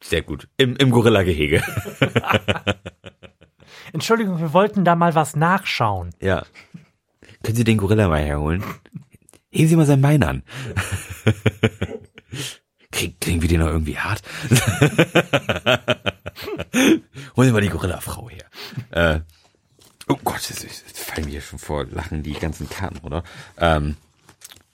Sehr 0.00 0.22
gut. 0.22 0.46
Im, 0.56 0.76
im 0.76 0.90
Gorilla-Gehege. 0.90 1.62
Entschuldigung, 3.92 4.38
wir 4.38 4.52
wollten 4.52 4.84
da 4.84 4.94
mal 4.94 5.14
was 5.16 5.34
nachschauen. 5.34 6.10
Ja. 6.20 6.44
Können 7.42 7.56
Sie 7.56 7.64
den 7.64 7.78
Gorilla 7.78 8.06
mal 8.08 8.20
herholen? 8.22 8.62
Heben 9.50 9.68
Sie 9.68 9.76
mal 9.76 9.86
sein 9.86 10.00
Bein 10.00 10.22
an. 10.22 10.42
Krieg, 12.92 13.20
kriegen 13.20 13.42
wir 13.42 13.48
den 13.48 13.60
noch 13.60 13.68
irgendwie 13.68 13.98
hart? 13.98 14.22
Holen 17.36 17.48
Sie 17.48 17.52
mal 17.52 17.60
die 17.60 17.68
Gorilla-Frau 17.68 18.30
her. 18.30 18.46
Äh, 18.90 19.20
oh 20.08 20.18
Gott, 20.22 20.48
jetzt, 20.48 20.62
jetzt 20.62 21.00
fallen 21.00 21.26
mir 21.26 21.40
schon 21.40 21.58
vor 21.58 21.86
Lachen 21.86 22.22
die 22.22 22.34
ganzen 22.34 22.68
Karten, 22.68 22.98
oder? 22.98 23.24
Ähm, 23.58 23.96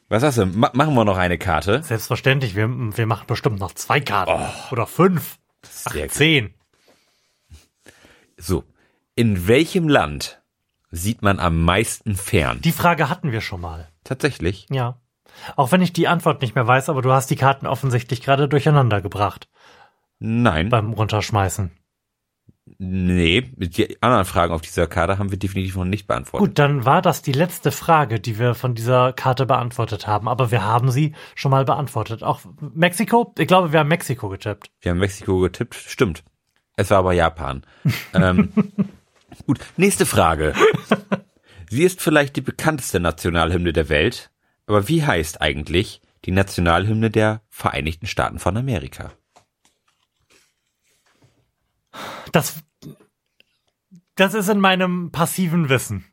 was 0.09 0.23
hast 0.23 0.39
du? 0.39 0.47
Ma 0.47 0.71
machen 0.75 0.95
wir 0.95 1.05
noch 1.05 1.17
eine 1.17 1.39
Karte? 1.39 1.83
Selbstverständlich, 1.83 2.55
wir, 2.55 2.69
wir 2.69 3.07
machen 3.07 3.27
bestimmt 3.27 3.59
noch 3.59 3.73
zwei 3.73 4.01
Karten. 4.01 4.45
Oder 4.71 4.87
fünf. 4.87 5.39
Ach, 5.85 5.97
zehn. 6.09 6.55
So. 8.37 8.65
In 9.15 9.49
welchem 9.49 9.89
Land 9.89 10.43
sieht 10.91 11.23
man 11.23 11.41
am 11.41 11.65
meisten 11.65 12.15
fern? 12.15 12.61
Die 12.61 12.73
Frage 12.73 13.09
hatten 13.09 13.33
wir 13.33 13.41
schon 13.41 13.63
mal. 13.63 13.89
Tatsächlich. 14.07 14.67
Ja. 14.71 15.01
Auch 15.57 15.73
wenn 15.73 15.83
ich 15.83 15.93
die 15.93 16.09
Antwort 16.09 16.41
nicht 16.41 16.55
mehr 16.55 16.67
weiß, 16.67 16.89
aber 16.89 17.03
du 17.03 17.13
hast 17.13 17.29
die 17.31 17.37
Karten 17.37 17.67
offensichtlich 17.67 18.23
gerade 18.23 18.49
durcheinander 18.49 19.01
gebracht 19.01 19.49
Nein. 20.19 20.69
beim 20.69 20.93
Runterschmeißen. 20.93 21.73
Nee, 22.79 23.43
die 23.57 24.03
anderen 24.03 24.25
Fragen 24.25 24.53
auf 24.53 24.61
dieser 24.61 24.87
Karte 24.87 25.19
haben 25.19 25.31
wir 25.31 25.39
definitiv 25.39 25.77
noch 25.77 25.85
nicht 25.85 26.07
beantwortet. 26.07 26.49
Gut, 26.49 26.59
dann 26.59 26.85
war 26.85 27.01
das 27.01 27.23
die 27.23 27.33
letzte 27.33 27.71
Frage, 27.71 28.19
die 28.19 28.39
wir 28.39 28.55
von 28.55 28.75
dieser 28.75 29.13
Karte 29.13 29.47
beantwortet 29.47 30.07
haben. 30.07 30.29
Aber 30.29 30.51
wir 30.51 30.65
haben 30.65 30.91
sie 30.91 31.15
schon 31.35 31.53
mal 31.53 31.65
beantwortet. 31.65 32.23
Auch 32.23 32.41
Mexiko? 32.61 33.33
Ich 33.39 33.47
glaube, 33.47 33.73
wir 33.73 33.81
haben 33.81 33.89
Mexiko 33.89 34.29
getippt. 34.29 34.71
Wir 34.81 34.91
haben 34.91 34.99
Mexiko 34.99 35.39
getippt, 35.41 35.75
stimmt. 35.75 36.25
Es 36.77 36.91
war 36.91 36.99
aber 36.99 37.13
Japan. 37.13 37.63
ähm, 38.15 38.53
gut, 39.47 39.61
nächste 39.77 40.05
Frage. 40.05 40.53
Sie 41.69 41.85
ist 41.85 42.01
vielleicht 42.01 42.37
die 42.37 42.43
bekannteste 42.43 43.01
Nationalhymne 43.01 43.73
der 43.73 43.89
Welt, 43.89 44.31
aber 44.67 44.89
wie 44.89 45.05
heißt 45.05 45.41
eigentlich 45.41 46.01
die 46.25 46.33
Nationalhymne 46.33 47.11
der 47.11 47.43
Vereinigten 47.49 48.07
Staaten 48.07 48.39
von 48.39 48.57
Amerika? 48.57 49.13
Das, 52.33 52.63
das 54.17 54.35
ist 54.35 54.49
in 54.49 54.61
meinem 54.61 55.11
passiven 55.13 55.69
Wissen. 55.69 56.05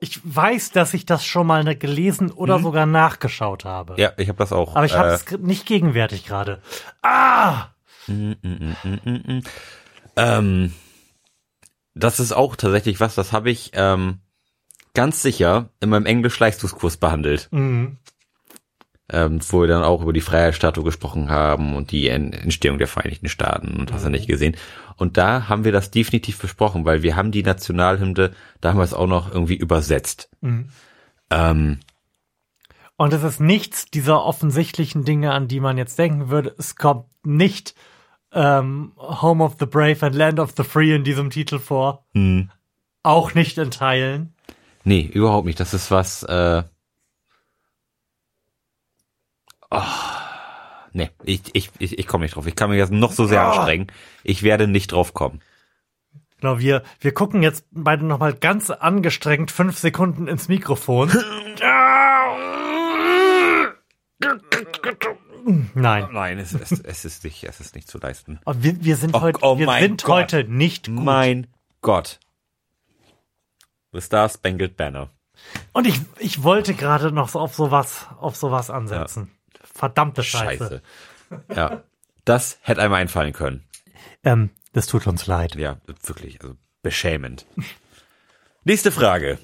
Ich 0.00 0.20
weiß, 0.22 0.72
dass 0.72 0.92
ich 0.92 1.06
das 1.06 1.24
schon 1.24 1.46
mal 1.46 1.64
gelesen 1.76 2.30
oder 2.30 2.58
sogar 2.58 2.84
nachgeschaut 2.84 3.64
habe. 3.64 3.94
Ja, 3.96 4.12
ich 4.18 4.28
habe 4.28 4.38
das 4.38 4.52
auch. 4.52 4.76
Aber 4.76 4.84
ich 4.84 4.94
habe 4.94 5.10
äh, 5.10 5.14
es 5.14 5.38
nicht 5.38 5.66
gegenwärtig 5.66 6.26
gerade. 6.26 6.60
Ah! 7.00 7.68
Ähm, 10.16 10.74
das 11.94 12.20
ist 12.20 12.32
auch 12.32 12.56
tatsächlich 12.56 13.00
was, 13.00 13.14
das 13.14 13.32
habe 13.32 13.50
ich 13.50 13.70
ähm, 13.74 14.20
ganz 14.94 15.22
sicher 15.22 15.70
in 15.80 15.90
meinem 15.90 16.06
Englisch-Leistungskurs 16.06 16.96
behandelt. 16.96 17.48
Mhm. 17.50 17.98
Ähm, 19.10 19.40
wo 19.50 19.60
wir 19.60 19.68
dann 19.68 19.84
auch 19.84 20.00
über 20.00 20.14
die 20.14 20.22
Freiheitsstatue 20.22 20.82
gesprochen 20.82 21.28
haben 21.28 21.76
und 21.76 21.90
die 21.90 22.08
En- 22.08 22.32
Entstehung 22.32 22.78
der 22.78 22.86
Vereinigten 22.86 23.28
Staaten 23.28 23.76
und 23.78 23.92
hast 23.92 24.06
du 24.06 24.08
nicht 24.08 24.26
gesehen. 24.26 24.56
Und 24.96 25.18
da 25.18 25.46
haben 25.48 25.64
wir 25.64 25.72
das 25.72 25.90
definitiv 25.90 26.38
besprochen, 26.38 26.86
weil 26.86 27.02
wir 27.02 27.14
haben 27.14 27.30
die 27.30 27.42
Nationalhymne 27.42 28.32
damals 28.62 28.94
auch 28.94 29.06
noch 29.06 29.30
irgendwie 29.30 29.56
übersetzt. 29.56 30.30
Mhm. 30.40 30.70
Ähm, 31.28 31.80
Und 32.96 33.12
es 33.12 33.22
ist 33.22 33.40
nichts 33.40 33.90
dieser 33.90 34.24
offensichtlichen 34.24 35.04
Dinge, 35.04 35.32
an 35.32 35.48
die 35.48 35.60
man 35.60 35.76
jetzt 35.76 35.98
denken 35.98 36.30
würde. 36.30 36.54
Es 36.56 36.76
kommt 36.76 37.04
nicht 37.26 37.74
ähm, 38.32 38.92
Home 38.96 39.44
of 39.44 39.56
the 39.60 39.66
Brave 39.66 40.06
and 40.06 40.14
Land 40.14 40.40
of 40.40 40.54
the 40.56 40.64
Free 40.64 40.94
in 40.94 41.04
diesem 41.04 41.28
Titel 41.28 41.58
vor. 41.58 42.06
hm. 42.14 42.50
Auch 43.02 43.34
nicht 43.34 43.58
in 43.58 43.70
Teilen. 43.70 44.33
Nee, 44.84 45.00
überhaupt 45.12 45.46
nicht. 45.46 45.58
Das 45.60 45.72
ist 45.74 45.90
was, 45.90 46.22
äh, 46.24 46.62
oh, 49.70 49.80
nee, 50.92 51.10
ich, 51.24 51.40
ich, 51.54 51.70
ich, 51.78 51.98
ich 51.98 52.06
komme 52.06 52.24
nicht 52.24 52.36
drauf. 52.36 52.46
Ich 52.46 52.54
kann 52.56 52.70
mich 52.70 52.78
jetzt 52.78 52.92
noch 52.92 53.12
so 53.12 53.26
sehr 53.26 53.42
Ah. 53.42 53.52
anstrengen. 53.52 53.86
Ich 54.22 54.42
werde 54.42 54.68
nicht 54.68 54.92
drauf 54.92 55.14
kommen. 55.14 55.40
Genau, 56.40 56.58
wir, 56.58 56.82
wir 57.00 57.14
gucken 57.14 57.42
jetzt 57.42 57.64
beide 57.70 58.04
nochmal 58.04 58.34
ganz 58.34 58.68
angestrengt 58.70 59.50
fünf 59.50 59.78
Sekunden 59.78 60.26
ins 60.28 60.48
Mikrofon. 60.48 61.10
Nein. 65.74 66.08
Nein, 66.12 66.38
es, 66.38 66.54
es, 66.54 66.72
es 66.80 67.04
ist 67.04 67.24
nicht, 67.24 67.44
es 67.44 67.60
ist 67.60 67.74
nicht 67.74 67.88
zu 67.88 67.98
leisten. 67.98 68.38
Aber 68.44 68.62
Wir, 68.62 68.82
wir 68.82 68.96
sind 68.96 69.14
Oh, 69.14 69.20
heute, 69.20 69.38
oh 69.42 69.58
wir 69.58 69.70
sind 69.80 70.02
Gott. 70.02 70.14
heute 70.32 70.44
nicht 70.44 70.86
gut. 70.86 71.04
Mein 71.04 71.46
Gott. 71.82 72.18
The 73.94 74.00
Star 74.00 74.28
Spangled 74.28 74.76
Banner. 74.76 75.10
Und 75.72 75.86
ich, 75.86 76.00
ich 76.18 76.42
wollte 76.42 76.74
gerade 76.74 77.12
noch 77.12 77.28
so 77.28 77.38
auf 77.38 77.54
sowas, 77.54 78.06
auf 78.18 78.36
sowas 78.36 78.68
ansetzen. 78.70 79.30
Verdammte 79.62 80.22
Scheiße. 80.22 80.82
Scheiße. 81.30 81.54
Ja. 81.54 81.82
Das 82.24 82.58
hätte 82.62 82.82
einem 82.82 82.94
einfallen 82.94 83.32
können. 83.32 83.64
Ähm, 84.24 84.50
das 84.72 84.86
tut 84.86 85.06
uns 85.06 85.26
leid. 85.26 85.54
Ja, 85.54 85.78
wirklich, 86.06 86.40
also 86.40 86.56
beschämend. 86.82 87.46
Nächste 88.64 88.90
Frage. 88.90 89.38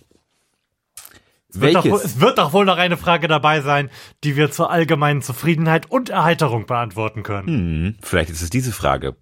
Es 1.52 1.60
wird, 1.60 1.74
doch, 1.74 1.84
es 1.84 2.20
wird 2.20 2.38
doch 2.38 2.52
wohl 2.52 2.64
noch 2.64 2.78
eine 2.78 2.96
Frage 2.96 3.28
dabei 3.28 3.60
sein, 3.60 3.90
die 4.22 4.36
wir 4.36 4.50
zur 4.50 4.70
allgemeinen 4.70 5.20
Zufriedenheit 5.20 5.90
und 5.90 6.08
Erheiterung 6.08 6.66
beantworten 6.66 7.22
können. 7.22 7.48
Hm, 7.48 7.96
vielleicht 8.02 8.30
ist 8.30 8.42
es 8.42 8.50
diese 8.50 8.72
Frage. 8.72 9.16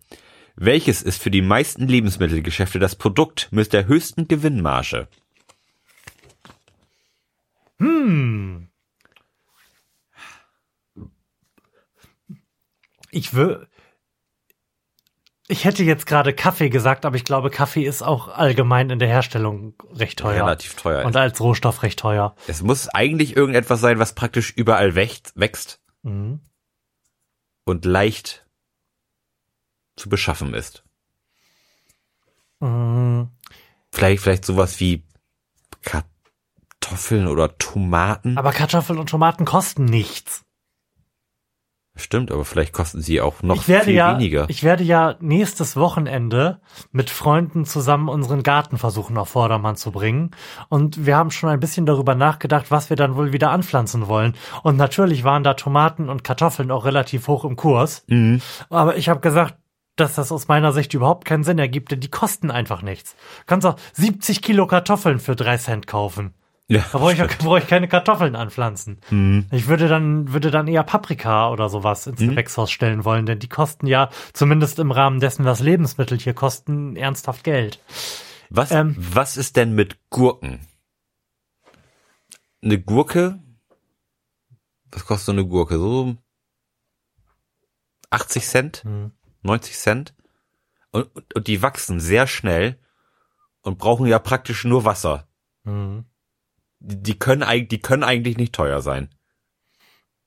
Welches 0.61 1.03
ist 1.03 1.23
für 1.23 1.31
die 1.31 1.41
meisten 1.41 1.87
Lebensmittelgeschäfte 1.87 2.81
das 2.81 2.97
Produkt 2.97 3.47
mit 3.53 3.73
der 3.73 3.87
höchsten 3.87 4.27
Gewinnmarge? 4.27 5.07
Ich 13.11 13.35
will. 13.35 13.67
Ich 15.51 15.65
hätte 15.65 15.83
jetzt 15.83 16.07
gerade 16.07 16.35
Kaffee 16.35 16.69
gesagt, 16.69 17.07
aber 17.07 17.17
ich 17.17 17.25
glaube, 17.25 17.49
Kaffee 17.51 17.85
ist 17.85 18.03
auch 18.03 18.29
allgemein 18.29 18.91
in 18.91 18.99
der 18.99 19.09
Herstellung 19.09 19.75
recht 19.95 20.19
teuer. 20.19 20.45
Relativ 20.45 20.75
teuer. 20.75 21.07
Und 21.07 21.17
als 21.17 21.41
Rohstoff 21.41 21.83
recht 21.83 21.99
teuer. 21.99 22.35
Es 22.47 22.63
muss 22.63 22.89
eigentlich 22.91 23.35
irgendetwas 23.35 23.81
sein, 23.81 23.99
was 23.99 24.15
praktisch 24.15 24.53
überall 24.55 24.95
wächst, 24.95 25.33
wächst 25.37 25.81
Mhm. 26.03 26.41
und 27.65 27.85
leicht 27.87 28.47
zu 29.99 30.09
beschaffen 30.09 30.55
ist. 30.55 30.85
Mhm. 32.61 33.29
Vielleicht, 33.93 34.23
vielleicht 34.23 34.45
sowas 34.45 34.81
wie 34.81 35.05
Kartoffeln 35.83 37.27
oder 37.27 37.57
Tomaten. 37.59 38.39
Aber 38.39 38.53
Kartoffeln 38.53 38.99
und 38.99 39.09
Tomaten 39.11 39.45
kosten 39.45 39.85
nichts. 39.85 40.45
Stimmt, 42.01 42.31
aber 42.31 42.45
vielleicht 42.45 42.73
kosten 42.73 43.03
sie 43.03 43.21
auch 43.21 43.43
noch 43.43 43.57
ich 43.57 43.69
werde 43.69 43.87
viel 43.87 43.95
ja, 43.95 44.15
weniger. 44.15 44.47
ich 44.49 44.63
werde 44.63 44.85
ja 44.85 45.17
nächstes 45.19 45.77
Wochenende 45.77 46.61
mit 46.93 47.11
Freunden 47.11 47.65
zusammen 47.65 48.09
unseren 48.09 48.45
Garten 48.45 48.79
versuchen 48.79 49.19
auf 49.19 49.31
Vordermann 49.31 49.75
zu 49.75 49.91
bringen. 49.91 50.31
Und 50.69 51.07
wir 51.07 51.17
haben 51.17 51.33
schon 51.33 51.51
ein 51.51 51.59
bisschen 51.59 51.87
darüber 51.87 52.15
nachgedacht, 52.15 52.71
was 52.71 52.89
wir 52.89 52.97
dann 52.97 53.17
wohl 53.17 53.33
wieder 53.33 53.51
anpflanzen 53.51 54.07
wollen. 54.07 54.37
Und 54.63 54.77
natürlich 54.77 55.25
waren 55.25 55.43
da 55.43 55.55
Tomaten 55.55 56.09
und 56.09 56.23
Kartoffeln 56.23 56.71
auch 56.71 56.85
relativ 56.85 57.27
hoch 57.27 57.45
im 57.45 57.57
Kurs. 57.57 58.05
Mhm. 58.07 58.41
Aber 58.71 58.97
ich 58.97 59.09
habe 59.09 59.19
gesagt, 59.19 59.57
dass 60.01 60.15
das 60.15 60.33
aus 60.33 60.49
meiner 60.49 60.73
Sicht 60.73 60.95
überhaupt 60.95 61.25
keinen 61.25 61.45
Sinn 61.45 61.59
ergibt, 61.59 61.93
denn 61.93 62.01
die 62.01 62.11
kosten 62.11 62.51
einfach 62.51 62.83
nichts. 62.83 63.15
Du 63.41 63.45
kannst 63.47 63.67
auch 63.67 63.77
70 63.95 64.43
Kilo 64.43 64.67
Kartoffeln 64.67 65.19
für 65.21 65.37
drei 65.37 65.57
Cent 65.59 65.87
kaufen. 65.87 66.35
Ja, 66.71 66.85
Da 66.93 66.99
brauche 66.99 67.13
ich, 67.15 67.39
brauche 67.39 67.59
ich 67.61 67.67
keine 67.67 67.89
Kartoffeln 67.89 68.37
anpflanzen. 68.37 69.01
Mhm. 69.11 69.47
Ich 69.51 69.69
würde 69.69 69.89
dann, 69.89 70.33
würde 70.35 70.51
dann 70.51 70.69
eher 70.69 70.83
Paprika 70.83 71.51
oder 71.51 71.71
sowas 71.71 72.07
ins 72.07 72.21
Gewächshaus 72.21 72.71
stellen 72.71 73.07
wollen, 73.07 73.25
denn 73.25 73.39
die 73.39 73.49
kosten 73.49 73.87
ja, 73.87 74.11
zumindest 74.35 74.79
im 74.79 74.91
Rahmen 74.91 75.19
dessen, 75.19 75.47
was 75.47 75.61
Lebensmittel 75.61 76.19
hier 76.19 76.35
kosten, 76.35 76.95
ernsthaft 76.95 77.43
Geld. 77.45 77.83
Was, 78.51 78.71
Ähm. 78.71 78.95
was 78.99 79.39
ist 79.39 79.57
denn 79.57 79.75
mit 79.75 79.99
Gurken? 80.11 80.61
Eine 82.63 82.79
Gurke? 82.79 83.39
Was 84.91 85.07
kostet 85.07 85.27
so 85.27 85.33
eine 85.33 85.47
Gurke? 85.47 85.79
So 85.79 86.17
80 88.11 88.47
Cent? 88.47 88.85
Hm. 88.85 89.13
90 89.49 89.77
Cent? 89.77 90.15
Und, 90.91 91.09
und, 91.35 91.47
die 91.49 91.61
wachsen 91.63 92.01
sehr 92.01 92.27
schnell 92.27 92.79
und 93.63 93.79
brauchen 93.79 94.07
ja 94.07 94.19
praktisch 94.19 94.65
nur 94.65 94.85
Wasser. 94.85 95.27
Mhm. 95.65 96.05
Die 96.81 97.19
können, 97.19 97.43
eig- 97.43 97.69
die 97.69 97.81
können 97.81 98.05
eigentlich 98.05 98.37
nicht 98.37 98.55
teuer 98.55 98.81
sein, 98.81 99.11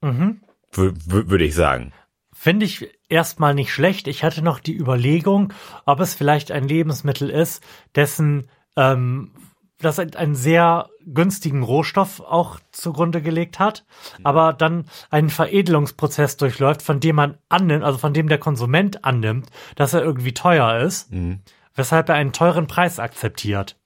Mhm. 0.02 0.42
wür- 0.74 0.94
wür- 1.08 1.30
würde 1.30 1.46
ich 1.46 1.56
sagen. 1.56 1.94
Finde 2.34 2.66
ich 2.66 2.90
erstmal 3.10 3.54
nicht 3.54 3.72
schlecht. 3.74 4.08
Ich 4.08 4.24
hatte 4.24 4.42
noch 4.42 4.60
die 4.60 4.76
Überlegung, 4.78 5.54
ob 5.86 6.00
es 6.00 6.14
vielleicht 6.14 6.52
ein 6.52 6.68
Lebensmittel 6.68 7.30
ist, 7.30 7.64
dessen 7.96 8.48
ähm, 8.78 9.32
das 9.82 10.00
ein- 10.00 10.16
einen 10.16 10.36
sehr 10.36 10.90
günstigen 11.06 11.64
Rohstoff 11.64 12.20
auch 12.20 12.60
zugrunde 12.72 13.22
gelegt 13.22 13.60
hat, 13.60 13.86
aber 14.24 14.54
dann 14.54 14.86
einen 15.10 15.30
Veredelungsprozess 15.30 16.38
durchläuft, 16.38 16.82
von 16.82 17.00
dem 17.00 17.16
man 17.16 17.38
annimmt, 17.50 17.84
also 17.84 17.98
von 17.98 18.14
dem 18.14 18.28
der 18.30 18.38
Konsument 18.38 19.04
annimmt, 19.04 19.50
dass 19.76 19.94
er 19.94 20.04
irgendwie 20.04 20.34
teuer 20.34 20.80
ist, 20.82 21.12
Mhm. 21.12 21.42
weshalb 21.76 22.10
er 22.10 22.16
einen 22.16 22.34
teuren 22.34 22.68
Preis 22.68 23.00
akzeptiert. 23.00 23.78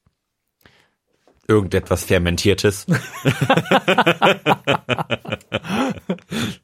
Irgendetwas 1.48 2.04
Fermentiertes. 2.06 2.88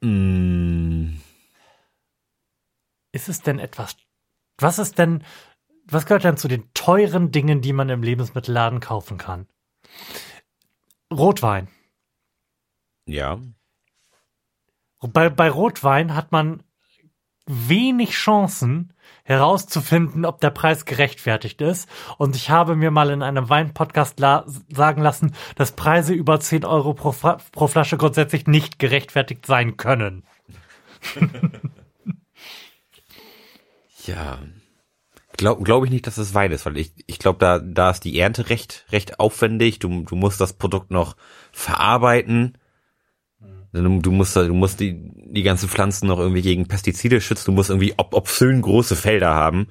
mm, 0.00 1.16
Ist 3.12 3.28
es 3.28 3.42
denn 3.42 3.58
etwas, 3.58 3.96
was 4.58 4.78
ist 4.78 4.98
denn, 4.98 5.24
was 5.92 6.06
gehört 6.06 6.24
denn 6.24 6.36
zu 6.36 6.48
den 6.48 6.72
teuren 6.74 7.30
Dingen, 7.30 7.60
die 7.60 7.72
man 7.72 7.88
im 7.88 8.02
Lebensmittelladen 8.02 8.80
kaufen 8.80 9.18
kann? 9.18 9.46
Rotwein. 11.12 11.68
ja. 13.06 13.38
Bei, 15.00 15.30
bei 15.30 15.48
Rotwein 15.48 16.14
hat 16.14 16.30
man 16.30 16.62
wenig 17.46 18.10
Chancen 18.10 18.92
herauszufinden, 19.24 20.24
ob 20.24 20.40
der 20.40 20.50
Preis 20.50 20.84
gerechtfertigt 20.84 21.60
ist. 21.60 21.88
Und 22.18 22.36
ich 22.36 22.50
habe 22.50 22.76
mir 22.76 22.90
mal 22.90 23.10
in 23.10 23.22
einem 23.22 23.48
Weinpodcast 23.48 24.20
la 24.20 24.44
sagen 24.68 25.02
lassen, 25.02 25.34
dass 25.56 25.72
Preise 25.72 26.12
über 26.12 26.38
10 26.38 26.64
Euro 26.64 26.94
pro, 26.94 27.12
Fra 27.12 27.38
pro 27.52 27.66
Flasche 27.66 27.96
grundsätzlich 27.96 28.46
nicht 28.46 28.78
gerechtfertigt 28.78 29.46
sein 29.46 29.76
können. 29.76 30.24
Ja. 34.06 34.38
Glaube 35.40 35.62
glaub 35.62 35.86
ich 35.86 35.90
nicht, 35.90 36.06
dass 36.06 36.18
es 36.18 36.34
Wein 36.34 36.52
ist, 36.52 36.66
weil 36.66 36.76
ich, 36.76 36.92
ich 37.06 37.18
glaube, 37.18 37.38
da, 37.38 37.60
da 37.60 37.92
ist 37.92 38.04
die 38.04 38.18
Ernte 38.18 38.50
recht, 38.50 38.84
recht 38.92 39.18
aufwendig. 39.18 39.78
Du, 39.78 40.02
du 40.02 40.14
musst 40.14 40.38
das 40.38 40.52
Produkt 40.52 40.90
noch 40.90 41.16
verarbeiten. 41.50 42.58
Du, 43.72 44.00
du 44.00 44.10
musst, 44.10 44.36
du 44.36 44.52
musst 44.52 44.80
die, 44.80 45.00
die 45.32 45.42
ganzen 45.42 45.70
Pflanzen 45.70 46.08
noch 46.08 46.18
irgendwie 46.18 46.42
gegen 46.42 46.68
Pestizide 46.68 47.22
schützen. 47.22 47.46
Du 47.46 47.52
musst 47.52 47.70
irgendwie 47.70 47.94
ob, 47.96 48.12
obszön 48.12 48.60
große 48.60 48.96
Felder 48.96 49.32
haben, 49.32 49.68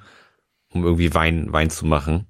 um 0.70 0.82
irgendwie 0.82 1.14
Wein, 1.14 1.52
Wein 1.52 1.70
zu 1.70 1.86
machen. 1.86 2.26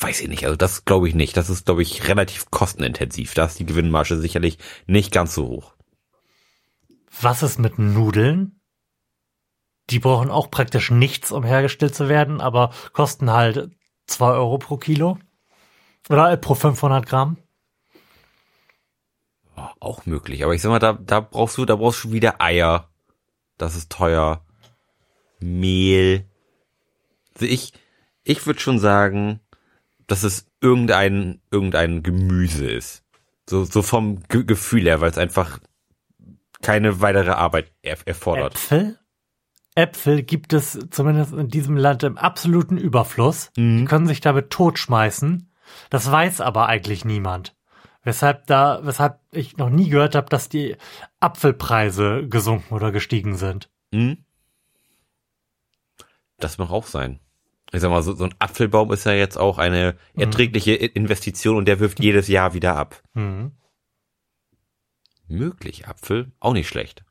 Weiß 0.00 0.22
ich 0.22 0.28
nicht. 0.28 0.44
Also 0.44 0.56
das 0.56 0.86
glaube 0.86 1.06
ich 1.06 1.14
nicht. 1.14 1.36
Das 1.36 1.50
ist, 1.50 1.66
glaube 1.66 1.82
ich, 1.82 2.08
relativ 2.08 2.50
kostenintensiv. 2.50 3.34
Da 3.34 3.44
ist 3.44 3.58
die 3.58 3.66
Gewinnmarge 3.66 4.16
sicherlich 4.16 4.56
nicht 4.86 5.12
ganz 5.12 5.34
so 5.34 5.48
hoch. 5.48 5.74
Was 7.20 7.42
ist 7.42 7.58
mit 7.58 7.78
Nudeln? 7.78 8.58
Die 9.90 9.98
brauchen 9.98 10.30
auch 10.30 10.50
praktisch 10.50 10.90
nichts, 10.90 11.32
um 11.32 11.44
hergestellt 11.44 11.94
zu 11.94 12.08
werden, 12.08 12.40
aber 12.40 12.70
kosten 12.92 13.30
halt 13.30 13.70
2 14.06 14.30
Euro 14.32 14.58
pro 14.58 14.76
Kilo. 14.76 15.18
Oder 16.08 16.30
äh, 16.30 16.36
pro 16.36 16.54
500 16.54 17.06
Gramm. 17.06 17.36
Auch 19.78 20.06
möglich. 20.06 20.44
Aber 20.44 20.54
ich 20.54 20.62
sag 20.62 20.70
mal, 20.70 20.78
da, 20.78 20.94
da 20.94 21.20
brauchst 21.20 21.58
du, 21.58 21.64
da 21.64 21.76
brauchst 21.76 22.04
du 22.04 22.12
wieder 22.12 22.40
Eier. 22.40 22.88
Das 23.58 23.76
ist 23.76 23.90
teuer. 23.90 24.44
Mehl. 25.40 26.24
Also 27.34 27.46
ich, 27.46 27.72
ich 28.24 28.46
würde 28.46 28.60
schon 28.60 28.78
sagen, 28.78 29.40
dass 30.06 30.22
es 30.22 30.46
irgendein, 30.60 31.40
irgendein 31.50 32.02
Gemüse 32.02 32.70
ist. 32.70 33.04
So, 33.48 33.64
so 33.64 33.82
vom 33.82 34.22
Ge 34.28 34.44
Gefühl 34.44 34.84
her, 34.84 35.00
weil 35.00 35.10
es 35.10 35.18
einfach 35.18 35.58
keine 36.62 37.00
weitere 37.00 37.30
Arbeit 37.30 37.72
er 37.82 37.98
erfordert. 38.06 38.54
Äpfel? 38.54 38.98
Äpfel 39.82 40.22
gibt 40.22 40.52
es 40.52 40.78
zumindest 40.90 41.32
in 41.32 41.48
diesem 41.48 41.76
Land 41.76 42.02
im 42.02 42.18
absoluten 42.18 42.76
Überfluss. 42.78 43.50
Die 43.56 43.60
Mhm. 43.62 43.84
können 43.86 44.06
sich 44.06 44.20
damit 44.20 44.50
totschmeißen. 44.50 45.50
Das 45.88 46.10
weiß 46.10 46.40
aber 46.40 46.66
eigentlich 46.66 47.04
niemand. 47.04 47.56
Weshalb 48.02 48.46
da, 48.46 48.80
weshalb 48.82 49.20
ich 49.30 49.56
noch 49.58 49.68
nie 49.70 49.88
gehört 49.90 50.14
habe, 50.14 50.28
dass 50.28 50.48
die 50.48 50.76
Apfelpreise 51.20 52.26
gesunken 52.28 52.74
oder 52.74 52.92
gestiegen 52.92 53.36
sind. 53.36 53.70
Hm? 53.92 54.24
Das 56.38 56.56
mag 56.58 56.70
auch 56.70 56.86
sein. 56.86 57.20
Ich 57.72 57.80
sag 57.80 57.90
mal, 57.90 58.02
so, 58.02 58.14
so 58.14 58.24
ein 58.24 58.34
Apfelbaum 58.38 58.90
ist 58.92 59.04
ja 59.04 59.12
jetzt 59.12 59.36
auch 59.36 59.58
eine 59.58 59.96
erträgliche 60.14 60.72
I- 60.74 60.86
Investition 60.86 61.56
und 61.56 61.66
der 61.66 61.78
wirft 61.78 62.00
jedes 62.00 62.26
Jahr 62.28 62.54
wieder 62.54 62.74
ab. 62.76 63.02
Mhm. 63.14 63.52
Möglich, 65.28 65.86
Apfel, 65.86 66.32
auch 66.40 66.52
nicht 66.54 66.66
schlecht. 66.68 67.04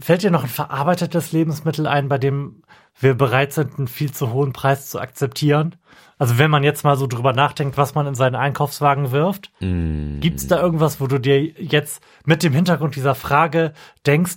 Fällt 0.00 0.22
dir 0.22 0.30
noch 0.30 0.42
ein 0.44 0.48
verarbeitetes 0.48 1.32
Lebensmittel 1.32 1.86
ein, 1.86 2.08
bei 2.08 2.18
dem 2.18 2.62
wir 2.98 3.14
bereit 3.14 3.52
sind, 3.52 3.78
einen 3.78 3.88
viel 3.88 4.12
zu 4.12 4.32
hohen 4.32 4.52
Preis 4.52 4.88
zu 4.90 4.98
akzeptieren? 4.98 5.76
Also 6.18 6.38
wenn 6.38 6.50
man 6.50 6.64
jetzt 6.64 6.84
mal 6.84 6.96
so 6.96 7.06
drüber 7.06 7.32
nachdenkt, 7.32 7.76
was 7.76 7.94
man 7.94 8.06
in 8.06 8.14
seinen 8.14 8.34
Einkaufswagen 8.34 9.10
wirft, 9.10 9.50
Mm, 9.60 10.20
gibt's 10.20 10.46
da 10.46 10.60
irgendwas, 10.60 11.00
wo 11.00 11.06
du 11.06 11.18
dir 11.18 11.42
jetzt 11.42 12.02
mit 12.24 12.42
dem 12.42 12.52
Hintergrund 12.52 12.96
dieser 12.96 13.14
Frage 13.14 13.72
denkst, 14.06 14.36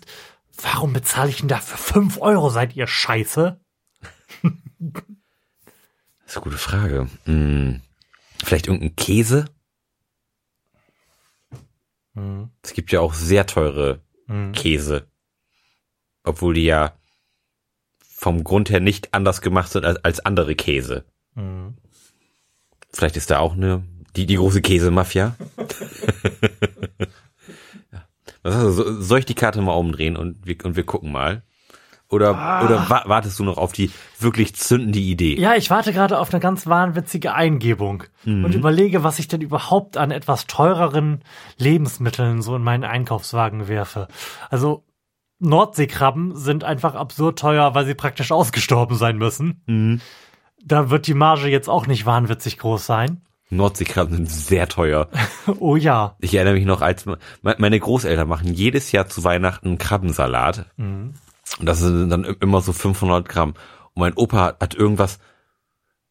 warum 0.62 0.94
bezahle 0.94 1.30
ich 1.30 1.38
denn 1.38 1.48
da 1.50 1.58
für 1.58 1.78
fünf 1.78 2.20
Euro, 2.22 2.50
seid 2.50 2.76
ihr 2.76 2.88
scheiße? 2.88 3.60
Das 6.26 6.38
ist 6.38 6.38
eine 6.38 6.44
gute 6.46 6.58
Frage. 6.58 7.08
Mm, 7.26 7.82
vielleicht 8.44 8.68
irgendein 8.68 8.96
Käse? 8.96 9.46
Mhm. 12.16 12.50
Es 12.64 12.74
gibt 12.74 12.92
ja 12.92 13.00
auch 13.02 13.14
sehr 13.14 13.46
teure 13.46 14.02
Mhm. 14.28 14.54
Käse. 14.54 15.08
Obwohl 16.24 16.54
die 16.54 16.64
ja 16.66 16.94
vom 18.00 18.44
Grund 18.44 18.70
her 18.70 18.80
nicht 18.80 19.14
anders 19.14 19.42
gemacht 19.42 19.72
sind 19.72 19.86
als, 19.86 20.04
als 20.04 20.20
andere 20.26 20.56
Käse. 20.56 21.04
Mhm. 21.36 21.76
Vielleicht 22.92 23.18
ist 23.18 23.32
da 23.32 23.40
auch 23.40 23.54
eine, 23.54 23.84
die, 24.16 24.26
die 24.26 24.36
große 24.36 24.62
Käsemafia. 24.62 25.36
ja. 27.92 28.04
Was 28.44 28.56
hast 28.56 28.64
du, 28.64 28.72
so- 28.72 29.02
soll 29.02 29.20
ich 29.20 29.26
die 29.26 29.36
Karte 29.36 29.62
mal 29.62 29.74
umdrehen 29.74 30.16
und 30.18 30.46
wir, 30.46 30.56
und 30.64 30.76
wir 30.76 30.86
gucken 30.86 31.12
mal? 31.12 31.44
Oder, 32.10 32.30
oder 32.64 32.90
wa 32.92 33.04
wartest 33.08 33.40
du 33.40 33.44
noch 33.44 33.58
auf 33.58 33.72
die 33.74 33.90
wirklich 34.20 34.54
zündende 34.56 35.00
Idee? 35.00 35.36
Ja, 35.40 35.56
ich 35.56 35.72
warte 35.72 35.92
gerade 35.94 36.20
auf 36.20 36.32
eine 36.32 36.40
ganz 36.40 36.68
wahnwitzige 36.68 37.34
Eingebung 37.34 38.04
und 38.24 38.54
überlege, 38.54 39.04
was 39.04 39.18
ich 39.18 39.28
denn 39.28 39.42
überhaupt 39.42 39.98
an 39.98 40.12
etwas 40.12 40.46
teureren 40.46 41.24
Lebensmitteln 41.58 42.44
so 42.44 42.56
in 42.56 42.62
meinen 42.62 42.84
Einkaufswagen 42.84 43.68
werfe. 43.68 44.10
Also 44.52 44.84
Nordseekrabben 45.44 46.36
sind 46.36 46.64
einfach 46.64 46.96
absurd 46.96 47.40
teuer, 47.40 47.76
weil 47.76 47.86
sie 47.86 47.94
praktisch 47.96 48.32
ausgestorben 48.32 48.98
sein 48.98 49.18
müssen. 49.18 49.62
Mhm. 49.68 50.02
Da 50.64 50.90
wird 50.90 51.08
die 51.08 51.14
Marge 51.14 51.48
jetzt 51.50 51.68
auch 51.70 51.88
nicht 51.88 52.06
wahnwitzig 52.06 52.58
groß 52.58 52.86
sein. 52.86 53.22
Nordseekrabben 53.50 54.16
sind 54.16 54.30
sehr 54.32 54.68
teuer. 54.68 55.10
Oh 55.60 55.76
ja. 55.76 56.16
Ich 56.22 56.34
erinnere 56.34 56.54
mich 56.56 56.66
noch, 56.66 56.82
als 56.82 57.06
me- 57.06 57.18
meine 57.42 57.80
Großeltern 57.80 58.28
machen 58.28 58.54
jedes 58.54 58.92
Jahr 58.94 59.08
zu 59.10 59.24
Weihnachten 59.26 59.78
Krabbensalat. 59.78 60.68
Und 60.78 61.14
das 61.60 61.80
sind 61.80 62.10
dann 62.10 62.24
immer 62.24 62.62
so 62.62 62.72
500 62.72 63.28
Gramm. 63.28 63.50
Und 63.94 64.00
mein 64.00 64.14
Opa 64.14 64.56
hat 64.60 64.74
irgendwas 64.74 65.20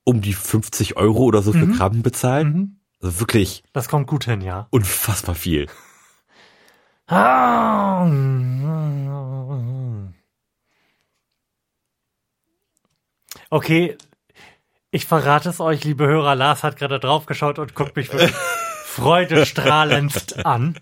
um 0.05 0.21
die 0.21 0.35
50 0.35 0.97
Euro 0.99 1.21
oder 1.25 1.41
so 1.43 1.53
für 1.53 1.67
Krabben 1.69 2.03
bezahlt. 2.03 2.47
Mhm. 2.47 2.77
Also 3.01 3.21
wirklich 3.21 3.65
Das 3.73 3.89
kommt 3.89 4.07
gut 4.07 4.25
hin, 4.27 4.43
ja. 4.43 4.67
unfassbar 4.71 5.35
viel. 5.35 5.67
Ah. 7.09 8.09
Okay, 13.51 13.99
ich 14.91 15.05
verrate 15.05 15.51
es 15.51 15.61
euch, 15.61 15.85
liebe 15.85 16.07
Hörer. 16.07 16.35
Lars 16.35 16.63
hat 16.63 16.77
gerade 16.77 16.99
draufgeschaut 16.99 17.59
und 17.59 17.75
guckt 17.75 17.97
mich 17.97 18.11
wirklich 18.11 18.33
freudestrahlendst 18.85 20.47
an. 20.47 20.79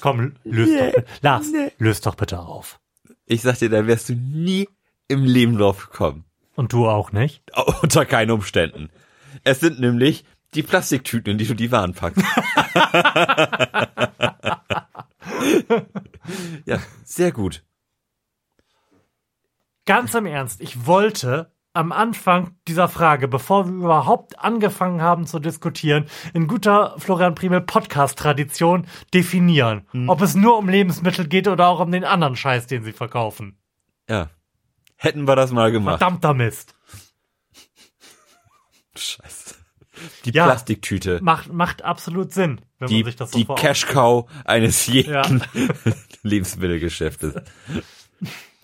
Komm, 0.00 0.34
löst 0.42 0.96
doch, 0.96 1.02
Lars, 1.22 1.46
löst 1.78 2.06
doch 2.06 2.16
bitte 2.16 2.40
auf. 2.40 2.80
Ich 3.24 3.42
sag 3.42 3.58
dir, 3.58 3.68
da 3.70 3.86
wärst 3.86 4.08
du 4.08 4.14
nie 4.14 4.68
im 5.06 5.24
Leben 5.24 5.58
drauf 5.58 5.90
gekommen. 5.90 6.24
Und 6.56 6.72
du 6.72 6.88
auch 6.88 7.12
nicht? 7.12 7.44
Unter 7.82 8.04
keinen 8.04 8.32
Umständen. 8.32 8.90
Es 9.44 9.60
sind 9.60 9.78
nämlich 9.78 10.24
die 10.54 10.62
Plastiktüten, 10.62 11.32
in 11.32 11.38
die 11.38 11.46
du 11.46 11.54
die 11.54 11.72
Waren 11.72 11.94
packst. 11.94 12.24
ja, 16.64 16.78
sehr 17.04 17.32
gut. 17.32 17.64
Ganz 19.84 20.14
im 20.14 20.26
Ernst, 20.26 20.60
ich 20.60 20.86
wollte 20.86 21.52
am 21.72 21.92
Anfang 21.92 22.56
dieser 22.66 22.88
Frage, 22.88 23.28
bevor 23.28 23.66
wir 23.66 23.72
überhaupt 23.72 24.38
angefangen 24.40 25.00
haben 25.00 25.26
zu 25.26 25.38
diskutieren, 25.38 26.06
in 26.34 26.48
guter 26.48 26.96
Florian 26.98 27.34
Primel 27.34 27.60
Podcast-Tradition 27.60 28.86
definieren, 29.14 29.86
ob 30.08 30.20
es 30.20 30.34
nur 30.34 30.58
um 30.58 30.68
Lebensmittel 30.68 31.28
geht 31.28 31.46
oder 31.46 31.68
auch 31.68 31.80
um 31.80 31.92
den 31.92 32.04
anderen 32.04 32.36
Scheiß, 32.36 32.66
den 32.66 32.82
sie 32.82 32.92
verkaufen. 32.92 33.58
Ja. 34.08 34.28
Hätten 34.96 35.28
wir 35.28 35.36
das 35.36 35.52
mal 35.52 35.70
gemacht. 35.70 36.00
Verdammter 36.00 36.34
Mist. 36.34 36.74
Scheiße. 38.96 39.37
Die 40.24 40.30
Ja. 40.32 40.44
Plastiktüte. 40.46 41.18
Macht, 41.22 41.52
macht 41.52 41.82
absolut 41.82 42.32
Sinn, 42.32 42.60
wenn 42.78 42.88
Die, 42.88 42.96
man 42.96 43.04
sich 43.06 43.16
das 43.16 43.30
so 43.30 43.38
die 43.38 43.44
vor 43.44 43.54
Augen- 43.56 43.62
Cash 43.66 43.86
Cow 43.86 44.30
eines 44.44 44.86
jeden 44.86 45.12
Ja. 45.12 45.22
Lebensmittelgeschäftes. 46.22 47.34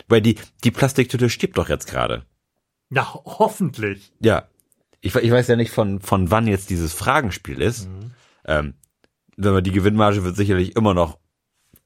Weil 0.07 0.21
die, 0.21 0.35
die 0.63 0.71
Plastiktüte 0.71 1.29
stirbt 1.29 1.57
doch 1.57 1.69
jetzt 1.69 1.87
gerade. 1.87 2.25
Ja, 2.89 3.13
hoffentlich. 3.25 4.11
Ja. 4.19 4.47
Ich, 5.01 5.15
ich 5.15 5.31
weiß 5.31 5.47
ja 5.47 5.55
nicht, 5.55 5.71
von, 5.71 5.99
von 6.01 6.31
wann 6.31 6.47
jetzt 6.47 6.69
dieses 6.69 6.93
Fragenspiel 6.93 7.61
ist. 7.61 7.87
Mhm. 7.87 8.11
Ähm, 8.45 8.73
die 9.37 9.71
Gewinnmarge 9.71 10.23
wird 10.23 10.35
sicherlich 10.35 10.75
immer 10.75 10.93
noch 10.93 11.17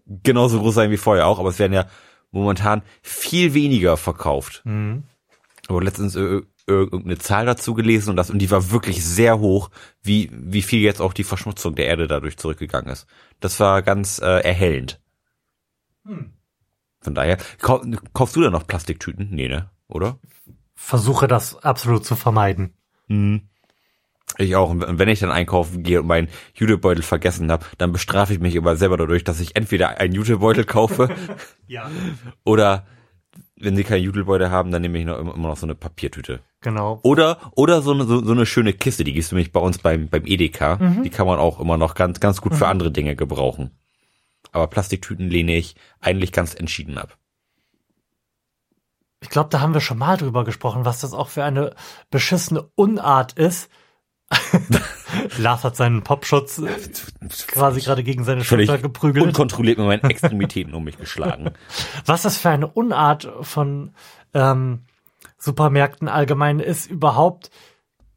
genauso 0.05 0.59
groß 0.59 0.75
sein 0.75 0.91
wie 0.91 0.97
vorher 0.97 1.27
auch, 1.27 1.39
aber 1.39 1.49
es 1.49 1.59
werden 1.59 1.73
ja 1.73 1.87
momentan 2.31 2.81
viel 3.01 3.53
weniger 3.53 3.97
verkauft. 3.97 4.61
Mhm. 4.65 5.03
Aber 5.67 5.81
letztens 5.83 6.15
ir- 6.15 6.43
irgendeine 6.69 7.17
Zahl 7.17 7.45
dazu 7.45 7.73
gelesen 7.73 8.11
und 8.11 8.15
das, 8.15 8.29
und 8.29 8.39
die 8.39 8.51
war 8.51 8.71
wirklich 8.71 9.03
sehr 9.03 9.39
hoch, 9.39 9.69
wie, 10.01 10.29
wie 10.31 10.61
viel 10.61 10.79
jetzt 10.81 11.01
auch 11.01 11.13
die 11.13 11.23
Verschmutzung 11.23 11.75
der 11.75 11.87
Erde 11.87 12.07
dadurch 12.07 12.37
zurückgegangen 12.37 12.91
ist. 12.91 13.07
Das 13.39 13.59
war 13.59 13.81
ganz 13.81 14.19
äh, 14.19 14.39
erhellend. 14.41 15.01
Hm. 16.05 16.33
Von 17.01 17.15
daher, 17.15 17.37
kau 17.59 17.81
kaufst 18.13 18.35
du 18.35 18.41
da 18.41 18.49
noch 18.49 18.67
Plastiktüten? 18.67 19.29
Nee, 19.31 19.47
ne? 19.47 19.69
Oder? 19.87 20.19
Versuche 20.75 21.27
das 21.27 21.63
absolut 21.63 22.05
zu 22.05 22.15
vermeiden. 22.15 22.73
Ich 24.37 24.55
auch. 24.55 24.69
Und 24.69 24.99
wenn 24.99 25.09
ich 25.09 25.19
dann 25.19 25.31
einkaufen 25.31 25.83
gehe 25.83 26.01
und 26.01 26.07
meinen 26.07 26.29
Jutebeutel 26.53 27.03
vergessen 27.03 27.51
habe, 27.51 27.65
dann 27.77 27.91
bestrafe 27.91 28.33
ich 28.33 28.39
mich 28.39 28.57
aber 28.57 28.75
selber 28.75 28.97
dadurch, 28.97 29.23
dass 29.23 29.39
ich 29.39 29.55
entweder 29.55 29.99
einen 29.99 30.13
Jutebeutel 30.13 30.65
kaufe 30.65 31.09
Ja. 31.67 31.89
oder 32.43 32.85
wenn 33.59 33.75
sie 33.75 33.83
keinen 33.83 34.03
Jutebeutel 34.03 34.51
haben, 34.51 34.71
dann 34.71 34.81
nehme 34.81 34.97
ich 34.97 35.05
noch 35.05 35.19
immer, 35.19 35.35
noch 35.35 35.57
so 35.57 35.65
eine 35.65 35.75
Papiertüte. 35.75 36.39
Genau. 36.61 36.99
Oder 37.03 37.51
oder 37.55 37.81
so 37.81 37.91
eine, 37.91 38.05
so, 38.05 38.23
so 38.23 38.31
eine 38.31 38.45
schöne 38.45 38.73
Kiste, 38.73 39.03
die 39.03 39.13
gibt's 39.13 39.31
nämlich 39.31 39.51
bei 39.51 39.59
uns 39.59 39.77
beim 39.77 40.07
beim 40.07 40.25
Edeka. 40.25 40.77
Mhm. 40.77 41.03
Die 41.03 41.09
kann 41.09 41.27
man 41.27 41.39
auch 41.39 41.59
immer 41.59 41.77
noch 41.77 41.95
ganz 41.95 42.19
ganz 42.19 42.41
gut 42.41 42.55
für 42.55 42.67
andere 42.67 42.91
Dinge 42.91 43.15
gebrauchen. 43.15 43.71
Aber 44.51 44.67
Plastiktüten 44.67 45.29
lehne 45.29 45.55
ich 45.55 45.75
eigentlich 45.99 46.31
ganz 46.31 46.55
entschieden 46.55 46.97
ab. 46.97 47.17
Ich 49.21 49.29
glaube, 49.29 49.49
da 49.49 49.59
haben 49.59 49.73
wir 49.73 49.81
schon 49.81 49.97
mal 49.97 50.17
drüber 50.17 50.45
gesprochen, 50.45 50.85
was 50.85 51.01
das 51.01 51.13
auch 51.13 51.27
für 51.27 51.43
eine 51.43 51.75
beschissene 52.09 52.69
Unart 52.75 53.33
ist. 53.33 53.69
Lars 55.37 55.63
hat 55.63 55.75
seinen 55.75 56.03
Popschutz 56.03 56.61
quasi 57.47 57.81
gerade 57.81 58.03
gegen 58.03 58.23
seine 58.23 58.43
Schulter 58.43 58.77
geprügelt. 58.77 59.25
unkontrolliert 59.25 59.77
mit 59.77 59.87
meinen 59.87 60.09
Extremitäten 60.09 60.73
um 60.73 60.83
mich 60.83 60.97
geschlagen. 60.97 61.51
Was 62.05 62.23
das 62.23 62.37
für 62.37 62.49
eine 62.49 62.67
Unart 62.67 63.31
von 63.41 63.91
ähm, 64.33 64.81
Supermärkten 65.37 66.07
allgemein 66.07 66.59
ist, 66.59 66.89
überhaupt 66.89 67.49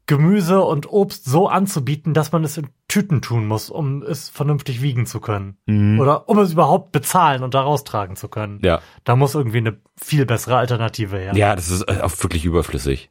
Gemüse 0.05 0.61
und 0.61 0.91
Obst 0.91 1.25
so 1.25 1.47
anzubieten, 1.47 2.13
dass 2.13 2.33
man 2.33 2.43
es 2.43 2.57
in 2.57 2.67
Tüten 2.89 3.21
tun 3.21 3.47
muss, 3.47 3.69
um 3.69 4.03
es 4.03 4.27
vernünftig 4.27 4.81
wiegen 4.81 5.05
zu 5.05 5.21
können. 5.21 5.57
Oder 5.99 6.27
um 6.27 6.37
es 6.39 6.51
überhaupt 6.51 6.91
bezahlen 6.91 7.41
und 7.41 7.53
da 7.53 7.61
raustragen 7.61 8.17
zu 8.17 8.27
können. 8.27 8.59
Ja. 8.63 8.81
Da 9.05 9.15
muss 9.15 9.33
irgendwie 9.33 9.59
eine 9.59 9.77
viel 9.95 10.25
bessere 10.25 10.57
Alternative 10.57 11.17
her. 11.17 11.33
Ja, 11.35 11.55
das 11.55 11.69
ist 11.69 11.83
äh, 11.83 12.01
auch 12.01 12.11
wirklich 12.21 12.43
überflüssig. 12.43 13.09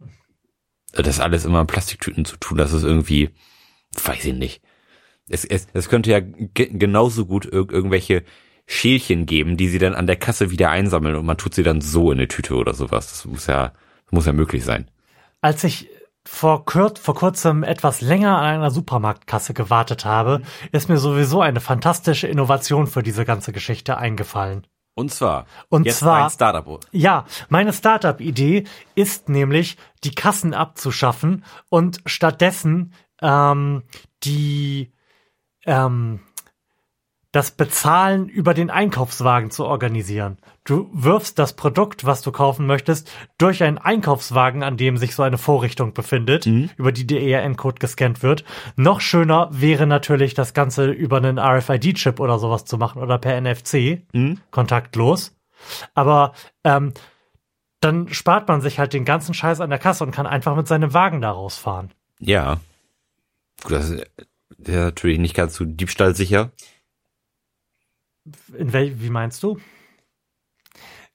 Das 0.93 1.19
alles 1.21 1.47
immer 1.47 1.63
in 1.63 1.67
Plastiktüten 1.67 2.27
zu 2.27 2.37
tun, 2.37 2.59
das 2.59 2.75
ist 2.75 2.83
irgendwie, 2.83 3.31
weiß 4.05 4.25
ich 4.25 4.35
nicht. 4.35 4.63
Es, 5.29 5.45
es, 5.45 5.67
es 5.73 5.89
könnte 5.89 6.11
ja 6.11 6.21
ge 6.21 6.69
genauso 6.73 7.27
gut 7.27 7.47
ir 7.47 7.53
irgendwelche 7.53 8.25
Schälchen 8.67 9.27
geben, 9.27 9.57
die 9.57 9.69
sie 9.69 9.79
dann 9.79 9.95
an 9.95 10.07
der 10.07 10.17
Kasse 10.17 10.51
wieder 10.51 10.71
einsammeln 10.71 11.17
und 11.17 11.27
man 11.27 11.37
tut 11.37 11.55
sie 11.55 11.63
dann 11.63 11.81
so 11.81 12.11
in 12.13 12.19
eine 12.19 12.29
Tüte 12.29 12.55
oder 12.55 12.75
sowas. 12.75 13.09
Das 13.09 13.25
muss 13.25 13.47
ja, 13.47 13.73
muss 14.11 14.27
ja 14.27 14.33
möglich 14.33 14.65
sein. 14.65 14.91
Als 15.41 15.65
ich 15.65 15.89
vor, 16.25 16.65
kur 16.65 16.95
vor 17.01 17.15
kurzem 17.15 17.65
etwas 17.65 18.01
länger 18.01 18.39
an 18.39 18.45
einer 18.45 18.71
Supermarktkasse 18.71 19.55
gewartet 19.55 20.05
habe, 20.05 20.43
ist 20.71 20.89
mir 20.89 20.99
sowieso 20.99 21.41
eine 21.41 21.61
fantastische 21.61 22.29
Innovation 22.29 22.87
für 22.87 23.03
diese 23.03 23.25
ganze 23.25 23.53
Geschichte 23.53 23.97
eingefallen. 23.99 24.67
Und 24.95 25.11
zwar, 25.13 25.47
Und 25.69 25.87
jetzt 25.87 26.01
zwar- 26.01 26.31
Startup. 26.31 26.81
Ja, 26.93 27.25
meine 27.49 27.73
Startup-Idee 27.73 28.65
ist 28.95 29.29
nämlich, 29.29 29.77
die 30.05 30.15
Kassen 30.15 30.53
abzuschaffen 30.55 31.45
und 31.71 32.01
stattdessen 32.07 32.93
ähm, 33.23 33.83
die 34.25 34.93
ähm, 35.65 36.21
das 37.33 37.51
Bezahlen 37.51 38.29
über 38.29 38.53
den 38.53 38.71
Einkaufswagen 38.71 39.51
zu 39.51 39.65
organisieren. 39.65 40.37
Du 40.65 40.91
wirfst 40.93 41.39
das 41.39 41.55
Produkt, 41.55 42.05
was 42.05 42.21
du 42.21 42.31
kaufen 42.31 42.67
möchtest, 42.67 43.11
durch 43.39 43.63
einen 43.65 43.79
Einkaufswagen, 43.79 44.63
an 44.63 44.77
dem 44.77 44.99
sich 44.99 45.15
so 45.15 45.23
eine 45.23 45.39
Vorrichtung 45.39 45.95
befindet, 45.95 46.45
über 46.77 46.93
die 46.93 47.07
der 47.07 47.23
ERN-Code 47.23 47.79
gescannt 47.79 48.23
wird. 48.23 48.45
Noch 48.77 49.01
schöner 49.01 49.49
wäre 49.51 49.87
natürlich, 49.87 50.35
das 50.35 50.53
Ganze 50.53 50.91
über 50.91 51.17
einen 51.17 51.39
RFID-Chip 51.39 52.21
oder 52.21 52.39
sowas 52.39 52.67
zu 52.67 52.77
machen 52.77 53.03
oder 53.03 53.19
per 53.19 53.41
NFC, 53.41 54.03
kontaktlos. 54.51 55.35
Aber 55.95 56.35
ähm, 56.65 56.93
dann 57.81 58.09
spart 58.11 58.47
man 58.47 58.61
sich 58.61 58.79
halt 58.79 58.93
den 58.93 59.07
ganzen 59.07 59.33
Scheiß 59.33 59.61
an 59.61 59.71
der 59.71 59.79
Kasse 59.79 60.05
und 60.05 60.13
kann 60.13 60.27
einfach 60.27 60.55
mit 60.55 60.69
seinem 60.69 60.93
Wagen 60.93 61.23
da 61.23 61.31
rausfahren. 61.31 61.93
Ja. 62.21 62.59
Gut, 63.63 63.73
das 63.73 63.91
ist 63.91 64.07
ist 64.69 64.75
natürlich 64.75 65.19
nicht 65.19 65.35
ganz 65.35 65.55
so 65.55 65.65
diebstahlsicher. 65.65 66.53
In 68.57 68.73
wel 68.73 69.01
wie 69.01 69.11
meinst 69.11 69.43
du? 69.43 69.59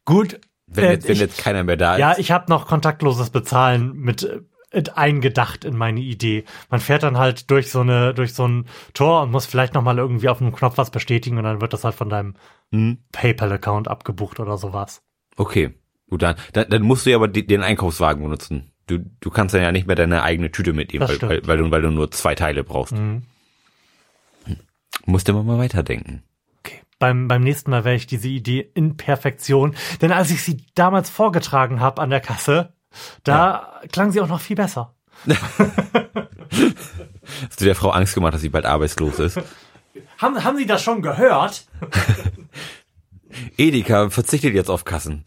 Gut. 0.06 0.40
Wenn, 0.66 0.84
äh, 0.84 0.92
jetzt, 0.92 1.08
wenn 1.08 1.14
ich, 1.14 1.20
jetzt 1.20 1.38
keiner 1.38 1.64
mehr 1.64 1.78
da 1.78 1.94
ist. 1.94 2.00
ja, 2.00 2.18
ich 2.18 2.32
habe 2.32 2.50
noch 2.50 2.68
kontaktloses 2.68 3.30
Bezahlen 3.30 3.94
mit 3.96 4.24
äh, 4.24 4.42
mit 4.74 4.98
eingedacht 4.98 5.64
in 5.64 5.78
meine 5.78 6.02
Idee. 6.02 6.44
Man 6.70 6.82
fährt 6.82 7.02
dann 7.02 7.18
halt 7.18 7.50
durch 7.50 7.72
so 7.72 7.80
eine 7.80 8.14
durch 8.14 8.34
so 8.34 8.46
ein 8.46 8.68
Tor 8.94 9.22
und 9.22 9.32
muss 9.32 9.46
vielleicht 9.46 9.74
noch 9.74 9.82
mal 9.82 9.98
irgendwie 9.98 10.28
auf 10.28 10.42
einem 10.42 10.54
Knopf 10.54 10.78
was 10.78 10.92
bestätigen 10.92 11.38
und 11.38 11.46
dann 11.46 11.62
wird 11.62 11.72
das 11.72 11.86
halt 11.86 11.96
von 11.96 12.10
deinem 12.10 12.36
Hm. 12.72 12.98
PayPal-Account 13.14 13.88
abgebucht 13.88 14.42
oder 14.42 14.58
sowas. 14.58 15.02
Okay. 15.38 15.74
Gut, 16.10 16.22
dann, 16.22 16.36
dann, 16.52 16.70
dann 16.70 16.82
musst 16.82 17.06
du 17.06 17.12
ja 17.12 17.16
aber 17.18 17.30
die, 17.30 17.48
den 17.48 17.64
Einkaufswagen 17.64 18.24
benutzen. 18.24 18.72
Du, 18.88 19.00
du 19.20 19.30
kannst 19.30 19.54
dann 19.54 19.62
ja 19.62 19.72
nicht 19.72 19.88
mehr 19.88 19.96
deine 19.96 20.24
eigene 20.24 20.52
Tüte 20.52 20.74
mitnehmen, 20.74 21.08
weil, 21.08 21.22
weil, 21.22 21.48
weil, 21.48 21.58
du, 21.58 21.72
weil 21.72 21.82
du 21.82 21.92
nur 21.92 22.10
zwei 22.12 22.36
Teile 22.36 22.64
brauchst. 22.64 22.94
Mhm. 22.94 23.24
Musst 25.06 25.30
immer 25.30 25.44
mal 25.44 25.58
weiterdenken. 25.58 26.24
Okay. 26.60 26.82
Beim, 27.00 27.28
beim 27.28 27.44
nächsten 27.44 27.72
Mal 27.72 27.86
werde 27.86 27.98
ich 27.98 28.08
diese 28.08 28.28
Idee 28.28 28.72
in 28.74 28.98
Perfektion. 28.98 29.76
Denn 30.02 30.12
als 30.12 30.32
ich 30.32 30.42
sie 30.44 30.64
damals 30.76 31.10
vorgetragen 31.10 31.80
habe 31.80 32.02
an 32.02 32.10
der 32.10 32.22
Kasse, 32.22 32.74
da 33.24 33.82
klang 33.92 34.12
sie 34.12 34.22
auch 34.22 34.28
noch 34.28 34.42
viel 34.42 34.56
besser. 34.56 34.94
Hast 37.50 37.62
du 37.62 37.66
der 37.66 37.76
Frau 37.76 37.90
Angst 37.90 38.14
gemacht, 38.16 38.34
dass 38.34 38.42
sie 38.42 38.50
bald 38.50 38.66
arbeitslos 38.66 39.20
ist? 39.20 39.40
Haben, 40.18 40.44
haben 40.44 40.58
Sie 40.58 40.66
das 40.66 40.82
schon 40.82 41.02
gehört? 41.02 41.66
Edeka 43.58 44.10
verzichtet 44.10 44.54
jetzt 44.54 44.70
auf 44.70 44.86
Kassen. 44.86 45.24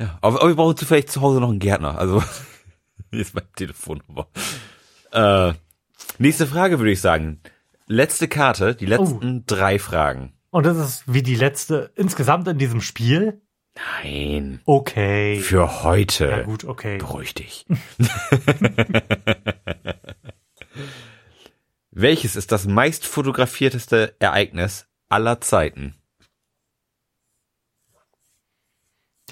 Ja, 0.00 0.18
aber, 0.22 0.40
aber 0.40 0.48
wir 0.48 0.56
brauchen 0.56 0.76
zufällig 0.76 1.08
zu 1.08 1.20
Hause 1.20 1.40
noch 1.40 1.50
einen 1.50 1.58
Gärtner. 1.60 1.98
Also, 1.98 2.22
hier 3.10 3.20
ist 3.20 3.34
meine 3.34 3.50
Telefonnummer. 3.52 4.26
Äh, 5.12 5.52
nächste 6.18 6.46
Frage 6.46 6.78
würde 6.78 6.90
ich 6.92 7.00
sagen. 7.00 7.40
Letzte 7.86 8.28
Karte, 8.28 8.74
die 8.74 8.86
letzten 8.86 9.44
drei 9.46 9.78
Fragen. 9.78 10.32
Und 10.50 10.64
das 10.64 10.76
ist 10.78 11.04
wie 11.12 11.22
die 11.22 11.34
letzte 11.36 11.92
insgesamt 11.96 12.48
in 12.48 12.58
diesem 12.58 12.80
Spiel. 12.80 13.42
Nein, 14.02 14.60
Okay. 14.66 15.40
für 15.40 15.82
heute. 15.82 16.28
ja 16.28 16.42
gut, 16.42 16.64
okay. 16.64 16.98
Beruhig 16.98 17.34
dich. 17.34 17.66
Welches 21.90 22.36
ist 22.36 22.52
das 22.52 22.66
meist 22.66 23.04
fotografierteste 23.06 24.14
Ereignis 24.18 24.86
aller 25.08 25.40
Zeiten? 25.40 25.94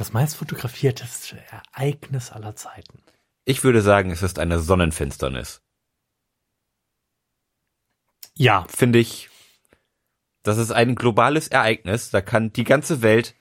Das 0.03 0.13
meist 0.13 0.35
fotografierteste 0.35 1.41
Ereignis 1.53 2.33
aller 2.33 2.57
Zeiten. 2.57 3.05
Ich 3.45 3.63
würde 3.63 3.83
sagen, 3.83 4.11
es 4.11 4.25
ist 4.25 4.41
eine 4.41 4.59
Sonnenfinsternis. 4.59 5.63
Ja, 8.35 8.67
Finde 8.69 8.99
ich, 8.99 9.31
das 10.43 10.59
ist 10.59 10.73
ein 10.73 10.97
globales 10.97 11.47
Ereignis. 11.47 12.11
Da 12.11 12.21
kann 12.21 12.53
die 12.53 12.65
ganze 12.65 13.01
Welt, 13.03 13.37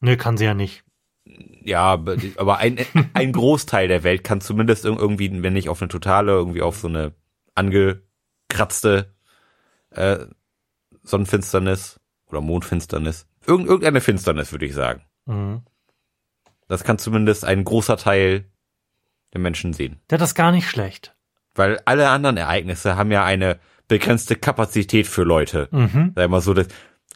nö, 0.00 0.18
kann 0.18 0.36
sie 0.36 0.44
ja 0.44 0.52
nicht. 0.52 0.84
ja, 1.24 1.92
aber 1.94 2.58
ein, 2.58 2.78
ein 3.14 3.32
Großteil 3.32 3.88
der 3.88 4.02
Welt 4.02 4.22
kann 4.22 4.42
zumindest 4.42 4.84
ir- 4.84 4.98
irgendwie, 4.98 5.42
wenn 5.42 5.54
nicht 5.54 5.70
auf 5.70 5.80
eine 5.80 5.88
totale, 5.88 6.32
irgendwie 6.32 6.60
auf 6.60 6.76
so 6.76 6.88
eine 6.88 7.14
angekratzte 7.54 9.14
äh, 9.92 10.26
Sonnenfinsternis 11.04 11.98
oder 12.26 12.42
Mondfinsternis. 12.42 13.26
Irgend, 13.46 13.66
irgendeine 13.68 14.02
Finsternis, 14.02 14.52
würde 14.52 14.66
ich 14.66 14.74
sagen. 14.74 15.02
Mhm. 15.24 15.62
Das 16.68 16.84
kann 16.84 16.98
zumindest 16.98 17.44
ein 17.44 17.64
großer 17.64 17.96
Teil 17.96 18.44
der 19.32 19.40
Menschen 19.40 19.72
sehen. 19.72 20.00
Der 20.10 20.18
das 20.18 20.34
gar 20.34 20.52
nicht 20.52 20.68
schlecht. 20.68 21.14
Weil 21.54 21.80
alle 21.84 22.08
anderen 22.08 22.36
Ereignisse 22.36 22.96
haben 22.96 23.10
ja 23.12 23.24
eine 23.24 23.58
begrenzte 23.88 24.36
Kapazität 24.36 25.06
für 25.06 25.22
Leute. 25.22 25.68
Mhm. 25.70 26.12
Sag 26.14 26.30
mal 26.30 26.40
so, 26.40 26.54
das 26.54 26.68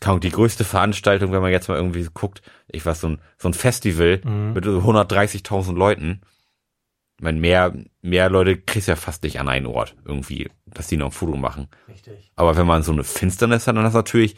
Ahnung, 0.02 0.20
die 0.20 0.30
größte 0.30 0.64
Veranstaltung, 0.64 1.32
wenn 1.32 1.42
man 1.42 1.50
jetzt 1.50 1.68
mal 1.68 1.76
irgendwie 1.76 2.06
guckt, 2.14 2.40
ich 2.68 2.86
weiß, 2.86 3.00
so 3.00 3.08
ein, 3.08 3.20
so 3.38 3.48
ein 3.48 3.54
Festival 3.54 4.20
Mhm. 4.24 4.52
mit 4.54 4.64
so 4.64 4.78
130.000 4.80 5.76
Leuten. 5.76 6.22
Ich 7.18 7.24
meine, 7.24 7.38
mehr, 7.38 7.74
mehr 8.00 8.30
Leute 8.30 8.56
kriegst 8.56 8.88
ja 8.88 8.96
fast 8.96 9.22
nicht 9.24 9.40
an 9.40 9.48
einen 9.48 9.66
Ort 9.66 9.94
irgendwie, 10.06 10.48
dass 10.64 10.86
die 10.86 10.96
noch 10.96 11.08
ein 11.08 11.12
Foto 11.12 11.36
machen. 11.36 11.68
Richtig. 11.86 12.32
Aber 12.34 12.56
wenn 12.56 12.66
man 12.66 12.82
so 12.82 12.92
eine 12.92 13.04
Finsternis 13.04 13.66
hat, 13.66 13.76
dann 13.76 13.84
hast 13.84 13.92
du 13.92 13.98
natürlich, 13.98 14.36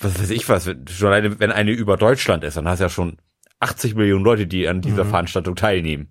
was 0.00 0.18
weiß 0.18 0.30
ich 0.30 0.48
was, 0.48 0.64
schon 0.64 1.38
wenn 1.38 1.52
eine 1.52 1.72
über 1.72 1.98
Deutschland 1.98 2.44
ist, 2.44 2.56
dann 2.56 2.66
hast 2.66 2.78
du 2.78 2.84
ja 2.84 2.88
schon 2.88 3.18
80 3.60 3.94
Millionen 3.94 4.24
Leute, 4.24 4.46
die 4.46 4.68
an 4.68 4.80
dieser 4.82 5.04
Mhm. 5.04 5.10
Veranstaltung 5.10 5.56
teilnehmen. 5.56 6.08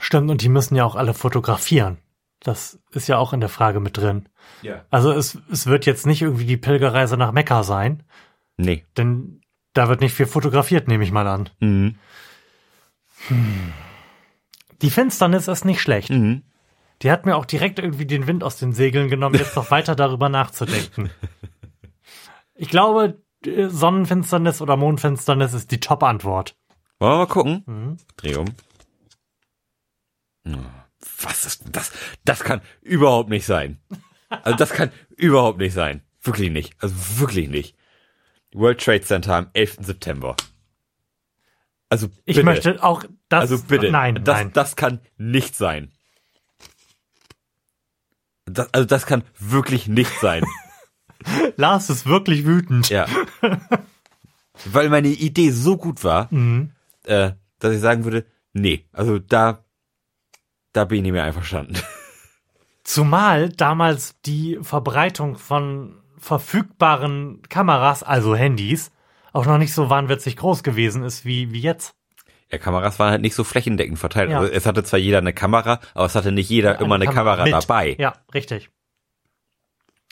Stimmt, 0.00 0.30
und 0.30 0.42
die 0.42 0.48
müssen 0.48 0.76
ja 0.76 0.84
auch 0.84 0.94
alle 0.94 1.14
fotografieren. 1.14 1.98
Das 2.40 2.78
ist 2.92 3.08
ja 3.08 3.18
auch 3.18 3.32
in 3.32 3.40
der 3.40 3.48
Frage 3.48 3.80
mit 3.80 3.96
drin. 3.96 4.28
Ja. 4.62 4.84
Also 4.90 5.10
es, 5.12 5.38
es 5.50 5.66
wird 5.66 5.86
jetzt 5.86 6.06
nicht 6.06 6.22
irgendwie 6.22 6.44
die 6.46 6.56
Pilgerreise 6.56 7.16
nach 7.16 7.32
Mekka 7.32 7.62
sein, 7.64 8.04
Nee. 8.56 8.84
denn 8.96 9.40
da 9.72 9.88
wird 9.88 10.00
nicht 10.00 10.14
viel 10.14 10.26
fotografiert, 10.26 10.86
nehme 10.88 11.02
ich 11.04 11.10
mal 11.10 11.26
an. 11.26 11.48
Mhm. 11.60 11.96
Die 14.82 14.90
Finsternis 14.90 15.48
ist 15.48 15.64
nicht 15.64 15.80
schlecht. 15.80 16.10
Mhm. 16.10 16.42
Die 17.02 17.10
hat 17.10 17.26
mir 17.26 17.36
auch 17.36 17.44
direkt 17.44 17.78
irgendwie 17.78 18.06
den 18.06 18.26
Wind 18.26 18.42
aus 18.44 18.56
den 18.56 18.72
Segeln 18.72 19.08
genommen, 19.08 19.36
jetzt 19.36 19.56
noch 19.56 19.70
weiter 19.70 19.94
darüber 19.96 20.28
nachzudenken. 20.28 21.10
Ich 22.54 22.68
glaube, 22.68 23.20
Sonnenfinsternis 23.44 24.60
oder 24.60 24.76
Mondfinsternis 24.76 25.54
ist 25.54 25.70
die 25.70 25.80
Top-Antwort. 25.80 26.56
Wollen 26.98 27.12
wir 27.12 27.18
mal 27.18 27.26
gucken? 27.26 27.62
Mhm. 27.66 27.96
Dreh 28.16 28.36
um. 28.36 28.46
Oh, 30.46 30.56
Was 31.22 31.44
ist 31.44 31.64
das? 31.70 31.92
Das 32.24 32.40
kann 32.40 32.60
überhaupt 32.82 33.30
nicht 33.30 33.46
sein. 33.46 33.78
Also 34.28 34.56
das 34.56 34.70
kann 34.70 34.90
überhaupt 35.16 35.58
nicht 35.58 35.72
sein. 35.74 36.02
Wirklich 36.22 36.50
nicht. 36.50 36.74
Also 36.80 36.94
wirklich 37.20 37.48
nicht. 37.48 37.76
World 38.52 38.82
Trade 38.82 39.02
Center 39.02 39.34
am 39.36 39.50
11. 39.52 39.78
September. 39.80 40.36
Also 41.88 42.08
bitte. 42.08 42.22
Ich 42.24 42.42
möchte 42.42 42.82
auch 42.82 43.04
das. 43.28 43.42
also 43.50 43.62
bitte. 43.62 43.90
Nein, 43.90 44.22
das, 44.24 44.36
nein. 44.38 44.52
das 44.52 44.76
kann 44.76 45.00
nicht 45.16 45.54
sein. 45.54 45.92
Das, 48.46 48.72
also 48.74 48.86
das 48.86 49.06
kann 49.06 49.22
wirklich 49.38 49.86
nicht 49.86 50.12
sein. 50.20 50.44
Lars 51.56 51.90
ist 51.90 52.06
wirklich 52.06 52.44
wütend. 52.46 52.88
ja. 52.90 53.06
Weil 54.64 54.88
meine 54.88 55.08
Idee 55.08 55.50
so 55.50 55.76
gut 55.76 56.02
war, 56.04 56.28
Mhm. 56.30 56.70
äh, 57.04 57.32
dass 57.58 57.74
ich 57.74 57.80
sagen 57.80 58.04
würde, 58.04 58.26
nee, 58.52 58.84
also 58.92 59.18
da, 59.18 59.64
da 60.72 60.84
bin 60.84 60.98
ich 60.98 61.02
nicht 61.04 61.12
mehr 61.12 61.24
einverstanden. 61.24 61.74
Zumal 62.84 63.50
damals 63.50 64.16
die 64.24 64.58
Verbreitung 64.62 65.36
von 65.36 66.00
verfügbaren 66.18 67.42
Kameras, 67.48 68.02
also 68.02 68.34
Handys, 68.34 68.90
auch 69.32 69.46
noch 69.46 69.58
nicht 69.58 69.74
so 69.74 69.90
wahnwitzig 69.90 70.36
groß 70.36 70.62
gewesen 70.62 71.04
ist 71.04 71.24
wie, 71.24 71.52
wie 71.52 71.60
jetzt. 71.60 71.94
Ja, 72.50 72.56
Kameras 72.58 72.98
waren 72.98 73.10
halt 73.10 73.20
nicht 73.22 73.34
so 73.34 73.44
flächendeckend 73.44 73.98
verteilt. 73.98 74.30
Ja. 74.30 74.38
Also 74.40 74.50
es 74.52 74.64
hatte 74.64 74.82
zwar 74.82 74.98
jeder 74.98 75.18
eine 75.18 75.34
Kamera, 75.34 75.80
aber 75.94 76.06
es 76.06 76.14
hatte 76.14 76.32
nicht 76.32 76.48
jeder 76.48 76.80
immer 76.80 76.94
eine 76.94 77.04
Kamera 77.06 77.44
mit. 77.44 77.52
dabei. 77.52 77.94
Ja, 77.98 78.14
richtig. 78.32 78.70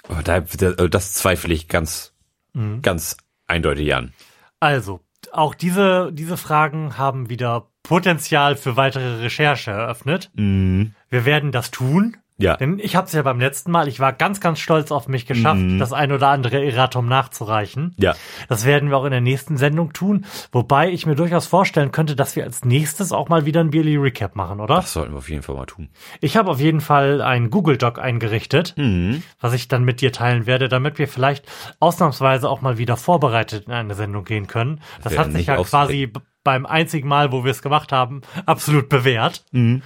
Aber 0.09 0.23
da, 0.23 0.41
da, 0.41 0.73
das 0.89 1.15
zweifle 1.15 1.55
ich 1.55 1.69
ganz, 1.69 2.13
Mhm. 2.53 2.83
ganz 2.83 3.17
eindeutig 3.47 3.95
an. 3.95 4.13
Also, 4.61 5.01
auch 5.33 5.55
diese, 5.55 6.11
diese 6.13 6.37
Fragen 6.37 6.97
haben 6.97 7.29
wieder 7.29 7.69
Potenzial 7.83 8.57
für 8.57 8.77
weitere 8.77 9.21
Recherche 9.21 9.71
eröffnet. 9.71 10.31
Mhm. 10.35 10.95
Wir 11.09 11.25
werden 11.25 11.53
das 11.53 11.71
tun. 11.71 12.17
Ja. 12.39 12.57
Denn 12.57 12.79
ich 12.79 12.97
habe 12.97 13.07
es 13.07 13.13
ja 13.15 13.23
beim 13.23 13.41
letzten 13.41 13.71
Mal, 13.71 13.89
ich 13.89 13.99
war 13.99 14.13
ganz, 14.13 14.41
ganz 14.41 14.59
stolz 14.59 14.91
auf 14.93 15.09
mich 15.09 15.25
geschafft, 15.25 15.61
Mhm. 15.61 15.79
das 15.79 15.93
ein 15.95 16.13
oder 16.13 16.29
andere 16.29 16.63
Erratum 16.65 17.07
nachzureichen. 17.07 17.95
Ja. 17.99 18.15
Das 18.49 18.67
werden 18.67 18.91
wir 18.91 18.99
auch 18.99 19.05
in 19.07 19.11
der 19.11 19.23
nächsten 19.23 19.57
Sendung 19.57 19.95
tun. 19.95 20.27
Wobei 20.53 20.91
ich 20.91 21.07
mir 21.07 21.15
durchaus 21.15 21.47
vorstellen 21.47 21.93
könnte, 21.93 22.15
dass 22.15 22.37
wir 22.37 22.45
als 22.45 22.65
nächstes 22.65 23.11
auch 23.13 23.29
mal 23.31 23.47
wieder 23.47 23.61
ein 23.61 23.71
Billy 23.71 23.97
Recap 23.97 24.37
machen, 24.37 24.61
oder? 24.61 24.77
Das 24.77 24.93
sollten 24.93 25.13
wir 25.15 25.19
auf 25.19 25.31
jeden 25.31 25.43
Fall 25.43 25.55
mal 25.57 25.65
tun. 25.67 25.89
Ich 26.21 26.37
habe 26.37 26.51
auf 26.51 26.61
jeden 26.61 26.81
Fall 26.83 27.23
ein 27.23 27.49
Google 27.49 27.79
Doc 27.79 27.99
eingerichtet, 27.99 28.75
Mhm. 28.77 29.23
was 29.41 29.55
ich 29.55 29.69
dann 29.69 29.85
mit 29.85 30.03
dir 30.03 30.13
teilen 30.13 30.47
werde, 30.47 30.69
damit 30.69 30.99
wir 30.99 31.09
vielleicht 31.09 31.47
ausnahmsweise 31.81 32.49
auch 32.51 32.61
mal 32.61 32.79
wieder 32.79 32.97
vorbereitet 32.97 33.65
in 33.67 33.73
eine 33.73 33.95
Sendung 33.95 34.25
gehen 34.25 34.47
können. 34.47 34.81
Das 35.03 35.13
Wäre 35.13 35.25
hat 35.25 35.33
sich 35.33 35.47
ja 35.47 35.57
quasi 35.57 36.13
beim 36.45 36.65
einzigen 36.65 37.09
Mal, 37.09 37.33
wo 37.33 37.45
wir 37.45 37.51
es 37.51 37.61
gemacht 37.61 37.91
haben, 37.91 38.21
absolut 38.45 38.89
bewährt. 38.89 39.45
Mhm. 39.51 39.83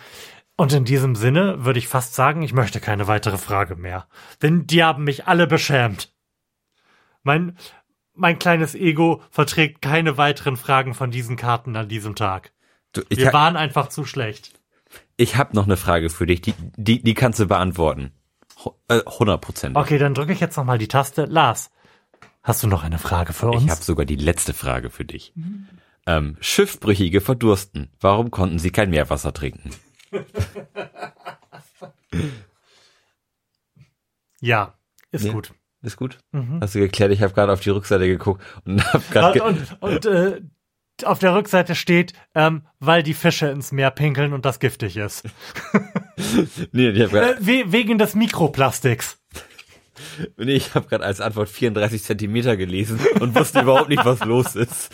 Und 0.61 0.75
in 0.75 0.85
diesem 0.85 1.15
Sinne 1.15 1.65
würde 1.65 1.79
ich 1.79 1.89
fast 1.89 2.15
sagen, 2.15 2.43
ich 2.43 2.53
möchte 2.53 2.81
keine 2.81 3.07
weitere 3.07 3.39
Frage 3.39 3.77
mehr. 3.77 4.07
Denn 4.43 4.67
die 4.67 4.85
haben 4.85 5.05
mich 5.05 5.27
alle 5.27 5.47
beschämt. 5.47 6.13
Mein, 7.23 7.57
mein 8.15 8.39
kleines 8.39 8.75
Ego 8.75 9.23
verträgt 9.31 9.81
keine 9.81 10.19
weiteren 10.19 10.59
Fragen 10.59 10.93
von 10.93 11.11
diesen 11.11 11.37
Karten 11.37 11.77
an 11.77 11.89
diesem 11.89 12.15
Tag. 12.15 12.53
Du, 12.93 13.01
Wir 13.09 13.33
waren 13.33 13.57
einfach 13.57 13.89
zu 13.89 14.05
schlecht. 14.05 14.53
ich 15.17 15.37
habe 15.37 15.55
noch 15.57 15.65
eine 15.65 15.79
Frage 15.79 16.11
für 16.11 16.27
dich, 16.27 16.43
die, 16.43 16.55
die, 16.77 17.03
die 17.03 17.15
kannst 17.15 17.39
du 17.41 17.47
beantworten. 17.47 18.13
Ho- 18.63 18.79
äh, 18.89 19.01
100 19.07 19.41
Prozent. 19.41 19.77
Okay, 19.79 19.97
dann 19.97 20.13
drücke 20.13 20.33
ich 20.35 20.41
jetzt 20.41 20.57
nochmal 20.59 20.77
die 20.77 20.89
Taste. 20.89 21.25
Lars, 21.25 21.71
hast 22.43 22.63
du 22.63 22.67
noch 22.67 22.83
eine 22.85 22.99
Frage 22.99 23.33
für 23.33 23.49
uns? 23.49 23.65
Ich 23.65 23.71
habe 23.71 23.83
sogar 23.83 24.05
die 24.05 24.17
letzte 24.17 24.53
Frage 24.53 24.91
für 24.91 25.07
dich. 25.07 25.33
Ähm, 26.07 26.37
Schiffbrüchige 26.41 27.23
verdursten. 27.23 27.91
Warum 27.99 28.31
konnten 28.31 28.59
sie 28.59 28.71
kein 28.71 28.91
Meerwasser 28.91 29.33
trinken? 29.33 29.71
Ja, 34.41 34.75
ist 35.11 35.25
Ja. 35.25 35.33
gut. 35.33 35.53
Ist 35.83 35.97
gut? 35.97 36.19
Hast 36.61 36.75
du 36.75 36.79
geklärt? 36.81 37.11
Ich 37.11 37.23
habe 37.23 37.33
gerade 37.33 37.53
auf 37.53 37.61
die 37.61 37.71
Rückseite 37.71 38.07
geguckt 38.07 38.43
und 38.67 38.85
habe 38.93 39.03
gerade 39.11 39.43
Und, 39.43 39.77
und, 39.81 40.05
und 40.05 40.07
äh, 40.07 40.43
auf 41.05 41.19
der 41.19 41.35
Rückseite 41.35 41.75
steht, 41.75 42.13
ähm, 42.35 42.67
weil 42.81 43.03
die 43.03 43.15
Fische 43.15 43.47
ins 43.49 43.73
Meer 43.73 43.91
pinkeln 43.91 44.35
und 44.35 44.45
das 44.45 44.59
giftig 44.61 44.99
ist. 44.99 45.25
nee, 46.73 46.91
ich 46.91 47.01
habe 47.03 47.19
Äh, 47.19 47.33
gerade 47.33 47.47
we 47.47 47.73
wegen 47.73 47.97
des 47.97 48.15
Mikroplastiks. 48.15 49.20
nee, 50.37 50.53
ich 50.53 50.75
hab 50.75 50.89
grad 50.89 51.03
als 51.03 51.21
Antwort 51.21 51.49
34 51.49 52.03
Zentimeter 52.03 52.57
gelesen 52.57 53.01
und 53.21 53.35
wusste 53.35 53.61
überhaupt 53.61 53.89
nicht, 53.89 54.05
was 54.05 54.25
los 54.25 54.57
ist. 54.57 54.91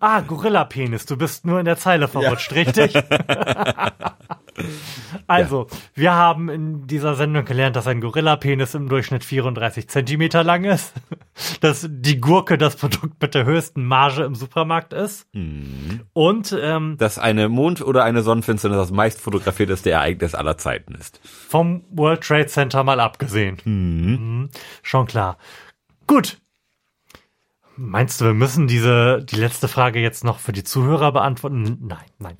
Ah, 0.00 0.20
Gorilla-Penis, 0.20 1.06
du 1.06 1.16
bist 1.16 1.46
nur 1.46 1.58
in 1.58 1.64
der 1.64 1.76
Zeile 1.76 2.08
verrutscht, 2.08 2.52
richtig? 2.52 2.94
also, 5.26 5.66
wir 5.94 6.14
haben 6.14 6.48
in 6.48 6.86
dieser 6.86 7.14
Sendung 7.14 7.44
gelernt, 7.44 7.76
dass 7.76 7.86
ein 7.86 8.00
Gorilla-Penis 8.00 8.74
im 8.74 8.88
Durchschnitt 8.88 9.24
34 9.24 9.88
Zentimeter 9.88 10.44
lang 10.44 10.64
ist, 10.64 10.92
dass 11.60 11.86
die 11.88 12.20
Gurke 12.20 12.58
das 12.58 12.76
Produkt 12.76 13.20
mit 13.20 13.34
der 13.34 13.44
höchsten 13.44 13.84
Marge 13.84 14.24
im 14.24 14.34
Supermarkt 14.34 14.92
ist 14.92 15.26
und 16.12 16.56
ähm, 16.60 16.96
Dass 16.98 17.18
eine 17.18 17.48
Mond- 17.48 17.82
oder 17.82 18.04
eine 18.04 18.22
Sonnenfinsternis 18.22 18.78
das 18.78 18.90
meist 18.90 19.20
fotografierte 19.20 19.90
Ereignis 19.90 20.34
aller 20.34 20.56
Zeiten 20.56 20.94
ist. 20.94 21.20
vom 21.24 21.84
World 21.90 22.22
Trade 22.22 22.46
Center 22.46 22.84
mal 22.84 23.00
abgesehen. 23.00 23.58
Mhm. 23.64 24.50
Schon 24.82 25.06
klar. 25.06 25.38
Gut. 26.06 26.38
Meinst 27.80 28.20
du, 28.20 28.24
wir 28.24 28.34
müssen 28.34 28.66
diese, 28.66 29.24
die 29.24 29.36
letzte 29.36 29.68
Frage 29.68 30.00
jetzt 30.00 30.24
noch 30.24 30.40
für 30.40 30.50
die 30.50 30.64
Zuhörer 30.64 31.12
beantworten? 31.12 31.78
Nein, 31.80 31.98
nein. 32.18 32.36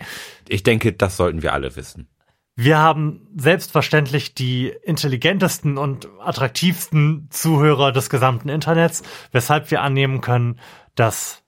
Ich 0.49 0.65
denke, 0.65 0.93
das 0.93 1.17
sollten 1.17 1.43
wir 1.43 1.53
alle 1.53 1.77
wissen. 1.77 2.09
Wir 2.57 2.79
haben 2.79 3.29
selbstverständlich 3.37 4.35
die 4.35 4.75
intelligentesten 4.83 5.79
und 5.79 6.09
attraktivsten 6.19 7.29
Zuhörer 7.31 7.93
des 7.93 8.11
gesamten 8.11 8.49
Internets, 8.49 9.05
weshalb 9.31 9.71
wir 9.71 9.81
annehmen 9.81 10.21
können, 10.21 10.59
dass 10.97 11.45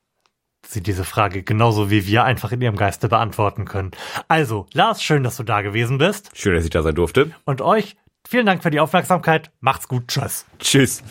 sie 0.65 0.83
diese 0.83 1.03
Frage 1.05 1.43
genauso 1.43 1.91
wie 1.91 2.07
wir 2.07 2.23
einfach 2.23 2.53
in 2.53 2.61
ihrem 2.61 2.77
Geiste 2.77 3.09
beantworten 3.09 3.65
können. 3.65 3.91
Also, 4.29 4.67
Lars, 4.73 5.03
schön, 5.03 5.25
dass 5.25 5.37
du 5.37 5.43
da 5.43 5.63
gewesen 5.63 5.99
bist. 5.99 6.31
Schön, 6.35 6.55
dass 6.55 6.63
ich 6.63 6.71
da 6.71 6.83
sein 6.83 6.95
durfte. 6.95 7.33
Und 7.45 7.61
euch, 7.61 7.97
vielen 8.29 8.47
Dank 8.47 8.63
für 8.63 8.71
die 8.71 8.79
Aufmerksamkeit. 8.79 9.51
Macht's 9.59 9.89
gut. 9.89 10.07
Tschüss. 10.07 10.47
Tschüss. 10.61 11.03